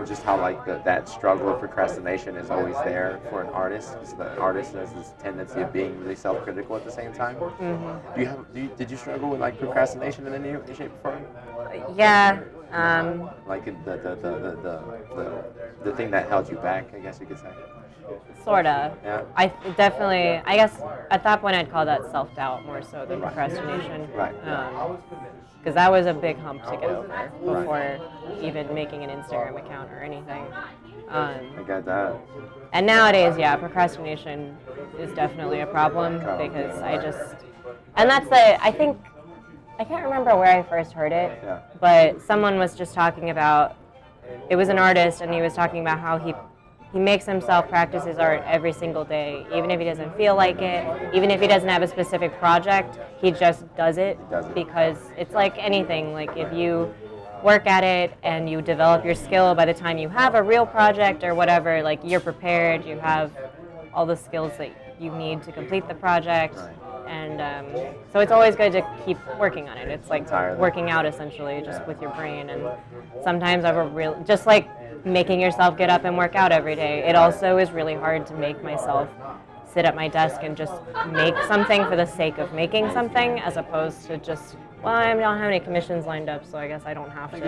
just 0.05 0.23
how 0.23 0.39
like 0.39 0.65
the, 0.65 0.81
that 0.85 1.09
struggle 1.09 1.49
of 1.49 1.59
procrastination 1.59 2.35
is 2.35 2.49
always 2.49 2.75
there 2.83 3.19
for 3.29 3.41
an 3.41 3.49
artist. 3.49 3.93
Because 3.93 4.13
the 4.13 4.37
artist 4.39 4.73
has 4.73 4.91
this 4.93 5.13
tendency 5.19 5.61
of 5.61 5.73
being 5.73 5.99
really 5.99 6.15
self-critical 6.15 6.75
at 6.75 6.85
the 6.85 6.91
same 6.91 7.13
time. 7.13 7.35
Mm-hmm. 7.35 8.15
Do 8.15 8.21
you 8.21 8.27
have? 8.27 8.53
Do 8.53 8.61
you, 8.61 8.71
did 8.77 8.91
you 8.91 8.97
struggle 8.97 9.29
with 9.29 9.39
like 9.39 9.59
procrastination 9.59 10.27
in 10.27 10.33
any, 10.33 10.51
shape 10.75 10.91
or 11.03 11.11
form? 11.11 11.95
Yeah. 11.95 12.41
Um, 12.71 13.29
Like 13.47 13.65
the 13.65 13.71
the, 13.71 13.97
the, 13.97 14.15
the, 14.15 14.55
the, 14.61 14.83
the 15.15 15.43
the 15.83 15.95
thing 15.95 16.11
that 16.11 16.29
held 16.29 16.49
you 16.49 16.57
back, 16.57 16.93
I 16.93 16.99
guess 16.99 17.19
you 17.19 17.25
could 17.25 17.39
say. 17.39 17.51
sorta. 18.43 18.95
Yeah. 19.03 19.23
I 19.35 19.47
definitely. 19.75 20.41
I 20.45 20.55
guess 20.55 20.79
at 21.09 21.23
that 21.23 21.41
point 21.41 21.55
I'd 21.55 21.71
call 21.71 21.85
that 21.85 22.09
self 22.11 22.35
doubt 22.35 22.65
more 22.65 22.81
so 22.81 23.05
than 23.05 23.21
procrastination. 23.21 24.11
Right. 24.13 24.35
Because 25.59 25.75
that 25.75 25.91
was 25.91 26.05
a 26.05 26.13
big 26.13 26.37
hump 26.39 26.63
to 26.65 26.71
get 26.71 26.89
over 26.89 27.31
before 27.39 27.99
even 28.41 28.73
making 28.73 29.03
an 29.03 29.09
Instagram 29.09 29.63
account 29.63 29.91
or 29.91 30.01
anything. 30.01 30.45
Um, 31.09 31.35
I 31.57 31.63
got 31.63 31.85
that. 31.85 32.15
and 32.71 32.85
nowadays, 32.85 33.37
yeah, 33.37 33.55
procrastination 33.55 34.55
is 34.99 35.11
definitely 35.13 35.61
a 35.61 35.67
problem 35.67 36.19
because. 36.19 36.79
I 36.81 36.97
just. 36.97 37.35
And 37.95 38.09
that's 38.09 38.29
the. 38.29 38.63
I 38.63 38.71
think. 38.71 38.97
I 39.79 39.83
can't 39.85 40.03
remember 40.03 40.35
where 40.35 40.57
I 40.57 40.63
first 40.63 40.91
heard 40.93 41.11
it. 41.11 41.41
But 41.79 42.21
someone 42.21 42.57
was 42.59 42.75
just 42.75 42.93
talking 42.93 43.29
about 43.29 43.75
it 44.49 44.55
was 44.55 44.69
an 44.69 44.79
artist 44.79 45.21
and 45.21 45.33
he 45.33 45.41
was 45.41 45.53
talking 45.53 45.81
about 45.81 45.99
how 45.99 46.17
he 46.17 46.33
he 46.91 46.99
makes 46.99 47.25
himself 47.25 47.67
practice 47.69 48.03
his 48.05 48.17
art 48.17 48.41
every 48.45 48.73
single 48.73 49.03
day 49.05 49.45
even 49.53 49.69
if 49.71 49.79
he 49.79 49.85
doesn't 49.85 50.15
feel 50.17 50.35
like 50.35 50.61
it 50.61 50.85
even 51.13 51.29
if 51.31 51.39
he 51.39 51.47
doesn't 51.47 51.69
have 51.69 51.81
a 51.83 51.87
specific 51.87 52.31
project 52.39 52.97
he 53.21 53.31
just 53.31 53.63
does 53.75 53.97
it 53.97 54.17
does 54.29 54.45
it. 54.45 54.55
because 54.55 54.97
it's 55.17 55.33
like 55.33 55.55
anything 55.57 56.13
like 56.13 56.35
if 56.35 56.51
you 56.53 56.93
work 57.43 57.67
at 57.67 57.83
it 57.83 58.11
and 58.23 58.49
you 58.49 58.61
develop 58.61 59.05
your 59.05 59.15
skill 59.15 59.55
by 59.55 59.65
the 59.65 59.73
time 59.73 59.97
you 59.97 60.09
have 60.09 60.35
a 60.35 60.43
real 60.43 60.65
project 60.65 61.23
or 61.23 61.33
whatever 61.35 61.81
like 61.83 61.99
you're 62.03 62.19
prepared 62.19 62.83
you 62.85 62.97
have 62.97 63.31
all 63.93 64.05
the 64.05 64.15
skills 64.15 64.51
that 64.57 64.71
you 64.99 65.11
need 65.15 65.41
to 65.43 65.51
complete 65.51 65.87
the 65.87 65.93
project 65.95 66.55
Right. 66.57 66.75
and 67.07 67.39
um, 67.41 67.65
so 68.11 68.19
it's 68.19 68.31
always 68.31 68.55
good 68.55 68.71
to 68.73 68.85
keep 69.05 69.17
working 69.39 69.69
on 69.69 69.77
it 69.77 69.87
it's 69.89 70.09
like 70.09 70.23
Entirely. 70.23 70.59
working 70.59 70.89
out 70.89 71.05
essentially 71.05 71.61
just 71.61 71.79
Yeah. 71.81 71.85
with 71.87 72.01
your 72.01 72.11
brain 72.11 72.49
and 72.49 72.61
sometimes 73.23 73.63
i've 73.63 73.77
a 73.77 73.85
real 73.87 74.21
just 74.27 74.45
like 74.45 74.67
making 75.05 75.39
yourself 75.39 75.77
get 75.77 75.89
up 75.89 76.03
and 76.05 76.17
work 76.17 76.35
out 76.35 76.51
every 76.51 76.75
day 76.75 76.99
it 77.07 77.15
also 77.15 77.57
is 77.57 77.71
really 77.71 77.93
hard 77.95 78.25
to 78.27 78.33
make 78.35 78.61
myself 78.63 79.07
sit 79.71 79.85
at 79.85 79.95
my 79.95 80.07
desk 80.07 80.41
and 80.43 80.57
just 80.57 80.73
make 81.11 81.35
something 81.47 81.85
for 81.85 81.95
the 81.95 82.05
sake 82.05 82.37
of 82.37 82.51
making 82.53 82.91
something 82.91 83.39
as 83.39 83.55
opposed 83.57 84.03
to 84.05 84.17
just 84.17 84.55
well 84.83 84.93
i 84.95 85.13
don't 85.13 85.37
have 85.37 85.47
any 85.47 85.59
commissions 85.59 86.05
lined 86.05 86.29
up 86.29 86.45
so 86.45 86.57
i 86.57 86.67
guess 86.67 86.81
i 86.85 86.93
don't 86.93 87.11
have 87.11 87.31
to 87.31 87.39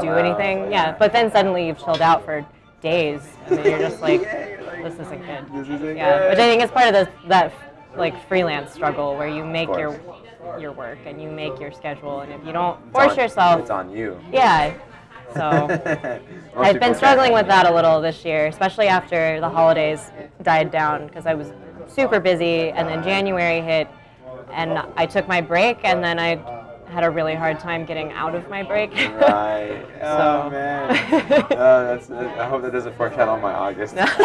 do 0.00 0.08
out, 0.10 0.18
anything 0.24 0.58
yeah. 0.64 0.70
yeah 0.90 0.96
but 0.98 1.12
then 1.12 1.30
suddenly 1.30 1.66
you've 1.66 1.78
chilled 1.78 2.00
out 2.02 2.24
for 2.24 2.44
days 2.82 3.20
and 3.46 3.58
then 3.58 3.66
you're 3.66 3.78
just 3.78 4.00
like 4.00 4.20
Yeah, 4.22 4.48
you're 4.48 4.62
like, 4.64 4.84
this 4.84 5.06
isn't 5.06 5.26
good 5.26 5.44
This 5.52 5.68
isn't 5.80 5.96
yeah 5.96 6.18
good. 6.18 6.30
which 6.30 6.38
i 6.38 6.42
think 6.48 6.62
is 6.62 6.70
part 6.70 6.86
of 6.88 6.94
the, 6.94 7.28
that 7.28 7.52
like 7.96 8.26
freelance 8.28 8.72
struggle 8.72 9.16
where 9.16 9.28
you 9.28 9.44
make 9.44 9.68
your 9.68 9.98
your 10.58 10.72
work 10.72 10.98
and 11.06 11.20
you 11.20 11.30
make 11.30 11.58
your 11.60 11.72
schedule 11.72 12.20
and 12.20 12.32
if 12.32 12.44
you 12.46 12.52
don't 12.52 12.78
It's 12.84 12.92
force 12.92 13.12
on- 13.12 13.18
yourself 13.18 13.60
It's 13.62 13.70
on 13.70 13.90
you. 13.90 14.18
yeah 14.32 14.74
so 15.34 16.20
I've 16.56 16.80
been 16.80 16.94
struggling 16.94 17.32
with 17.32 17.46
that 17.48 17.66
a 17.66 17.74
little 17.74 18.00
this 18.00 18.24
year, 18.24 18.46
especially 18.46 18.88
after 18.88 19.40
the 19.40 19.48
holidays 19.48 20.10
died 20.42 20.70
down 20.70 21.06
because 21.06 21.26
I 21.26 21.34
was 21.34 21.52
super 21.86 22.20
busy 22.20 22.70
and 22.70 22.88
then 22.88 23.02
January 23.02 23.60
hit 23.60 23.88
and 24.52 24.78
I 24.96 25.06
took 25.06 25.28
my 25.28 25.40
break 25.40 25.78
and 25.84 26.02
then 26.02 26.18
I 26.18 26.36
had 26.88 27.04
a 27.04 27.10
really 27.10 27.36
hard 27.36 27.60
time 27.60 27.84
getting 27.84 28.10
out 28.12 28.34
of 28.34 28.48
my 28.50 28.62
break. 28.64 28.92
Right. 28.94 29.86
Oh 30.02 30.48
man. 30.50 30.90
Oh, 30.90 31.46
that's. 31.84 32.10
Uh, 32.10 32.34
I 32.38 32.46
hope 32.48 32.62
that 32.62 32.72
doesn't 32.72 32.96
foreshadow 32.96 33.38
my 33.38 33.52
August. 33.52 33.94
that's 33.94 34.16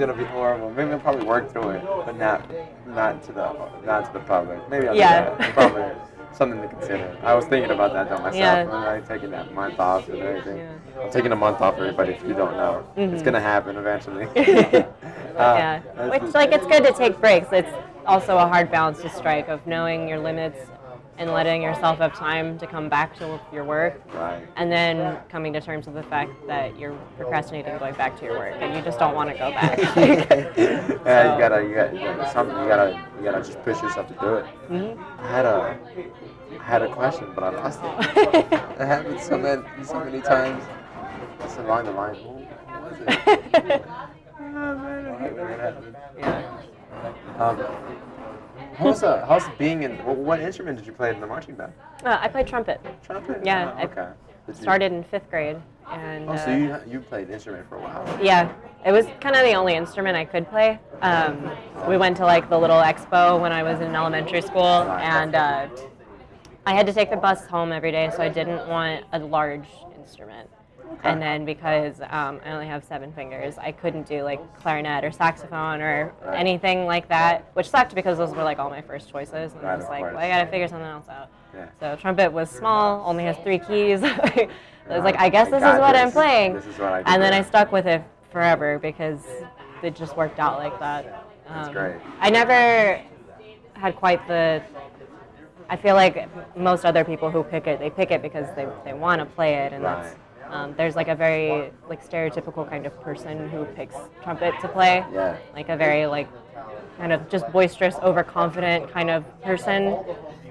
gonna 0.00 0.14
be 0.14 0.24
horrible. 0.24 0.68
Maybe 0.70 0.90
I'll 0.90 0.98
probably 0.98 1.24
work 1.24 1.52
through 1.52 1.70
it, 1.70 1.84
but 1.84 2.16
not 2.18 2.44
not 2.88 3.22
to 3.24 3.32
the 3.32 3.52
not 3.86 4.04
to 4.06 4.12
the 4.12 4.18
public. 4.24 4.68
Maybe 4.68 4.88
I'll 4.88 4.96
Yeah. 4.96 5.30
do 5.30 5.36
that. 5.38 5.52
Probably 5.54 5.84
something 6.32 6.60
to 6.62 6.68
consider. 6.68 7.16
I 7.22 7.34
was 7.34 7.44
thinking 7.46 7.70
about 7.70 7.92
that 7.92 8.08
though 8.08 8.18
myself. 8.18 8.34
Yeah. 8.36 8.62
I'm 8.70 8.84
like 8.84 9.08
taking 9.08 9.30
that 9.30 9.52
month 9.54 9.78
off 9.78 10.08
and 10.08 10.22
everything. 10.22 10.58
Yeah. 10.58 11.02
I'm 11.02 11.10
taking 11.10 11.32
a 11.32 11.36
month 11.36 11.60
off, 11.60 11.74
everybody. 11.78 12.12
If 12.12 12.22
you 12.26 12.34
don't 12.34 12.56
know, 12.56 12.84
it's 12.96 13.22
Mhm. 13.22 13.24
gonna 13.24 13.40
happen 13.40 13.76
eventually. 13.76 14.26
yeah, 14.36 15.80
Uh, 15.96 16.08
which 16.08 16.34
like 16.34 16.52
it's 16.52 16.66
good 16.66 16.84
to 16.84 16.92
take 16.92 17.20
breaks. 17.20 17.48
It's 17.52 17.70
also 18.06 18.36
a 18.38 18.46
hard 18.46 18.70
balance 18.70 19.00
to 19.02 19.08
strike 19.08 19.48
of 19.48 19.66
knowing 19.66 20.08
your 20.08 20.18
limits 20.18 20.58
and 21.18 21.32
letting 21.32 21.60
yourself 21.62 21.98
have 21.98 22.14
time 22.14 22.58
to 22.58 22.66
come 22.66 22.88
back 22.88 23.16
to 23.18 23.40
your 23.52 23.64
work 23.64 24.00
and 24.56 24.70
then 24.70 25.18
coming 25.28 25.52
to 25.52 25.60
terms 25.60 25.86
with 25.86 25.96
the 25.96 26.02
fact 26.04 26.30
that 26.46 26.78
you're 26.78 26.96
procrastinating 27.16 27.76
going 27.78 27.94
back 27.94 28.16
to 28.18 28.24
your 28.24 28.38
work 28.38 28.54
and 28.60 28.74
you 28.74 28.82
just 28.82 28.98
don't 28.98 29.14
want 29.14 29.28
to 29.28 29.36
go 29.36 29.50
back. 29.50 29.78
yeah, 29.96 31.34
you 31.34 31.38
gotta, 31.38 31.62
you 31.64 31.74
gotta, 31.74 31.92
you 31.94 32.00
gotta, 32.00 32.32
something. 32.32 32.56
You 32.56 32.68
gotta, 32.68 33.06
you 33.18 33.24
gotta 33.24 33.44
just 33.44 33.60
push 33.64 33.82
yourself 33.82 34.06
to 34.08 34.14
do 34.14 34.34
it. 34.34 34.44
Mhm. 34.70 34.96
I 35.18 35.26
had 35.28 35.44
a, 35.44 35.78
I 36.58 36.62
had 36.62 36.82
a 36.82 36.88
question, 36.88 37.26
but 37.34 37.42
I 37.44 37.50
lost 37.50 37.80
it. 37.82 38.62
It 38.78 38.86
happened 38.86 39.20
so 39.20 39.36
many, 39.36 39.62
so 39.82 39.98
many 40.04 40.20
times. 40.20 40.62
It's 41.40 41.56
along 41.56 41.86
the 41.86 41.90
line. 41.92 42.14
What 42.14 42.92
was 42.92 43.00
it? 43.00 43.84
Oh 44.40 44.78
man, 44.78 45.06
I 45.06 45.18
hate 45.20 45.32
when 45.34 45.46
that 45.46 45.58
happens. 45.60 45.96
yeah. 46.18 46.42
Um, 47.38 48.07
how's 48.78 49.02
uh, 49.02 49.24
how's 49.26 49.48
being 49.58 49.82
in? 49.82 49.96
What, 50.04 50.16
what 50.16 50.40
instrument 50.40 50.78
did 50.78 50.86
you 50.86 50.92
play 50.92 51.10
in 51.10 51.20
the 51.20 51.26
marching 51.26 51.54
band? 51.54 51.72
Uh, 52.04 52.18
I 52.20 52.28
played 52.28 52.46
trumpet. 52.46 52.80
Trumpet. 53.02 53.44
Yeah, 53.44 53.74
Oh, 53.78 53.84
okay. 53.84 54.08
Did 54.46 54.56
you- 54.56 54.62
Started 54.62 54.92
in 54.92 55.04
fifth 55.04 55.28
grade, 55.30 55.56
and 55.90 56.30
Oh, 56.30 56.36
so 56.36 56.50
uh, 56.52 56.56
you 56.56 56.80
you 56.92 57.00
played 57.00 57.28
instrument 57.30 57.68
for 57.68 57.76
a 57.76 57.80
while. 57.80 58.18
yeah, 58.22 58.50
it 58.86 58.92
was 58.92 59.06
kind 59.20 59.34
of 59.36 59.42
the 59.42 59.54
only 59.54 59.74
instrument 59.74 60.16
I 60.16 60.24
could 60.24 60.48
play. 60.48 60.78
Um, 61.02 61.50
we 61.88 61.96
went 61.96 62.16
to 62.18 62.24
like 62.24 62.48
the 62.48 62.58
little 62.58 62.80
expo 62.80 63.40
when 63.40 63.52
I 63.52 63.62
was 63.62 63.80
in 63.80 63.94
elementary 63.94 64.40
school, 64.40 64.64
and 64.64 65.34
uh, 65.34 65.68
I 66.66 66.74
had 66.74 66.86
to 66.86 66.92
take 66.92 67.10
the 67.10 67.16
bus 67.16 67.46
home 67.46 67.72
every 67.72 67.90
day, 67.92 68.10
so 68.14 68.22
I 68.22 68.28
didn't 68.28 68.66
want 68.68 69.04
a 69.12 69.18
large 69.18 69.68
instrument. 69.98 70.48
And 71.04 71.22
then 71.22 71.44
because 71.44 72.00
um, 72.10 72.40
I 72.44 72.50
only 72.50 72.66
have 72.66 72.84
seven 72.84 73.12
fingers, 73.12 73.56
I 73.58 73.72
couldn't 73.72 74.06
do 74.08 74.22
like 74.22 74.40
clarinet 74.58 75.04
or 75.04 75.10
saxophone 75.12 75.80
or 75.80 76.12
Right. 76.24 76.38
anything 76.38 76.86
like 76.86 77.08
that, 77.08 77.50
which 77.54 77.68
sucked 77.70 77.94
because 77.94 78.18
those 78.18 78.30
were 78.34 78.42
like 78.42 78.58
all 78.58 78.70
my 78.70 78.80
first 78.82 79.10
choices. 79.10 79.52
And 79.54 79.66
I 79.66 79.76
was 79.76 79.86
like, 79.88 80.02
well, 80.02 80.18
I 80.18 80.28
gotta 80.28 80.50
figure 80.50 80.66
something 80.68 80.86
else 80.86 81.08
out. 81.08 81.28
Yeah. 81.54 81.66
So 81.80 81.96
trumpet 81.96 82.32
was 82.32 82.50
small, 82.50 83.02
only 83.08 83.24
has 83.24 83.36
three 83.38 83.58
keys. 83.58 84.02
I 84.04 84.48
was 84.88 85.04
like, 85.04 85.16
I 85.18 85.28
guess 85.28 85.48
I 85.48 85.50
this 85.50 85.62
is 85.62 85.78
what 85.78 85.94
I'm 85.96 86.10
playing. 86.12 86.54
This 86.54 86.66
is 86.66 86.78
what 86.78 86.92
I 86.92 87.02
and 87.06 87.22
then 87.22 87.32
I 87.32 87.42
stuck 87.42 87.70
with 87.72 87.86
it 87.86 88.02
forever 88.32 88.78
because 88.78 89.20
it 89.82 89.94
just 89.94 90.16
worked 90.16 90.38
out 90.38 90.58
like 90.58 90.78
that. 90.80 91.26
That's 91.48 91.68
Um, 91.68 91.74
great. 91.74 91.96
I 92.20 92.30
never 92.30 93.00
had 93.74 93.96
quite 93.96 94.26
the. 94.26 94.62
I 95.70 95.76
feel 95.76 95.94
like 95.94 96.28
most 96.56 96.84
other 96.86 97.04
people 97.04 97.30
who 97.30 97.42
pick 97.44 97.66
it, 97.66 97.78
they 97.78 97.90
pick 97.90 98.10
it 98.10 98.22
because 98.22 98.46
they, 98.56 98.66
they 98.84 98.94
want 98.94 99.20
to 99.20 99.26
play 99.26 99.54
it, 99.56 99.72
and 99.72 99.84
that's. 99.84 100.16
Um, 100.50 100.74
there's 100.76 100.96
like 100.96 101.08
a 101.08 101.14
very 101.14 101.70
like 101.88 102.08
stereotypical 102.08 102.68
kind 102.68 102.86
of 102.86 103.00
person 103.02 103.48
who 103.50 103.64
picks 103.64 103.94
trumpet 104.22 104.54
to 104.60 104.68
play, 104.68 105.04
Yeah. 105.12 105.36
like 105.54 105.68
a 105.68 105.76
very 105.76 106.06
like 106.06 106.28
kind 106.96 107.12
of 107.12 107.28
just 107.28 107.50
boisterous, 107.52 107.96
overconfident 108.02 108.90
kind 108.90 109.10
of 109.10 109.24
person. 109.42 109.96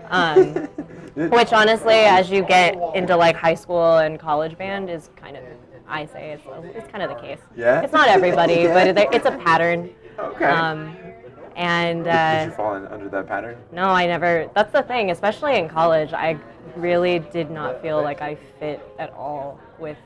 Um, 0.10 0.54
which 1.16 1.52
honestly, 1.52 1.96
as 1.96 2.30
you 2.30 2.44
get 2.44 2.78
into 2.96 3.16
like 3.16 3.36
high 3.36 3.56
school 3.56 3.98
and 3.98 4.20
college 4.20 4.58
band, 4.58 4.90
is 4.90 5.10
kind 5.16 5.36
of 5.36 5.44
I 5.88 6.06
say 6.06 6.32
it's 6.32 6.44
it's 6.76 6.92
kind 6.92 7.04
of 7.04 7.10
the 7.10 7.16
case. 7.16 7.40
Yeah? 7.56 7.82
It's 7.82 7.94
not 7.94 8.08
everybody, 8.08 8.54
Yeah. 8.56 8.74
but 8.96 8.98
it, 8.98 9.10
it's 9.14 9.26
a 9.26 9.38
pattern. 9.38 9.90
Okay. 10.20 10.46
Um, 10.46 10.96
and 11.56 12.04
Did 12.04 12.12
uh, 12.12 12.46
you 12.46 12.52
fall 12.52 12.76
in, 12.76 12.86
under 12.88 13.10
that 13.10 13.28
pattern? 13.28 13.58
no, 13.72 13.86
I 13.86 14.06
never. 14.06 14.50
That's 14.54 14.72
the 14.72 14.84
thing, 14.84 15.10
especially 15.12 15.58
in 15.58 15.68
college. 15.68 16.14
I 16.14 16.38
really 16.76 17.20
did 17.20 17.50
not 17.50 17.82
feel 17.82 18.02
like 18.02 18.22
I 18.22 18.36
fit 18.60 18.82
at 19.00 19.14
all 19.14 19.60
with 19.80 19.98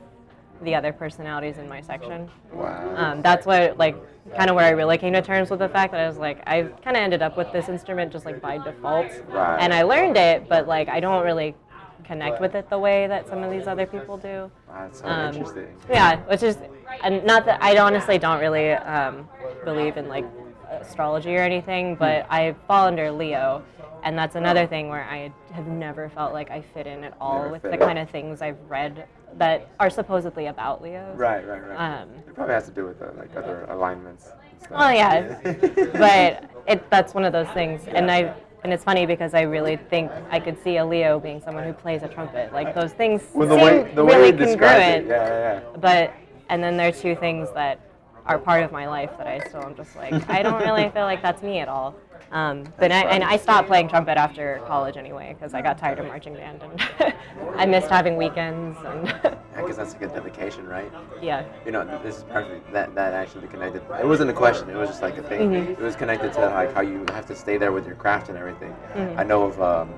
the 0.62 0.74
other 0.74 0.92
personalities 0.92 1.58
in 1.58 1.68
my 1.68 1.80
section. 1.80 2.30
Wow. 2.52 2.94
Um, 2.96 3.22
that's 3.22 3.44
what, 3.46 3.78
like, 3.78 3.96
kind 4.36 4.48
of 4.48 4.54
where 4.54 4.64
I 4.64 4.70
really 4.70 4.96
came 4.96 5.12
to 5.14 5.22
terms 5.22 5.50
with 5.50 5.58
the 5.58 5.68
fact 5.68 5.92
that 5.92 6.00
I 6.00 6.06
was 6.06 6.18
like, 6.18 6.40
I 6.46 6.62
kind 6.84 6.96
of 6.96 7.02
ended 7.02 7.20
up 7.20 7.36
with 7.36 7.50
this 7.52 7.68
instrument 7.68 8.12
just 8.12 8.24
like 8.24 8.40
by 8.40 8.58
default. 8.58 9.10
Right. 9.28 9.58
And 9.58 9.74
I 9.74 9.82
learned 9.82 10.16
it, 10.16 10.48
but 10.48 10.68
like, 10.68 10.88
I 10.88 11.00
don't 11.00 11.24
really 11.24 11.56
connect 12.04 12.40
with 12.40 12.54
it 12.54 12.70
the 12.70 12.78
way 12.78 13.06
that 13.08 13.28
some 13.28 13.42
of 13.42 13.50
these 13.50 13.66
other 13.66 13.86
people 13.86 14.16
do. 14.16 14.50
Wow, 14.68 14.82
that's 14.82 15.00
so 15.00 15.06
Um, 15.06 15.34
interesting. 15.34 15.76
Yeah, 15.88 16.18
which 16.26 16.42
is, 16.42 16.58
and 17.02 17.24
not 17.24 17.44
that 17.46 17.62
I 17.62 17.78
honestly 17.78 18.18
don't 18.18 18.40
really 18.40 18.72
um, 18.72 19.28
believe 19.64 19.96
in 19.96 20.08
like 20.08 20.24
astrology 20.70 21.34
or 21.36 21.40
anything, 21.40 21.96
but 21.96 22.26
I 22.30 22.54
fall 22.68 22.86
under 22.86 23.10
Leo, 23.10 23.62
and 24.02 24.18
that's 24.18 24.34
another 24.36 24.66
thing 24.66 24.88
where 24.88 25.04
I 25.04 25.32
have 25.52 25.66
never 25.66 26.08
felt 26.08 26.32
like 26.32 26.50
I 26.50 26.60
fit 26.60 26.86
in 26.86 27.04
at 27.04 27.14
all 27.20 27.38
Never 27.42 27.50
with 27.50 27.62
the 27.62 27.74
in. 27.74 27.78
kind 27.78 27.98
of 27.98 28.10
things 28.10 28.42
I've 28.42 28.58
read 28.68 29.06
that 29.34 29.68
are 29.80 29.90
supposedly 29.90 30.46
about 30.46 30.82
Leos. 30.82 31.16
Right, 31.16 31.46
right, 31.46 31.62
right. 31.68 32.00
Um, 32.02 32.08
it 32.26 32.34
probably 32.34 32.54
has 32.54 32.66
to 32.66 32.72
do 32.72 32.84
with 32.84 33.00
uh, 33.00 33.10
like 33.16 33.34
other 33.36 33.64
alignments. 33.70 34.26
and 34.50 34.60
stuff. 34.62 34.78
Well, 34.78 34.92
yeah, 34.92 35.40
but 35.92 36.50
it 36.66 36.90
that's 36.90 37.14
one 37.14 37.24
of 37.24 37.32
those 37.32 37.48
things, 37.48 37.82
and 37.86 38.10
I 38.10 38.34
and 38.64 38.72
it's 38.72 38.84
funny 38.84 39.06
because 39.06 39.34
I 39.34 39.42
really 39.42 39.76
think 39.76 40.10
I 40.30 40.38
could 40.38 40.62
see 40.62 40.76
a 40.76 40.84
Leo 40.84 41.18
being 41.18 41.40
someone 41.40 41.64
who 41.64 41.72
plays 41.72 42.02
a 42.02 42.08
trumpet. 42.08 42.52
Like 42.52 42.74
those 42.74 42.92
things 42.92 43.22
well, 43.34 43.48
the 43.48 43.56
seem 43.56 43.64
way 43.64 43.94
the 43.94 44.04
really 44.04 44.32
congruent. 44.32 44.60
it, 44.60 45.06
yeah, 45.06 45.26
yeah, 45.26 45.60
yeah. 45.62 45.76
But 45.80 46.12
and 46.48 46.62
then 46.62 46.76
there 46.76 46.88
are 46.88 46.92
two 46.92 47.16
things 47.16 47.48
that 47.54 47.80
are 48.26 48.38
part 48.38 48.62
of 48.62 48.70
my 48.70 48.86
life 48.86 49.10
that 49.18 49.26
I 49.26 49.40
still 49.48 49.62
am 49.62 49.74
just 49.74 49.96
like 49.96 50.28
I 50.30 50.42
don't 50.42 50.62
really 50.62 50.88
feel 50.90 51.02
like 51.04 51.22
that's 51.22 51.42
me 51.42 51.58
at 51.58 51.68
all. 51.68 51.94
Um, 52.30 52.64
but 52.78 52.90
I, 52.92 53.02
and 53.10 53.22
I 53.24 53.36
stopped 53.36 53.68
playing 53.68 53.88
trumpet 53.88 54.16
after 54.16 54.62
college 54.66 54.96
anyway 54.96 55.34
because 55.38 55.52
I 55.54 55.60
got 55.60 55.76
tired 55.78 55.98
of 55.98 56.06
marching 56.06 56.34
band 56.34 56.62
and 56.62 57.14
I 57.56 57.66
missed 57.66 57.88
having 57.88 58.16
weekends 58.16 58.78
and 58.84 59.06
Yeah, 59.06 59.34
because 59.56 59.76
that's 59.76 59.94
a 59.94 59.98
good 59.98 60.14
dedication, 60.14 60.66
right? 60.66 60.90
yeah. 61.20 61.44
You 61.66 61.72
know, 61.72 61.84
this 62.02 62.18
is 62.18 62.24
perfect. 62.24 62.72
That 62.72 62.94
that 62.94 63.12
actually 63.12 63.48
connected. 63.48 63.82
It 64.00 64.06
wasn't 64.06 64.30
a 64.30 64.34
question. 64.34 64.70
It 64.70 64.76
was 64.76 64.88
just 64.88 65.02
like 65.02 65.18
a 65.18 65.22
thing. 65.22 65.50
Mhm. 65.50 65.70
It 65.72 65.78
was 65.80 65.94
connected 65.96 66.32
to 66.34 66.40
like 66.40 66.72
how 66.74 66.80
you 66.80 67.04
have 67.10 67.26
to 67.26 67.36
stay 67.36 67.58
there 67.58 67.72
with 67.72 67.86
your 67.86 67.96
craft 67.96 68.28
and 68.30 68.38
everything. 68.38 68.74
Mhm. 68.94 69.18
I 69.18 69.24
know 69.24 69.42
of. 69.44 69.60
Um, 69.60 69.90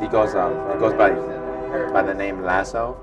he 0.00 0.08
goes 0.08 0.34
um, 0.34 0.52
he 0.72 0.78
goes 0.78 0.94
by 0.94 1.10
by 1.92 2.02
the 2.02 2.14
name 2.14 2.42
Lasso, 2.42 2.96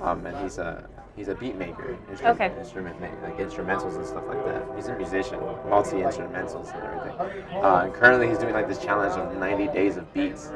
um, 0.00 0.24
and 0.26 0.36
he's 0.38 0.58
a 0.58 0.88
he's 1.16 1.28
a 1.28 1.34
beat 1.34 1.56
maker. 1.56 1.96
Instrument, 2.10 2.40
Okay. 2.40 2.58
Instrument 2.58 3.00
like 3.00 3.36
instrumentals 3.38 3.96
and 3.96 4.06
stuff 4.06 4.24
like 4.26 4.44
that. 4.46 4.62
He's 4.76 4.88
a 4.88 4.96
musician, 4.96 5.40
multi 5.68 5.96
instrumentals 5.98 6.74
and 6.74 6.82
everything. 6.84 7.62
Uh, 7.62 7.82
and 7.84 7.94
currently, 7.94 8.28
he's 8.28 8.38
doing 8.38 8.54
like 8.54 8.68
this 8.68 8.78
challenge 8.78 9.12
of 9.18 9.36
90 9.38 9.68
days 9.68 9.96
of 9.96 10.12
beats. 10.12 10.50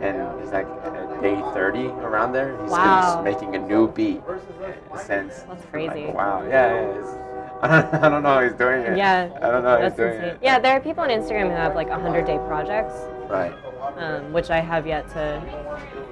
And 0.00 0.40
he's 0.40 0.52
like 0.52 0.66
day 1.20 1.40
30 1.52 1.86
around 1.86 2.32
there. 2.32 2.60
He's 2.62 2.70
Wow. 2.70 3.00
just 3.00 3.24
making 3.24 3.56
a 3.56 3.58
new 3.58 3.88
beat 3.90 4.20
since. 4.96 5.40
That's 5.40 5.64
crazy. 5.66 6.06
Like, 6.06 6.14
wow. 6.14 6.46
Yeah. 6.48 7.20
I, 7.62 7.68
don't, 7.68 7.94
I 8.04 8.08
don't 8.10 8.22
know 8.22 8.34
how 8.34 8.42
he's 8.42 8.52
doing 8.52 8.80
it. 8.82 8.98
Yeah, 8.98 9.30
I 9.40 9.50
don't 9.50 9.62
know 9.64 9.78
how 9.78 9.82
he's 9.84 9.94
doing 9.94 10.14
insane. 10.14 10.28
it. 10.30 10.38
Yeah, 10.42 10.58
there 10.58 10.76
are 10.76 10.80
people 10.80 11.02
on 11.02 11.08
Instagram 11.08 11.44
who 11.48 11.56
have 11.56 11.74
like 11.74 11.88
100 11.88 12.26
day 12.26 12.36
projects, 12.46 12.92
Right. 13.30 13.54
um, 13.96 14.32
which 14.34 14.50
I 14.50 14.60
have 14.60 14.86
yet 14.86 15.08
to 15.10 15.42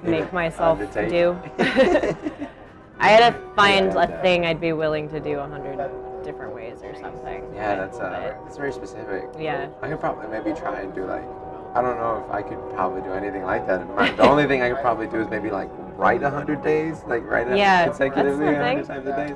make 0.02 0.32
myself 0.32 0.80
undertake. 0.80 1.10
do. 1.10 1.36
I 3.02 3.08
had 3.08 3.32
to 3.34 3.38
find 3.56 3.92
Yeah, 3.92 4.02
a 4.04 4.22
thing 4.22 4.46
I'd 4.46 4.60
be 4.60 4.72
willing 4.72 5.08
to 5.10 5.18
do 5.18 5.40
a 5.40 5.46
hundred 5.48 5.76
different 6.22 6.54
ways 6.54 6.78
or 6.84 6.94
something. 6.94 7.44
Yeah, 7.52 7.74
that's 7.74 7.98
uh, 7.98 8.36
that's 8.44 8.56
very 8.56 8.72
specific. 8.72 9.24
yeah. 9.38 9.68
I 9.82 9.88
could 9.88 9.98
probably 9.98 10.28
maybe 10.28 10.56
try 10.56 10.80
and 10.82 10.94
do 10.94 11.04
like, 11.04 11.24
I 11.74 11.82
don't 11.82 11.96
know 11.96 12.24
if 12.24 12.32
I 12.32 12.42
could 12.42 12.60
probably 12.74 13.02
do 13.02 13.12
anything 13.12 13.42
like 13.42 13.66
that. 13.66 13.80
The 14.16 14.22
only 14.22 14.46
thing 14.46 14.62
I 14.62 14.70
could 14.70 14.80
probably 14.80 15.08
do 15.08 15.20
is 15.20 15.28
maybe 15.28 15.50
like 15.50 15.68
write 15.96 16.22
a 16.22 16.30
hundred 16.30 16.62
days, 16.62 17.02
like 17.08 17.24
write 17.24 17.48
it 17.48 17.56
Yeah, 17.58 17.86
consecutively 17.86 18.46
a 18.46 18.62
hundred 18.62 18.86
times 18.86 19.06
a 19.06 19.16
day. 19.16 19.34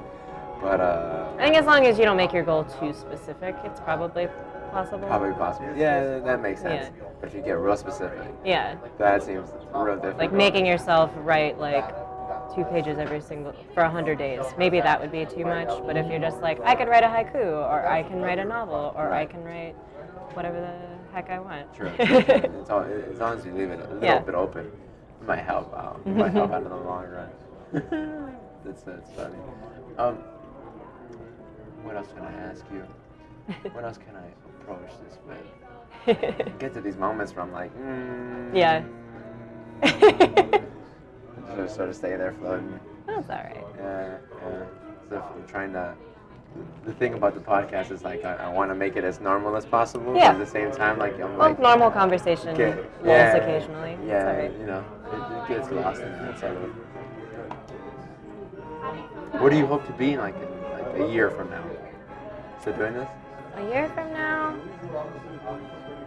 But 0.63 0.81
uh, 0.81 1.35
I 1.39 1.43
think 1.45 1.57
as 1.57 1.67
long 1.67 1.85
as 1.87 1.99
you 1.99 2.05
don't 2.05 2.17
make 2.17 2.33
your 2.33 2.45
goal 2.45 2.65
too 2.65 2.95
specific, 2.95 3.57
it's 3.65 3.81
probably 3.81 4.29
possible. 4.71 5.09
probably 5.09 5.33
possible. 5.33 5.75
Yeah, 5.77 6.21
that 6.21 6.41
makes 6.41 6.61
sense. 6.63 6.91
Yeah. 6.97 7.07
But 7.21 7.31
if 7.31 7.35
you 7.35 7.43
get 7.43 7.59
real 7.59 7.77
specific, 7.77 8.21
Yeah. 8.45 8.77
that 8.99 9.25
seems 9.25 9.51
real 9.75 9.97
difficult. 9.97 10.19
Like 10.19 10.33
making 10.33 10.67
yourself 10.67 11.11
write 11.17 11.59
like 11.59 11.85
two 12.55 12.65
pages 12.65 12.99
every 12.99 13.21
single 13.21 13.55
for 13.75 13.83
a 13.83 13.91
hundred 13.91 14.19
days. 14.19 14.45
Maybe 14.59 14.81
that 14.81 15.01
would 15.01 15.13
be 15.13 15.27
too 15.27 15.45
much. 15.45 15.69
But 15.87 15.97
if 15.97 16.11
you're 16.11 16.21
just 16.21 16.41
like, 16.41 16.61
I 16.63 16.75
could 16.75 16.89
write 16.89 17.03
a 17.05 17.07
haiku, 17.09 17.45
or 17.69 17.87
I 17.87 18.03
can 18.03 18.21
write 18.21 18.39
a 18.39 18.45
novel, 18.45 18.93
or 18.97 19.13
I 19.13 19.27
can 19.27 19.43
write 19.45 19.75
whatever 20.35 20.61
the 20.61 21.15
heck 21.15 21.31
I 21.31 21.39
want. 21.39 21.73
True. 21.75 21.91
it's 21.99 22.71
all, 22.71 22.83
as 22.83 23.19
long 23.19 23.39
as 23.39 23.45
you 23.47 23.53
leave 23.53 23.71
it 23.71 23.81
a 23.81 23.95
little 23.95 24.03
Yeah. 24.03 24.19
bit 24.21 24.35
open, 24.35 24.67
it 25.21 25.27
might 25.27 25.41
help 25.43 25.73
out. 25.75 26.01
It 26.05 26.17
might 26.17 26.33
help 26.33 26.53
out 26.53 26.63
in 26.63 26.69
the 26.69 26.77
long 26.77 27.07
run. 27.09 27.31
that's 28.65 28.83
that's 28.83 29.11
funny. 29.13 29.35
Um, 29.99 30.17
what 31.83 31.97
else 31.97 32.09
can 32.15 32.25
I 32.25 32.33
ask 32.33 32.65
you? 32.73 32.83
What 33.73 33.85
else 33.85 33.99
can 33.99 34.17
I 34.17 34.27
approach 34.61 34.91
this 35.05 35.19
with? 35.27 35.39
Get 36.59 36.75
to 36.75 36.81
these 36.81 36.97
moments 36.97 37.35
where 37.35 37.45
I'm 37.45 37.53
like, 37.53 37.73
mm, 37.77 38.57
Yeah. 38.57 38.83
Just 41.57 41.77
sort 41.77 41.89
of 41.89 41.95
stay 41.97 42.17
there 42.17 42.33
floating. 42.41 42.79
That's 43.07 43.29
all 43.31 43.37
right. 43.37 43.65
Yeah, 43.79 44.17
yeah. 44.43 44.65
So 45.11 45.17
I'm 45.35 45.47
trying 45.47 45.73
to. 45.75 45.95
The 46.87 46.93
thing 46.95 47.13
about 47.15 47.35
the 47.35 47.41
podcast 47.41 47.91
is 47.91 48.03
like 48.03 48.25
I, 48.25 48.35
I 48.37 48.49
want 48.49 48.71
to 48.71 48.75
make 48.75 48.97
it 48.97 49.05
as 49.05 49.21
normal 49.21 49.57
as 49.57 49.67
possible. 49.67 50.15
but 50.15 50.19
Yeah. 50.21 50.31
At 50.33 50.39
the 50.39 50.47
same 50.47 50.73
time, 50.73 50.99
like 50.99 51.15
I'm 51.15 51.37
Well, 51.37 51.51
like 51.51 51.59
normal 51.59 51.91
conversation 51.91 52.57
get- 52.57 52.79
yeah, 53.05 53.37
occasionally. 53.37 53.99
Yeah, 54.07 54.43
you 54.43 54.67
know, 54.67 54.83
it, 55.13 55.33
it 55.37 55.49
gets 55.49 55.71
lost 55.71 56.01
in 56.01 56.11
that 56.13 56.39
sort 56.41 56.57
of. 56.57 56.71
What 59.41 59.51
do 59.51 59.59
you 59.59 59.67
hope 59.67 59.87
to 59.87 59.93
be 59.93 60.15
in 60.15 60.21
like 60.21 60.35
in 60.37 60.49
like 60.73 60.99
a 61.09 61.13
year 61.13 61.31
from 61.31 61.51
now? 61.51 61.65
Still 62.61 62.73
doing 62.75 62.95
this? 62.95 63.09
A 63.57 63.63
year 63.69 63.89
from 63.95 64.13
now? 64.13 64.57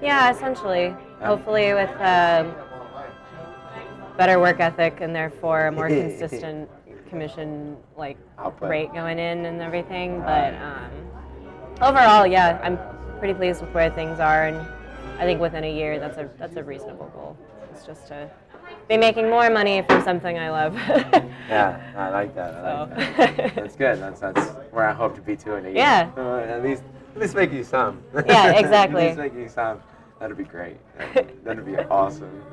Yeah, 0.01 0.31
essentially. 0.31 0.95
Yeah. 1.19 1.27
Hopefully, 1.27 1.73
with 1.73 1.89
um, 2.01 2.55
better 4.19 4.37
work 4.37 4.59
ethic 4.59 4.97
and 4.99 5.15
therefore 5.15 5.67
a 5.67 5.71
more 5.71 5.87
consistent 6.01 6.69
commission 7.09 7.77
like 7.97 8.17
Output. 8.37 8.69
rate 8.69 8.93
going 8.93 9.17
in 9.17 9.45
and 9.45 9.61
everything. 9.61 10.19
But 10.19 10.53
um, 10.55 10.91
overall, 11.81 12.27
yeah, 12.27 12.59
I'm 12.61 12.77
pretty 13.17 13.33
pleased 13.33 13.61
with 13.61 13.73
where 13.73 13.89
things 13.89 14.19
are, 14.19 14.47
and 14.47 14.57
I 15.17 15.23
think 15.23 15.39
within 15.39 15.63
a 15.63 15.73
year, 15.73 15.99
that's 15.99 16.17
a 16.17 16.29
that's 16.37 16.57
a 16.57 16.63
reasonable 16.63 17.07
goal. 17.15 17.37
It's 17.71 17.85
just 17.85 18.07
to 18.09 18.29
be 18.89 18.97
making 18.97 19.29
more 19.29 19.49
money 19.49 19.83
from 19.87 20.03
something 20.03 20.37
I 20.37 20.49
love. 20.51 20.75
Yeah, 21.49 21.81
I 21.97 22.09
like 22.11 22.35
that. 22.35 22.53
I 22.53 22.81
like 22.83 22.89
So- 22.89 22.95
that. 23.17 23.55
That's 23.55 23.75
good. 23.75 23.99
That's 23.99 24.19
that's 24.19 24.49
where 24.71 24.85
I 24.87 24.93
hope 24.93 25.15
to 25.15 25.21
be 25.21 25.35
too 25.35 25.55
in 25.55 25.65
a 25.65 25.69
year. 25.69 25.77
Yeah. 25.77 26.11
Uh, 26.15 26.37
at 26.57 26.61
least 26.61 26.83
at 27.15 27.21
least 27.21 27.33
make 27.33 27.51
you 27.51 27.63
some. 27.63 28.03
Yeah, 28.13 28.51
exactly. 28.51 29.07
at 29.07 29.17
least 29.17 29.17
make 29.17 29.33
you 29.33 29.49
some. 29.49 29.81
That'd 30.19 30.37
be 30.37 30.43
great. 30.43 30.77
That'd, 30.99 31.43
that'd 31.43 31.65
be 31.65 31.75
awesome. 31.77 32.43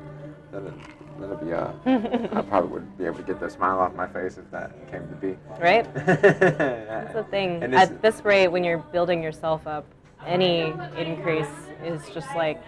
That'd, 0.51 0.73
that'd 1.19 1.39
be 1.41 1.53
uh. 1.53 1.71
I 1.85 2.41
probably 2.41 2.69
would 2.71 2.97
be 2.97 3.05
able 3.05 3.17
to 3.17 3.23
get 3.23 3.39
the 3.39 3.49
smile 3.49 3.79
off 3.79 3.93
my 3.95 4.07
face 4.07 4.37
if 4.37 4.49
that 4.51 4.71
came 4.91 5.07
to 5.09 5.15
be. 5.15 5.37
right? 5.59 5.91
That's 6.05 7.13
the 7.13 7.23
thing. 7.29 7.63
And 7.63 7.73
At 7.75 8.01
this 8.01 8.23
rate, 8.23 8.47
when 8.47 8.63
you're 8.63 8.77
building 8.79 9.21
yourself 9.23 9.65
up, 9.67 9.85
any 10.25 10.73
increase 10.97 11.47
is 11.83 12.01
just 12.13 12.27
like, 12.35 12.61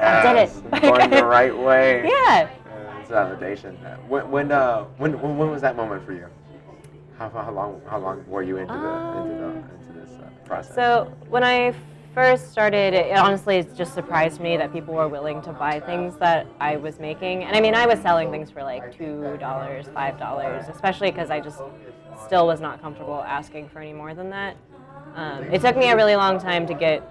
I 0.00 0.22
did 0.22 0.36
it. 0.36 0.50
yes, 0.72 0.80
Going 0.82 1.10
the 1.10 1.24
right 1.24 1.56
way. 1.68 2.04
yeah. 2.08 2.48
Uh, 2.66 3.00
it's 3.00 3.10
validation. 3.10 3.74
When 4.08 4.30
when 4.30 4.52
uh 4.52 4.84
when, 4.98 5.20
when 5.20 5.36
when 5.38 5.50
was 5.50 5.60
that 5.62 5.76
moment 5.76 6.04
for 6.06 6.12
you? 6.12 6.26
How, 7.18 7.28
how 7.30 7.50
long 7.50 7.80
how 7.88 7.98
long 7.98 8.24
were 8.28 8.42
you 8.44 8.58
into 8.58 8.72
the 8.72 9.18
into 9.20 9.34
the 9.34 9.48
into 9.50 9.92
this 10.06 10.18
uh, 10.20 10.28
process? 10.46 10.74
So 10.76 11.12
when 11.28 11.42
I 11.42 11.74
first 12.18 12.50
started, 12.50 12.94
it 12.94 13.16
honestly 13.16 13.64
just 13.76 13.94
surprised 13.94 14.40
me 14.40 14.56
that 14.56 14.72
people 14.72 14.92
were 14.92 15.06
willing 15.06 15.40
to 15.40 15.52
buy 15.52 15.78
things 15.78 16.16
that 16.16 16.48
I 16.60 16.76
was 16.76 16.98
making. 16.98 17.44
And 17.44 17.54
I 17.54 17.60
mean, 17.60 17.76
I 17.76 17.86
was 17.86 18.00
selling 18.00 18.32
things 18.32 18.50
for 18.50 18.64
like 18.64 18.82
two 18.98 19.36
dollars, 19.38 19.86
five 19.94 20.18
dollars, 20.18 20.64
especially 20.68 21.12
because 21.12 21.30
I 21.30 21.38
just 21.38 21.60
still 22.26 22.44
was 22.44 22.60
not 22.60 22.80
comfortable 22.80 23.22
asking 23.22 23.68
for 23.68 23.78
any 23.78 23.92
more 23.92 24.14
than 24.14 24.30
that. 24.30 24.56
Um, 25.14 25.44
it 25.52 25.60
took 25.60 25.76
me 25.76 25.90
a 25.90 25.94
really 25.96 26.16
long 26.16 26.40
time 26.40 26.66
to 26.66 26.74
get 26.74 27.08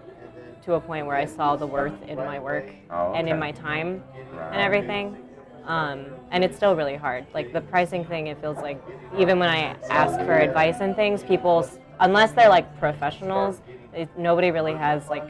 to 0.66 0.74
a 0.74 0.82
point 0.82 1.06
where 1.06 1.16
I 1.16 1.24
saw 1.24 1.56
the 1.56 1.66
worth 1.66 2.04
in 2.10 2.18
my 2.18 2.38
work 2.38 2.70
Oh, 2.92 3.14
and 3.14 3.30
in 3.30 3.40
my 3.40 3.54
time 3.54 4.04
Right. 4.34 4.52
and 4.52 4.62
everything. 4.62 5.16
Um, 5.66 6.08
and 6.32 6.44
it's 6.44 6.58
still 6.58 6.76
really 6.76 6.98
hard. 6.98 7.26
Like 7.34 7.54
the 7.54 7.62
pricing 7.62 8.04
thing, 8.04 8.28
it 8.28 8.42
feels 8.42 8.58
like 8.58 8.78
even 9.18 9.40
when 9.40 9.48
I 9.48 9.78
ask 9.90 10.20
for 10.26 10.34
advice 10.34 10.82
and 10.82 10.98
things, 10.98 11.24
people, 11.24 11.66
unless 12.02 12.34
they're 12.34 12.50
like 12.50 12.68
professionals, 12.78 13.62
it, 13.98 14.10
nobody 14.18 14.52
really 14.52 14.74
has 14.74 15.10
like 15.10 15.28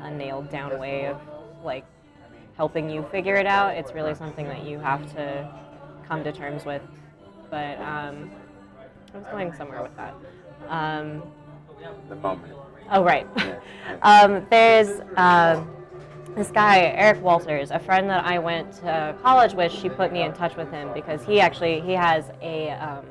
a 0.00 0.10
nailed 0.10 0.50
down 0.50 0.78
way 0.78 1.06
of 1.06 1.20
like 1.64 1.84
helping 2.56 2.90
you 2.90 3.06
figure 3.10 3.36
it 3.36 3.46
out. 3.46 3.74
It's 3.74 3.92
really 3.94 4.14
something 4.14 4.46
that 4.46 4.64
you 4.64 4.78
have 4.78 5.10
to 5.14 5.48
come 6.06 6.24
to 6.24 6.32
terms 6.32 6.64
with. 6.64 6.82
But 7.50 7.78
um, 7.80 8.30
I 9.14 9.18
was 9.18 9.26
going 9.30 9.52
somewhere 9.54 9.82
with 9.82 9.96
that. 9.96 10.14
Um, 10.68 11.22
the 12.08 12.16
moment. 12.16 12.52
oh, 12.90 13.02
right. 13.02 13.26
Um, 14.02 14.46
there's 14.50 15.00
um, 15.16 15.68
this 16.36 16.50
guy, 16.50 16.92
Eric 16.94 17.22
Walters, 17.22 17.70
a 17.70 17.78
friend 17.78 18.08
that 18.08 18.24
I 18.24 18.38
went 18.38 18.72
to 18.74 19.16
college 19.20 19.52
with. 19.52 19.72
She 19.72 19.88
put 19.88 20.12
me 20.12 20.22
in 20.22 20.32
touch 20.32 20.56
with 20.56 20.70
him 20.70 20.90
because 20.94 21.24
he 21.24 21.40
actually 21.40 21.80
he 21.80 21.92
has 21.92 22.26
a 22.40 22.70
um, 22.70 23.04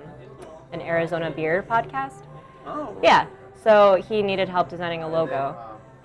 an 0.72 0.82
Arizona 0.82 1.30
beer 1.30 1.66
podcast. 1.70 2.24
Oh. 2.66 2.98
Yeah. 3.04 3.28
So 3.64 4.02
he 4.08 4.22
needed 4.22 4.48
help 4.48 4.70
designing 4.70 5.04
a 5.04 5.10
logo, 5.10 5.56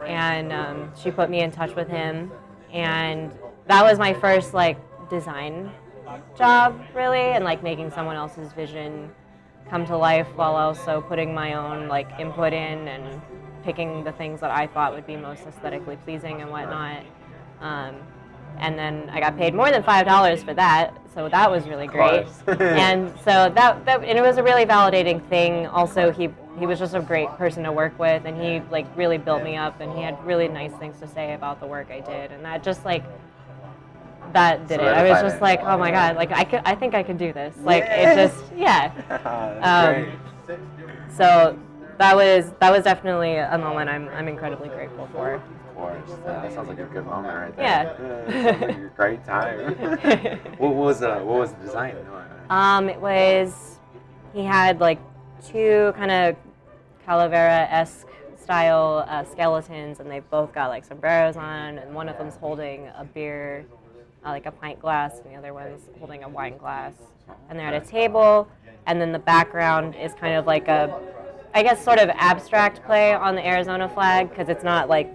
and 0.07 0.53
um, 0.53 0.93
she 1.01 1.11
put 1.11 1.31
me 1.31 1.41
in 1.41 1.51
touch 1.51 1.75
with 1.75 1.89
him, 1.89 2.33
and 2.73 3.33
that 3.67 3.83
was 3.83 3.99
my 3.99 4.13
first 4.15 4.55
like 4.55 4.79
design 5.09 5.71
job 6.37 6.81
really, 6.95 7.21
and 7.21 7.45
like 7.45 7.63
making 7.63 7.91
someone 7.91 8.17
else's 8.17 8.53
vision 8.53 9.11
come 9.71 9.87
to 9.87 9.97
life 9.97 10.27
while 10.35 10.57
also 10.57 11.01
putting 11.03 11.33
my 11.33 11.55
own 11.55 11.89
like 11.89 12.09
input 12.19 12.53
in 12.53 12.89
and 12.89 13.21
picking 13.63 14.05
the 14.05 14.13
things 14.13 14.41
that 14.41 14.51
I 14.51 14.67
thought 14.67 14.93
would 14.93 15.07
be 15.07 15.17
most 15.17 15.47
aesthetically 15.47 15.97
pleasing 15.97 16.43
and 16.43 16.51
whatnot. 16.51 17.03
Um, 17.61 17.97
and 18.59 18.79
then 18.79 19.09
I 19.11 19.21
got 19.21 19.37
paid 19.37 19.55
more 19.55 19.71
than 19.71 19.83
five 19.83 20.07
dollars 20.07 20.43
for 20.43 20.55
that, 20.55 20.97
so 21.15 21.29
that 21.29 21.51
was 21.51 21.67
really 21.67 21.87
great. 21.87 22.27
and 22.47 23.13
so 23.19 23.51
that, 23.55 23.85
that 23.85 24.05
and 24.05 24.19
it 24.19 24.23
was 24.23 24.37
a 24.37 24.43
really 24.43 24.65
validating 24.65 25.27
thing. 25.29 25.67
Also, 25.67 26.11
he 26.11 26.29
he 26.59 26.67
was 26.67 26.79
just 26.79 26.95
a 26.95 27.01
great 27.01 27.29
person 27.31 27.63
to 27.65 27.73
work 27.73 27.99
with, 27.99 28.25
and 28.25 28.41
he 28.41 28.61
like 28.71 28.87
really 28.97 29.19
built 29.19 29.43
me 29.43 29.57
up, 29.57 29.81
and 29.81 29.93
he 29.93 30.03
had 30.03 30.23
really 30.25 30.49
nice 30.49 30.73
things 30.75 30.99
to 31.01 31.09
say 31.09 31.35
about 31.35 31.61
the 31.61 31.67
work 31.67 31.91
I 31.91 32.01
did, 32.01 32.33
and 32.33 32.45
that 32.45 32.63
just 32.63 32.85
like 32.85 33.05
that 34.33 34.67
did 34.69 34.81
it. 34.81 34.87
I 34.87 35.11
was 35.11 35.21
just 35.23 35.41
like, 35.41 35.61
oh 35.63 35.79
my 35.79 35.91
god, 35.91 36.17
like 36.17 36.33
I 36.33 36.45
could, 36.45 36.63
I 36.65 36.75
think 36.75 36.95
I 36.95 37.03
could 37.03 37.19
do 37.19 37.33
this. 37.33 37.57
Like 37.63 37.85
it 37.87 38.15
just, 38.15 38.45
yeah. 38.57 38.93
Um. 40.49 40.57
So 41.17 41.59
that 41.99 42.17
was 42.17 42.53
that 42.61 42.71
was 42.71 42.85
definitely 42.85 43.37
a 43.37 43.57
moment 43.59 43.89
I'm 43.89 44.09
I'm 44.09 44.29
incredibly 44.29 44.69
grateful 44.69 45.09
for. 45.13 45.43
Course. 45.85 46.19
That, 46.25 46.53
sounds 46.53 46.69
like 46.69 46.79
a 46.79 46.85
good 46.85 47.07
moment 47.07 47.35
right 47.35 47.57
there. 47.57 47.65
Yeah. 47.65 48.51
sounds 48.51 48.61
like 48.63 48.77
a 48.77 48.93
great 48.97 49.25
time. 49.25 49.75
what 50.59 50.75
was 50.75 51.03
uh 51.03 51.21
what 51.21 51.41
was 51.41 51.53
the 51.53 51.61
design? 51.67 51.97
Um, 52.51 52.89
it 52.89 53.01
was 53.01 53.79
he 54.33 54.45
had 54.45 54.81
like 54.81 54.99
two 55.45 55.93
kind 55.97 56.11
of 56.11 56.37
calavera 57.07 57.71
esque 57.71 58.09
style 58.41 59.05
uh, 59.09 59.25
skeletons, 59.25 60.01
and 60.01 60.11
they've 60.11 60.29
both 60.31 60.53
got 60.55 60.69
like 60.69 60.85
sombreros 60.85 61.37
on, 61.37 61.79
and 61.79 61.95
one 61.95 62.09
of 62.09 62.19
them's 62.19 62.37
holding 62.37 62.89
a 62.97 63.05
beer, 63.05 63.65
uh, 64.25 64.31
like 64.31 64.47
a 64.47 64.51
pint 64.51 64.81
glass, 64.81 65.21
and 65.21 65.33
the 65.33 65.37
other 65.37 65.55
one's 65.55 65.89
holding 65.99 66.25
a 66.25 66.29
wine 66.29 66.57
glass, 66.59 66.95
and 67.49 67.59
they're 67.59 67.69
at 67.69 67.83
a 67.83 67.87
table, 67.87 68.49
and 68.87 69.01
then 69.01 69.13
the 69.13 69.19
background 69.19 69.95
is 69.97 70.13
kind 70.15 70.35
of 70.37 70.47
like 70.47 70.69
a, 70.69 70.99
I 71.55 71.63
guess, 71.63 71.83
sort 71.83 71.99
of 71.99 72.11
abstract 72.15 72.85
play 72.85 73.15
on 73.15 73.35
the 73.35 73.47
Arizona 73.47 73.89
flag 73.89 74.29
because 74.29 74.49
it's 74.49 74.65
not 74.65 74.89
like 74.89 75.11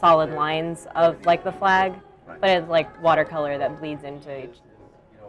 solid 0.00 0.30
lines 0.30 0.86
of 0.94 1.24
like 1.26 1.44
the 1.44 1.52
flag, 1.52 1.94
but 2.40 2.50
it's 2.50 2.68
like 2.68 3.02
watercolor 3.02 3.58
that 3.58 3.78
bleeds 3.78 4.04
into 4.04 4.44
each, 4.44 4.58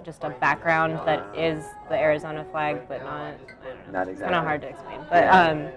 just 0.04 0.24
a 0.24 0.30
background 0.30 1.00
that 1.06 1.38
is 1.38 1.66
the 1.90 1.96
Arizona 1.96 2.46
flag, 2.52 2.88
but 2.88 3.04
not. 3.04 3.12
I 3.12 3.32
don't 3.32 3.88
know. 3.88 3.92
Not 3.92 4.08
exactly. 4.08 4.24
kind 4.24 4.36
of 4.36 4.44
hard 4.44 4.62
to 4.62 4.68
explain, 4.68 5.00
but 5.10 5.28
um, 5.28 5.68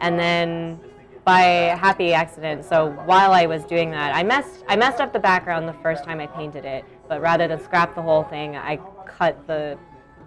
and 0.00 0.18
then 0.18 0.80
by 1.24 1.40
happy 1.40 2.12
accident, 2.12 2.64
so 2.64 2.90
while 3.04 3.32
I 3.32 3.46
was 3.46 3.64
doing 3.64 3.90
that, 3.92 4.14
I 4.14 4.22
messed 4.22 4.64
I 4.68 4.76
messed 4.76 5.00
up 5.00 5.12
the 5.12 5.20
background 5.20 5.68
the 5.68 5.74
first 5.74 6.04
time 6.04 6.20
I 6.20 6.26
painted 6.26 6.64
it, 6.64 6.84
but 7.08 7.20
rather 7.20 7.48
than 7.48 7.62
scrap 7.62 7.94
the 7.94 8.02
whole 8.02 8.24
thing, 8.24 8.56
I 8.56 8.76
cut 9.06 9.46
the 9.46 9.78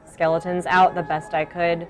skeletons 0.06 0.66
out 0.66 0.96
the 0.96 1.04
best 1.04 1.34
I 1.34 1.46
could. 1.46 1.88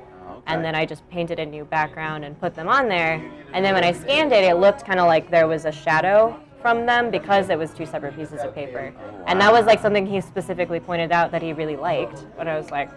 And 0.48 0.64
then 0.64 0.76
I 0.76 0.86
just 0.86 1.08
painted 1.10 1.40
a 1.40 1.46
new 1.46 1.66
background 1.66 2.24
and 2.24 2.40
put 2.40 2.54
them 2.56 2.68
on 2.68 2.88
there. 2.88 3.22
And 3.54 3.66
then 3.66 3.74
when 3.74 3.84
I 3.84 3.92
scanned 3.92 4.32
it, 4.32 4.44
it 4.44 4.56
looked 4.56 4.86
kind 4.86 5.00
of 5.00 5.08
like 5.08 5.30
there 5.32 5.48
was 5.48 5.66
a 5.66 5.72
shadow 5.72 6.40
from 6.62 6.86
them 6.86 7.10
because 7.12 7.50
it 7.50 7.58
was 7.58 7.72
two 7.74 7.86
separate 7.86 8.16
pieces 8.16 8.42
of 8.42 8.54
paper. 8.54 8.94
And 9.28 9.40
that 9.42 9.52
was 9.52 9.66
like 9.66 9.82
something 9.82 10.06
he 10.06 10.22
specifically 10.22 10.80
pointed 10.80 11.12
out 11.12 11.32
that 11.32 11.42
he 11.42 11.54
really 11.54 11.76
liked. 11.76 12.26
But 12.38 12.48
I 12.48 12.58
was 12.58 12.70
like, 12.72 12.90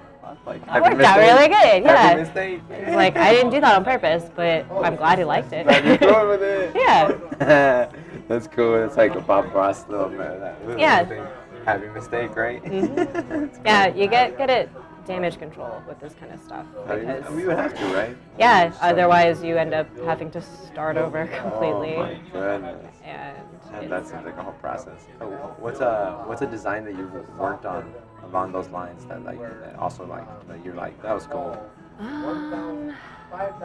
Like, 0.47 0.65
that 0.67 0.83
worked 0.83 1.01
out 1.03 1.19
really 1.19 1.49
good. 1.49 1.85
Yeah. 1.85 2.95
like 2.95 3.17
I 3.17 3.33
didn't 3.33 3.51
do 3.51 3.61
that 3.61 3.77
on 3.77 3.85
purpose, 3.85 4.31
but 4.35 4.67
I'm 4.85 4.97
glad 4.97 5.19
he 5.19 5.25
liked 5.25 5.53
it. 5.55 5.65
Glad 5.67 5.85
you're 5.87 5.97
going 5.97 6.29
with 6.29 6.43
it. 6.43 6.75
Yeah. 6.77 7.89
That's 8.29 8.47
cool. 8.47 8.75
It's 8.85 8.97
like 8.99 9.15
a 9.15 9.21
Bob 9.23 9.55
Ross 9.55 9.87
little 9.89 10.11
man. 10.11 10.55
Little 10.67 10.79
Yeah. 10.79 11.05
thing. 11.07 11.25
Happy 11.65 11.89
mistake, 11.89 12.37
right? 12.37 12.63
Mhm. 12.65 13.59
Yeah, 13.65 13.87
you 13.89 14.07
get 14.07 14.37
good 14.37 14.51
at 14.51 14.69
damage 15.09 15.39
control 15.39 15.83
with 15.89 15.99
this 16.01 16.15
kind 16.15 16.33
of 16.33 16.41
stuff 16.41 16.67
I 16.87 16.97
mean, 16.97 17.07
because 17.07 17.31
we 17.33 17.47
would 17.47 17.57
have 17.57 17.75
to, 17.75 17.85
right? 17.87 18.17
yeah, 18.39 18.73
otherwise 18.83 19.43
you 19.43 19.57
end 19.57 19.73
up 19.73 19.89
having 20.05 20.31
to 20.33 20.43
start 20.43 20.99
over 20.99 21.27
completely. 21.27 21.97
Oh 21.97 22.03
my 22.03 22.15
goodness. 22.31 22.97
And 23.03 23.37
And 23.73 23.91
that 23.91 24.07
seems 24.07 24.25
like 24.27 24.37
a 24.37 24.43
whole 24.43 24.53
process. 24.55 25.07
Oh, 25.21 25.27
what's 25.59 25.81
a 25.81 26.23
what's 26.27 26.43
a 26.43 26.47
design 26.47 26.85
that 26.85 26.95
you've 26.95 27.13
worked 27.39 27.65
on 27.65 27.93
along 28.25 28.53
those 28.53 28.69
lines 28.69 29.07
that 29.07 29.25
like 29.25 29.41
that 29.41 29.77
also 29.77 30.05
like 30.05 30.27
that 30.49 30.63
you're 30.65 30.75
like 30.75 31.01
that 31.03 31.15
was 31.15 31.27
cool. 31.27 31.57
um, 32.01 32.95
I'm 33.33 33.59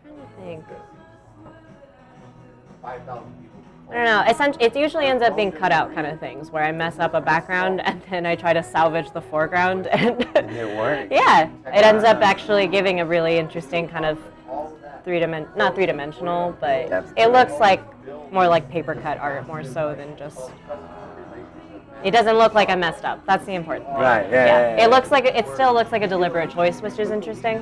trying 0.00 0.16
to 0.16 0.28
think. 0.40 0.64
I 3.90 3.94
don't 3.94 4.04
know. 4.04 4.24
Essentially, 4.28 4.64
it 4.64 4.76
usually 4.76 5.06
ends 5.06 5.22
up 5.22 5.36
being 5.36 5.52
cutout 5.52 5.94
kind 5.94 6.06
of 6.06 6.18
things 6.18 6.50
where 6.50 6.64
I 6.64 6.72
mess 6.72 6.98
up 6.98 7.14
a 7.14 7.20
background 7.20 7.80
and 7.84 8.02
then 8.10 8.26
I 8.26 8.34
try 8.34 8.52
to 8.52 8.62
salvage 8.62 9.10
the 9.12 9.20
foreground 9.20 9.86
and 9.92 10.26
And 10.36 10.50
it 10.56 10.76
works. 10.76 11.08
yeah, 11.10 11.48
it 11.66 11.84
ends 11.84 12.02
up 12.04 12.18
actually 12.22 12.66
giving 12.66 13.00
a 13.00 13.06
really 13.06 13.36
interesting 13.38 13.88
kind 13.88 14.04
of 14.04 14.18
three 15.04 15.20
dimen 15.20 15.54
not 15.56 15.74
three 15.76 15.86
dimensional, 15.86 16.56
but 16.60 16.90
it 17.16 17.30
looks 17.30 17.52
like 17.60 17.80
more 18.32 18.48
like 18.48 18.68
paper 18.68 18.94
cut 18.96 19.18
art 19.18 19.46
more 19.46 19.62
so 19.62 19.94
than 19.94 20.16
just. 20.16 20.50
It 22.04 22.10
doesn't 22.10 22.36
look 22.36 22.54
like 22.54 22.68
I 22.68 22.74
messed 22.74 23.04
up. 23.04 23.24
That's 23.26 23.44
the 23.46 23.54
important 23.54 23.86
thing. 23.88 23.96
Right. 23.96 24.28
Yeah. 24.30 24.46
yeah, 24.46 24.76
yeah. 24.76 24.84
It 24.84 24.90
looks 24.90 25.10
like 25.10 25.24
it 25.24 25.46
still 25.54 25.72
looks 25.72 25.92
like 25.92 26.02
a 26.02 26.08
deliberate 26.08 26.50
choice, 26.50 26.80
which 26.82 26.98
is 26.98 27.10
interesting. 27.10 27.58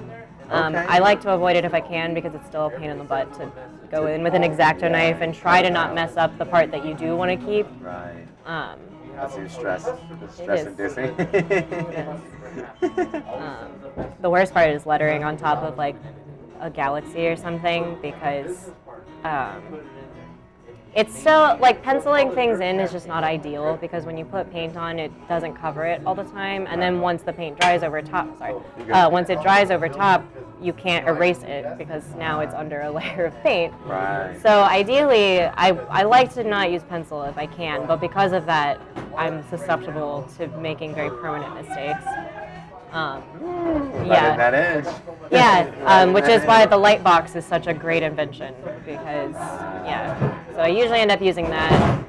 Um, 0.51 0.75
Okay. 0.75 0.85
I 0.89 0.99
like 0.99 1.21
to 1.23 1.31
avoid 1.33 1.57
it 1.57 1.65
if 1.65 1.73
I 1.73 1.81
can 1.81 2.13
because 2.15 2.35
it's 2.35 2.47
still 2.47 2.67
a 2.67 2.71
pain 2.71 2.91
in 2.91 2.99
the 2.99 3.05
butt 3.05 3.33
to 3.35 3.51
go 3.95 4.09
in 4.09 4.25
with 4.25 4.35
an 4.35 4.43
exacto 4.43 4.91
knife 4.91 5.21
and 5.21 5.33
try 5.33 5.63
to 5.63 5.71
not 5.71 5.95
mess 5.95 6.17
up 6.17 6.37
the 6.37 6.45
part 6.45 6.73
that 6.73 6.85
you 6.85 6.95
do 6.95 7.17
want 7.17 7.31
to 7.31 7.47
keep. 7.47 7.65
Right. 7.81 8.27
Um, 8.45 8.81
That's 9.15 9.37
your 9.37 9.49
stress. 9.49 9.89
Stress 10.35 10.67
inducing. 10.67 11.11
um, 13.39 13.71
the 14.21 14.29
worst 14.29 14.53
part 14.53 14.71
is 14.71 14.85
lettering 14.85 15.23
on 15.23 15.37
top 15.37 15.63
of 15.63 15.79
like 15.79 15.95
a 16.59 16.71
galaxy 16.71 17.29
or 17.29 17.37
something 17.37 17.97
because 18.03 18.73
um, 19.23 19.63
it's 20.97 21.19
still 21.19 21.57
like 21.61 21.83
penciling 21.83 22.31
things 22.33 22.61
in 22.61 22.79
is 22.79 22.93
just 22.93 23.07
not 23.07 23.25
ideal 23.25 23.77
because 23.81 24.05
when 24.05 24.17
you 24.17 24.25
put 24.25 24.51
paint 24.53 24.77
on 24.77 24.99
it 24.99 25.11
doesn't 25.29 25.55
cover 25.55 25.85
it 25.85 26.01
all 26.07 26.15
the 26.15 26.25
time 26.25 26.67
and 26.69 26.81
then 26.81 27.01
once 27.01 27.23
the 27.23 27.33
paint 27.33 27.59
dries 27.59 27.83
over 27.83 28.01
top 28.01 28.39
sorry 28.39 28.55
uh, 28.93 29.09
once 29.11 29.29
it 29.29 29.41
dries 29.43 29.71
over 29.71 29.89
top 29.89 30.25
you 30.61 30.73
can't 30.73 31.07
erase 31.07 31.43
it 31.43 31.77
because 31.77 32.03
now 32.15 32.41
it's 32.41 32.55
under 32.55 32.81
a 32.83 32.91
layer 32.99 33.27
of 33.27 33.43
paint 33.43 33.73
right. 33.87 34.39
so 34.43 34.63
ideally, 34.65 35.43
I, 35.43 35.69
I 35.89 36.03
like 36.03 36.33
to 36.35 36.45
not 36.45 36.71
use 36.71 36.83
pencil 36.83 37.23
if 37.23 37.39
I 37.39 37.47
can, 37.47 37.87
but 37.87 38.01
because 38.01 38.33
of 38.33 38.47
that, 38.47 38.81
I'm 39.17 39.49
susceptible 39.49 40.29
to 40.37 40.49
making 40.59 40.95
very 40.95 41.11
permanent 41.11 41.55
mistakes. 41.55 42.05
Um, 42.93 43.23
yeah. 44.07 44.37
That 44.37 44.55
is. 44.55 44.87
yeah, 45.31 45.73
um, 45.85 46.13
which 46.13 46.27
is 46.27 46.45
why 46.45 46.67
the 46.67 46.77
light 46.77 47.03
box 47.03 47.35
is 47.35 47.45
such 47.45 47.67
a 47.67 47.75
great 47.75 48.03
invention 48.03 48.55
because, 48.85 49.35
yeah. 49.35 50.44
So 50.55 50.61
I 50.61 50.69
usually 50.69 51.01
end 51.01 51.11
up 51.11 51.21
using 51.21 51.51
that. 51.51 52.05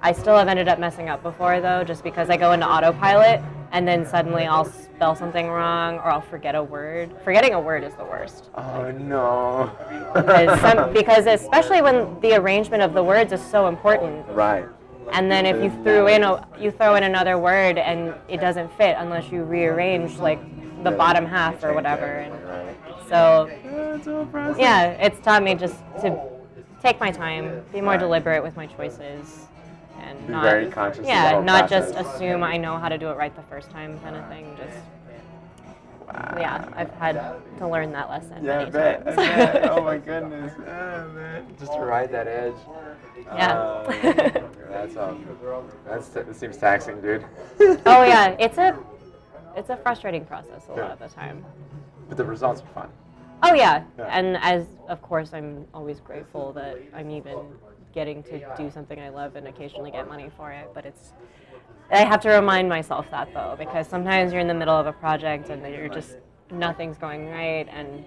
I 0.00 0.12
still 0.12 0.36
have 0.36 0.46
ended 0.46 0.68
up 0.68 0.78
messing 0.78 1.08
up 1.08 1.22
before 1.22 1.60
though, 1.60 1.82
just 1.82 2.04
because 2.04 2.30
I 2.30 2.36
go 2.36 2.52
into 2.52 2.64
autopilot 2.64 3.40
and 3.72 3.86
then 3.86 4.06
suddenly 4.06 4.44
I'll 4.44 4.64
spell 4.64 5.16
something 5.16 5.48
wrong 5.48 5.96
or 5.96 6.04
I'll 6.04 6.20
forget 6.20 6.54
a 6.54 6.62
word. 6.62 7.12
Forgetting 7.24 7.54
a 7.54 7.60
word 7.60 7.82
is 7.82 7.92
the 7.94 8.04
worst. 8.04 8.50
Oh 8.54 8.92
no. 8.92 9.72
Because, 10.14 10.60
some, 10.60 10.92
because 11.00 11.26
especially 11.26 11.82
when 11.82 12.20
the 12.20 12.34
arrangement 12.34 12.84
of 12.84 12.94
the 12.94 13.02
words 13.02 13.32
is 13.32 13.42
so 13.44 13.66
important, 13.66 14.24
right. 14.28 14.64
and 15.12 15.28
then 15.28 15.44
if 15.44 15.60
you 15.60 15.70
threw 15.82 16.06
in 16.06 16.22
a 16.22 16.46
you 16.58 16.70
throw 16.70 16.94
in 16.94 17.02
another 17.02 17.36
word 17.36 17.78
and 17.78 18.14
it 18.28 18.40
doesn't 18.40 18.72
fit 18.76 18.96
unless 18.98 19.32
you 19.32 19.42
rearrange 19.42 20.18
like 20.18 20.38
the 20.84 20.92
bottom 20.92 21.26
half 21.26 21.64
or 21.64 21.74
whatever. 21.74 22.06
And 22.06 22.32
Right. 22.44 22.76
so 23.08 23.50
That's 23.64 24.04
so 24.04 24.20
impressive. 24.20 24.60
yeah, 24.60 24.90
it's 24.90 25.18
taught 25.18 25.42
me 25.42 25.56
just 25.56 25.74
to 26.02 26.37
take 26.82 27.00
my 27.00 27.10
time, 27.10 27.62
be 27.72 27.80
more 27.80 27.92
Right. 27.92 28.00
deliberate 28.00 28.42
with 28.42 28.56
my 28.56 28.66
choices, 28.66 29.46
and 30.00 30.26
Be 30.26 30.32
not 30.32 30.42
very 30.44 30.66
conscious 30.70 31.06
yeah, 31.06 31.40
not 31.40 31.68
just 31.68 31.94
assume 31.94 32.42
I 32.42 32.56
know 32.56 32.76
how 32.76 32.88
to 32.88 32.98
do 32.98 33.08
it 33.10 33.16
right 33.16 33.34
the 33.34 33.42
first 33.42 33.70
time 33.70 33.98
kind 34.00 34.16
of 34.16 34.26
thing. 34.28 34.56
Just 34.56 34.78
Wow. 36.06 36.36
yeah, 36.38 36.64
I've 36.74 36.90
had 36.94 37.20
to 37.58 37.68
learn 37.68 37.92
that 37.92 38.08
lesson 38.08 38.42
Yeah, 38.42 38.54
I 38.54 38.58
many 38.60 38.70
bet. 38.70 39.02
I 39.06 39.14
bet. 39.14 39.70
Oh 39.70 39.82
my 39.82 39.98
goodness. 39.98 40.54
Oh, 40.58 41.08
man. 41.14 41.44
Just 41.58 41.74
to 41.74 41.80
ride 41.80 42.10
that 42.12 42.26
edge. 42.26 42.54
Yeah. 43.26 43.52
Uh, 43.52 44.30
that's 44.70 44.96
um. 44.96 45.22
That's 45.86 46.08
that 46.08 46.34
seems 46.34 46.56
taxing, 46.56 47.02
dude. 47.02 47.26
oh 47.60 48.04
yeah, 48.04 48.28
it's 48.38 48.56
a 48.56 48.78
it's 49.54 49.68
a 49.68 49.76
frustrating 49.76 50.24
process 50.24 50.62
a 50.68 50.72
lot 50.72 50.92
of 50.92 50.98
the 50.98 51.08
time. 51.08 51.44
But 52.08 52.16
the 52.16 52.24
results 52.24 52.62
are 52.62 52.66
fun. 52.82 52.88
Oh 53.42 53.54
yeah, 53.54 53.84
Yeah. 53.98 54.04
and 54.18 54.36
as 54.38 54.66
of 54.88 55.00
course 55.02 55.32
I'm 55.32 55.66
always 55.72 56.00
grateful 56.00 56.52
that 56.54 56.76
I'm 56.94 57.10
even 57.10 57.38
getting 57.94 58.22
to 58.24 58.40
do 58.56 58.70
something 58.70 58.98
I 59.00 59.08
love 59.08 59.36
and 59.36 59.46
occasionally 59.48 59.90
get 59.90 60.08
money 60.08 60.30
for 60.36 60.50
it. 60.50 60.68
But 60.74 60.86
it's 60.86 61.12
I 61.90 61.98
have 62.04 62.20
to 62.22 62.30
remind 62.30 62.68
myself 62.68 63.10
that 63.10 63.32
though 63.32 63.54
because 63.58 63.86
sometimes 63.88 64.32
you're 64.32 64.40
in 64.40 64.48
the 64.48 64.54
middle 64.54 64.76
of 64.76 64.86
a 64.86 64.92
project 64.92 65.50
and 65.50 65.62
you're 65.74 65.88
just 65.88 66.16
nothing's 66.50 66.98
going 66.98 67.30
right 67.30 67.66
and 67.70 68.04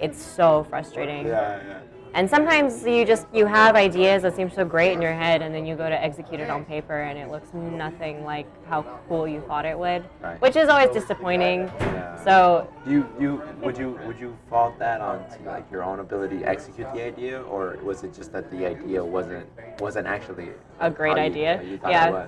it's 0.00 0.22
so 0.22 0.64
frustrating. 0.70 1.26
Yeah, 1.26 1.60
yeah. 1.66 1.80
And 2.14 2.28
sometimes 2.28 2.84
you 2.86 3.04
just 3.04 3.26
you 3.32 3.46
have 3.46 3.76
ideas 3.76 4.22
that 4.22 4.34
seem 4.34 4.50
so 4.50 4.64
great 4.64 4.92
in 4.92 5.02
your 5.02 5.12
head, 5.12 5.42
and 5.42 5.54
then 5.54 5.66
you 5.66 5.76
go 5.76 5.88
to 5.88 6.02
execute 6.04 6.40
it 6.40 6.50
on 6.50 6.64
paper, 6.64 7.00
and 7.02 7.18
it 7.18 7.30
looks 7.30 7.52
nothing 7.54 8.24
like 8.24 8.46
how 8.66 8.82
cool 9.08 9.28
you 9.28 9.40
thought 9.42 9.64
it 9.64 9.78
would, 9.78 10.04
Right. 10.20 10.40
which 10.40 10.56
is 10.56 10.68
always 10.68 10.90
disappointing. 10.90 11.70
Yeah. 11.80 12.24
So 12.24 12.68
Do 12.84 12.90
you, 12.90 13.08
you 13.20 13.42
would 13.62 13.76
you 13.78 13.98
would 14.06 14.18
you 14.18 14.36
fault 14.50 14.78
that 14.78 15.00
on 15.00 15.18
to 15.30 15.42
like 15.46 15.70
your 15.70 15.82
own 15.84 16.00
ability 16.00 16.38
to 16.40 16.48
execute 16.48 16.92
the 16.94 17.02
idea, 17.04 17.42
or 17.42 17.76
was 17.82 18.02
it 18.04 18.14
just 18.14 18.32
that 18.32 18.50
the 18.50 18.66
idea 18.66 19.04
wasn't 19.04 19.46
wasn't 19.80 20.06
actually 20.06 20.50
A 20.80 20.90
great 20.90 21.16
you- 21.16 21.22
idea? 21.22 21.62
you 21.62 21.78
thought 21.78 21.90
Yeah. 21.90 22.26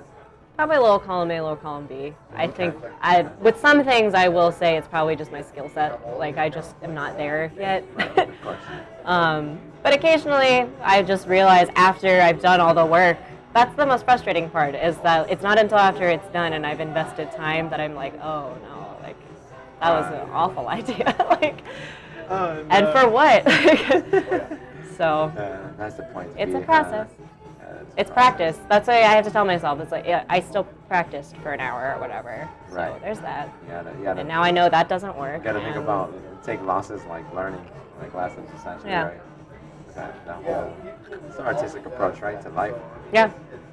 It 0.59 0.63
was? 0.63 0.67
probably 0.67 0.77
a 0.77 0.81
little 0.83 0.99
column 0.99 1.31
A, 1.31 1.41
little 1.41 1.57
column 1.57 1.87
B. 1.87 2.15
I 2.35 2.47
think 2.47 2.75
I 3.01 3.23
with 3.41 3.59
some 3.59 3.83
things 3.85 4.15
I 4.15 4.29
will 4.29 4.53
say 4.53 4.77
it's 4.77 4.89
probably 4.89 5.17
just 5.17 5.33
my 5.33 5.43
skill 5.43 5.69
set. 5.69 6.01
Like 6.19 6.37
I 6.39 6.49
just 6.49 6.75
am 6.83 6.95
not 6.95 7.17
there 7.17 7.53
yet. 7.57 7.85
Um, 9.05 9.59
but 9.83 9.95
occasionally 9.95 10.67
I 10.83 11.03
just 11.03 11.27
realize 11.27 11.69
after 11.75 12.21
I've 12.21 12.41
done 12.43 12.61
all 12.61 12.75
the 12.75 12.85
work. 12.85 13.17
That's 13.55 13.75
the 13.75 13.87
most 13.87 14.05
frustrating 14.05 14.51
part 14.51 14.75
is 14.75 14.97
that 14.99 15.29
it's 15.31 15.43
not 15.43 15.59
until 15.59 15.79
after 15.79 16.09
it's 16.09 16.29
done 16.29 16.53
and 16.53 16.67
I've 16.67 16.81
invested 16.81 17.33
time 17.33 17.71
that 17.71 17.81
I'm 17.81 17.95
like, 17.95 18.15
oh 18.23 18.57
no, 18.63 18.97
like 19.03 19.17
that 19.81 19.91
was 19.91 20.07
an 20.13 20.29
awful 20.31 20.69
idea. 20.81 21.17
like, 21.41 21.63
Oh, 22.29 22.65
and 22.71 22.87
for 22.89 23.09
what? 23.09 23.43
so 24.99 25.33
Uh, 25.37 25.73
that's 25.79 25.97
the 25.97 26.03
point. 26.13 26.29
it's 26.39 26.53
be, 26.53 26.59
a 26.59 26.61
uh, 26.61 26.65
process. 26.65 27.09
uh, 27.09 27.27
it's 27.91 27.97
a 27.99 28.01
It's 28.01 28.11
process. 28.11 28.37
practice. 28.37 28.59
That's 28.69 28.89
why 28.89 28.95
I 28.99 29.15
have 29.15 29.25
to 29.25 29.31
tell 29.31 29.45
myself. 29.45 29.81
It's 29.81 29.93
like, 29.93 30.07
yeah, 30.07 30.25
I 30.29 30.41
still 30.41 30.65
practiced 30.89 31.37
for 31.39 31.53
an 31.53 31.61
hour 31.61 31.95
or 31.95 32.01
whatever. 32.01 32.49
So 32.71 32.77
Right. 32.77 33.01
there's 33.03 33.21
that. 33.21 33.49
Yeah. 33.69 33.83
you 34.01 34.07
And 34.09 34.29
now 34.29 34.43
I 34.43 34.51
know 34.51 34.69
that 34.69 34.89
doesn't 34.89 35.17
work. 35.17 35.39
you 35.39 35.45
gotta 35.45 35.61
think 35.61 35.77
about 35.77 36.13
take 36.45 36.63
losses 36.63 37.05
like 37.07 37.25
learning, 37.35 37.65
like 38.01 38.15
lessons 38.15 38.49
essentially, 38.57 38.91
Yeah. 38.91 39.05
right? 39.05 39.21
That, 39.95 40.15
that 40.27 40.37
whole 40.45 40.73
it's 41.29 41.39
an 41.39 41.47
artistic 41.47 41.85
approach, 41.87 42.21
right, 42.21 42.41
to 42.43 42.49
life. 42.51 42.75
Yeah, 43.13 43.31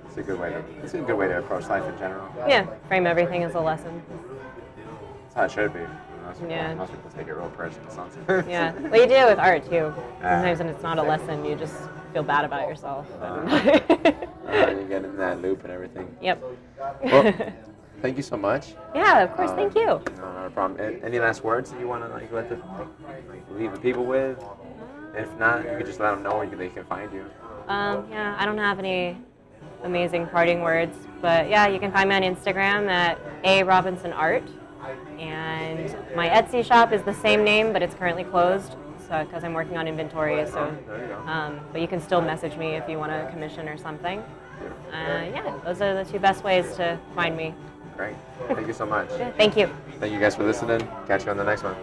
It's 0.07 0.17
a 0.17 0.23
good 0.23 0.39
way 0.39 0.49
to 0.49 0.63
it's 0.83 0.93
a 0.95 0.97
good 0.99 1.15
way 1.17 1.27
to 1.27 1.37
approach 1.39 1.67
life 1.67 1.85
in 1.87 1.97
general. 1.97 2.25
yeah. 2.47 2.65
Frame 2.87 3.05
everything 3.07 3.43
as 3.43 3.53
a 3.55 3.59
lesson. 3.59 4.01
That's 5.23 5.35
how 5.35 5.43
it 5.43 5.51
should 5.51 5.73
be. 5.73 5.81
People, 6.39 6.51
Yeah. 6.51 6.73
most 6.75 6.91
people 6.91 7.09
take 7.11 7.27
it 7.27 7.33
real 7.33 7.49
personal 7.51 7.89
sometimes. 7.89 8.47
Yeah. 8.47 8.71
Well, 8.89 8.99
you 9.01 9.07
do 9.07 9.13
it 9.15 9.25
with 9.29 9.39
art 9.39 9.63
too. 9.69 9.93
Sometimes 10.21 10.59
when 10.59 10.67
it's 10.69 10.83
not 10.83 10.97
a 10.97 11.03
lesson, 11.03 11.43
you 11.45 11.55
just 11.55 11.75
feel 12.13 12.23
bad 12.23 12.45
about 12.45 12.67
yourself. 12.67 13.07
and- 13.21 13.51
Uh, 14.47 14.69
you 14.71 14.85
get 14.87 15.03
in 15.03 15.17
that 15.17 15.41
loop 15.41 15.63
and 15.63 15.71
everything. 15.73 16.15
yep. 16.21 16.41
Well, 17.03 17.33
thank 18.01 18.15
you 18.15 18.23
so 18.23 18.37
much. 18.37 18.75
yeah, 18.95 19.19
of 19.23 19.35
course. 19.35 19.49
Um, 19.51 19.57
Thank 19.57 19.75
you. 19.75 19.85
No, 19.85 20.31
not 20.33 20.45
a 20.47 20.49
problem. 20.49 20.99
Any 21.03 21.19
last 21.19 21.43
words 21.43 21.69
that 21.71 21.79
you 21.81 21.87
want 21.87 22.03
to 22.05 22.09
like 22.09 22.31
let 22.31 22.47
the 22.49 22.55
like, 23.29 23.43
leave 23.51 23.73
the 23.73 23.79
people 23.79 24.05
with? 24.05 24.41
If 25.15 25.27
not, 25.37 25.63
you 25.69 25.75
could 25.77 25.85
just 25.85 25.99
let 25.99 26.11
them 26.11 26.23
know 26.23 26.37
where 26.37 26.47
they 26.47 26.69
can 26.69 26.85
find 26.85 27.11
you. 27.11 27.25
Um, 27.67 28.07
yeah, 28.09 28.37
I 28.39 28.45
don't 28.45 28.57
have 28.57 28.79
any 28.79 29.17
amazing 29.83 30.27
parting 30.27 30.61
words. 30.61 30.95
But 31.21 31.49
yeah, 31.49 31.67
you 31.67 31.79
can 31.79 31.91
find 31.91 32.07
me 32.07 32.15
on 32.15 32.21
Instagram 32.21 32.87
at 32.89 33.19
a 33.43 33.63
Robinson 33.63 34.13
Art, 34.13 34.43
and 35.19 35.95
my 36.15 36.29
Etsy 36.29 36.63
shop 36.63 36.91
is 36.93 37.03
the 37.03 37.13
same 37.13 37.43
name, 37.43 37.73
but 37.73 37.81
it's 37.81 37.95
currently 37.95 38.23
closed. 38.23 38.75
So 39.07 39.23
because 39.23 39.43
I'm 39.43 39.53
working 39.53 39.77
on 39.77 39.87
inventory, 39.87 40.45
so 40.47 40.75
There 40.87 41.01
you 41.01 41.07
go. 41.07 41.15
um, 41.19 41.59
but 41.71 41.79
you 41.81 41.87
can 41.87 42.01
still 42.01 42.21
message 42.21 42.57
me 42.57 42.75
if 42.75 42.89
you 42.89 42.97
want 42.99 43.11
a 43.11 43.29
commission 43.31 43.69
or 43.69 43.77
something. 43.77 44.19
Uh, 44.91 45.23
yeah, 45.33 45.57
those 45.63 45.81
are 45.81 46.03
the 46.03 46.09
two 46.11 46.19
best 46.19 46.43
ways 46.43 46.75
to 46.75 46.99
find 47.15 47.37
me. 47.37 47.53
Great. 47.95 48.15
Thank 48.47 48.67
you 48.67 48.73
so 48.73 48.85
much. 48.85 49.09
Yeah, 49.17 49.31
Thank 49.31 49.55
you. 49.55 49.69
Thank 49.99 50.13
you 50.13 50.19
guys 50.19 50.35
for 50.35 50.43
listening. 50.43 50.87
Catch 51.07 51.25
you 51.25 51.31
on 51.31 51.37
the 51.37 51.43
next 51.43 51.63
one. 51.63 51.75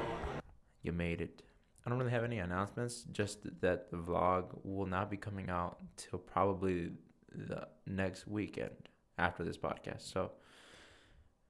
You 0.82 0.92
made 0.92 1.20
it. 1.20 1.42
I 1.86 1.90
don't 1.90 1.98
really 1.98 2.10
have 2.12 2.24
any 2.24 2.38
announcements, 2.38 3.04
just 3.12 3.38
that 3.60 3.90
the 3.90 3.96
vlog 3.96 4.44
will 4.62 4.86
not 4.86 5.10
be 5.10 5.16
coming 5.16 5.50
out 5.50 5.78
till 5.96 6.18
probably 6.18 6.90
the 7.34 7.66
next 7.86 8.26
weekend 8.26 8.88
after 9.18 9.44
this 9.44 9.56
podcast. 9.58 10.02
So, 10.12 10.30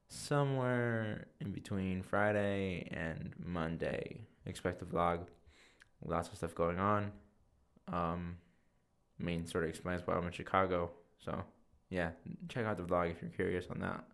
somewhere 0.08 1.26
in 1.40 1.52
between 1.52 2.02
Friday 2.02 2.88
and 2.90 3.32
Monday, 3.38 4.20
expect 4.46 4.80
the 4.80 4.86
vlog. 4.86 5.26
Lots 6.04 6.28
of 6.28 6.36
stuff 6.36 6.54
going 6.54 6.78
on. 6.78 7.12
Um, 7.92 8.36
I 9.18 9.24
mean, 9.24 9.46
sort 9.46 9.64
of 9.64 9.70
explains 9.70 10.02
why 10.04 10.14
I'm 10.14 10.26
in 10.26 10.32
Chicago. 10.32 10.90
So, 11.24 11.42
yeah, 11.88 12.10
check 12.48 12.66
out 12.66 12.76
the 12.76 12.82
vlog 12.82 13.10
if 13.10 13.22
you're 13.22 13.30
curious 13.30 13.66
on 13.70 13.80
that. 13.80 14.04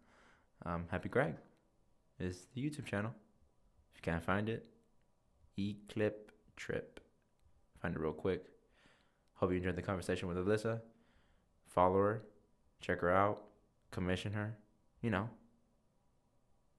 Um, 0.64 0.84
Happy 0.90 1.08
Greg 1.08 1.34
is 2.18 2.46
the 2.54 2.62
YouTube 2.62 2.84
channel. 2.84 3.12
If 3.92 3.98
you 3.98 4.12
can't 4.12 4.22
find 4.22 4.48
it, 4.48 4.66
E-Clip 5.56 6.32
Trip. 6.56 7.00
Find 7.80 7.94
it 7.94 8.00
real 8.00 8.12
quick. 8.12 8.44
Hope 9.34 9.50
you 9.50 9.56
enjoyed 9.56 9.76
the 9.76 9.82
conversation 9.82 10.28
with 10.28 10.36
Alyssa. 10.36 10.80
Follow 11.66 11.96
her, 11.96 12.22
check 12.80 13.00
her 13.00 13.10
out, 13.10 13.42
commission 13.90 14.32
her. 14.32 14.56
You 15.00 15.10
know, 15.10 15.30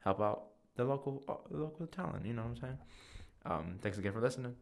help 0.03 0.21
out 0.21 0.43
the 0.75 0.83
local 0.83 1.23
uh, 1.27 1.35
local 1.49 1.87
talent. 1.87 2.25
You 2.25 2.33
know 2.33 2.43
what 2.43 2.49
I'm 2.49 2.57
saying? 2.57 2.77
Um, 3.45 3.79
thanks 3.81 3.97
again 3.97 4.13
for 4.13 4.21
listening. 4.21 4.55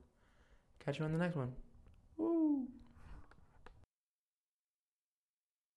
Catch 0.83 0.99
you 0.99 1.05
on 1.05 1.11
the 1.11 1.17
next 1.17 1.35
one. 1.35 1.53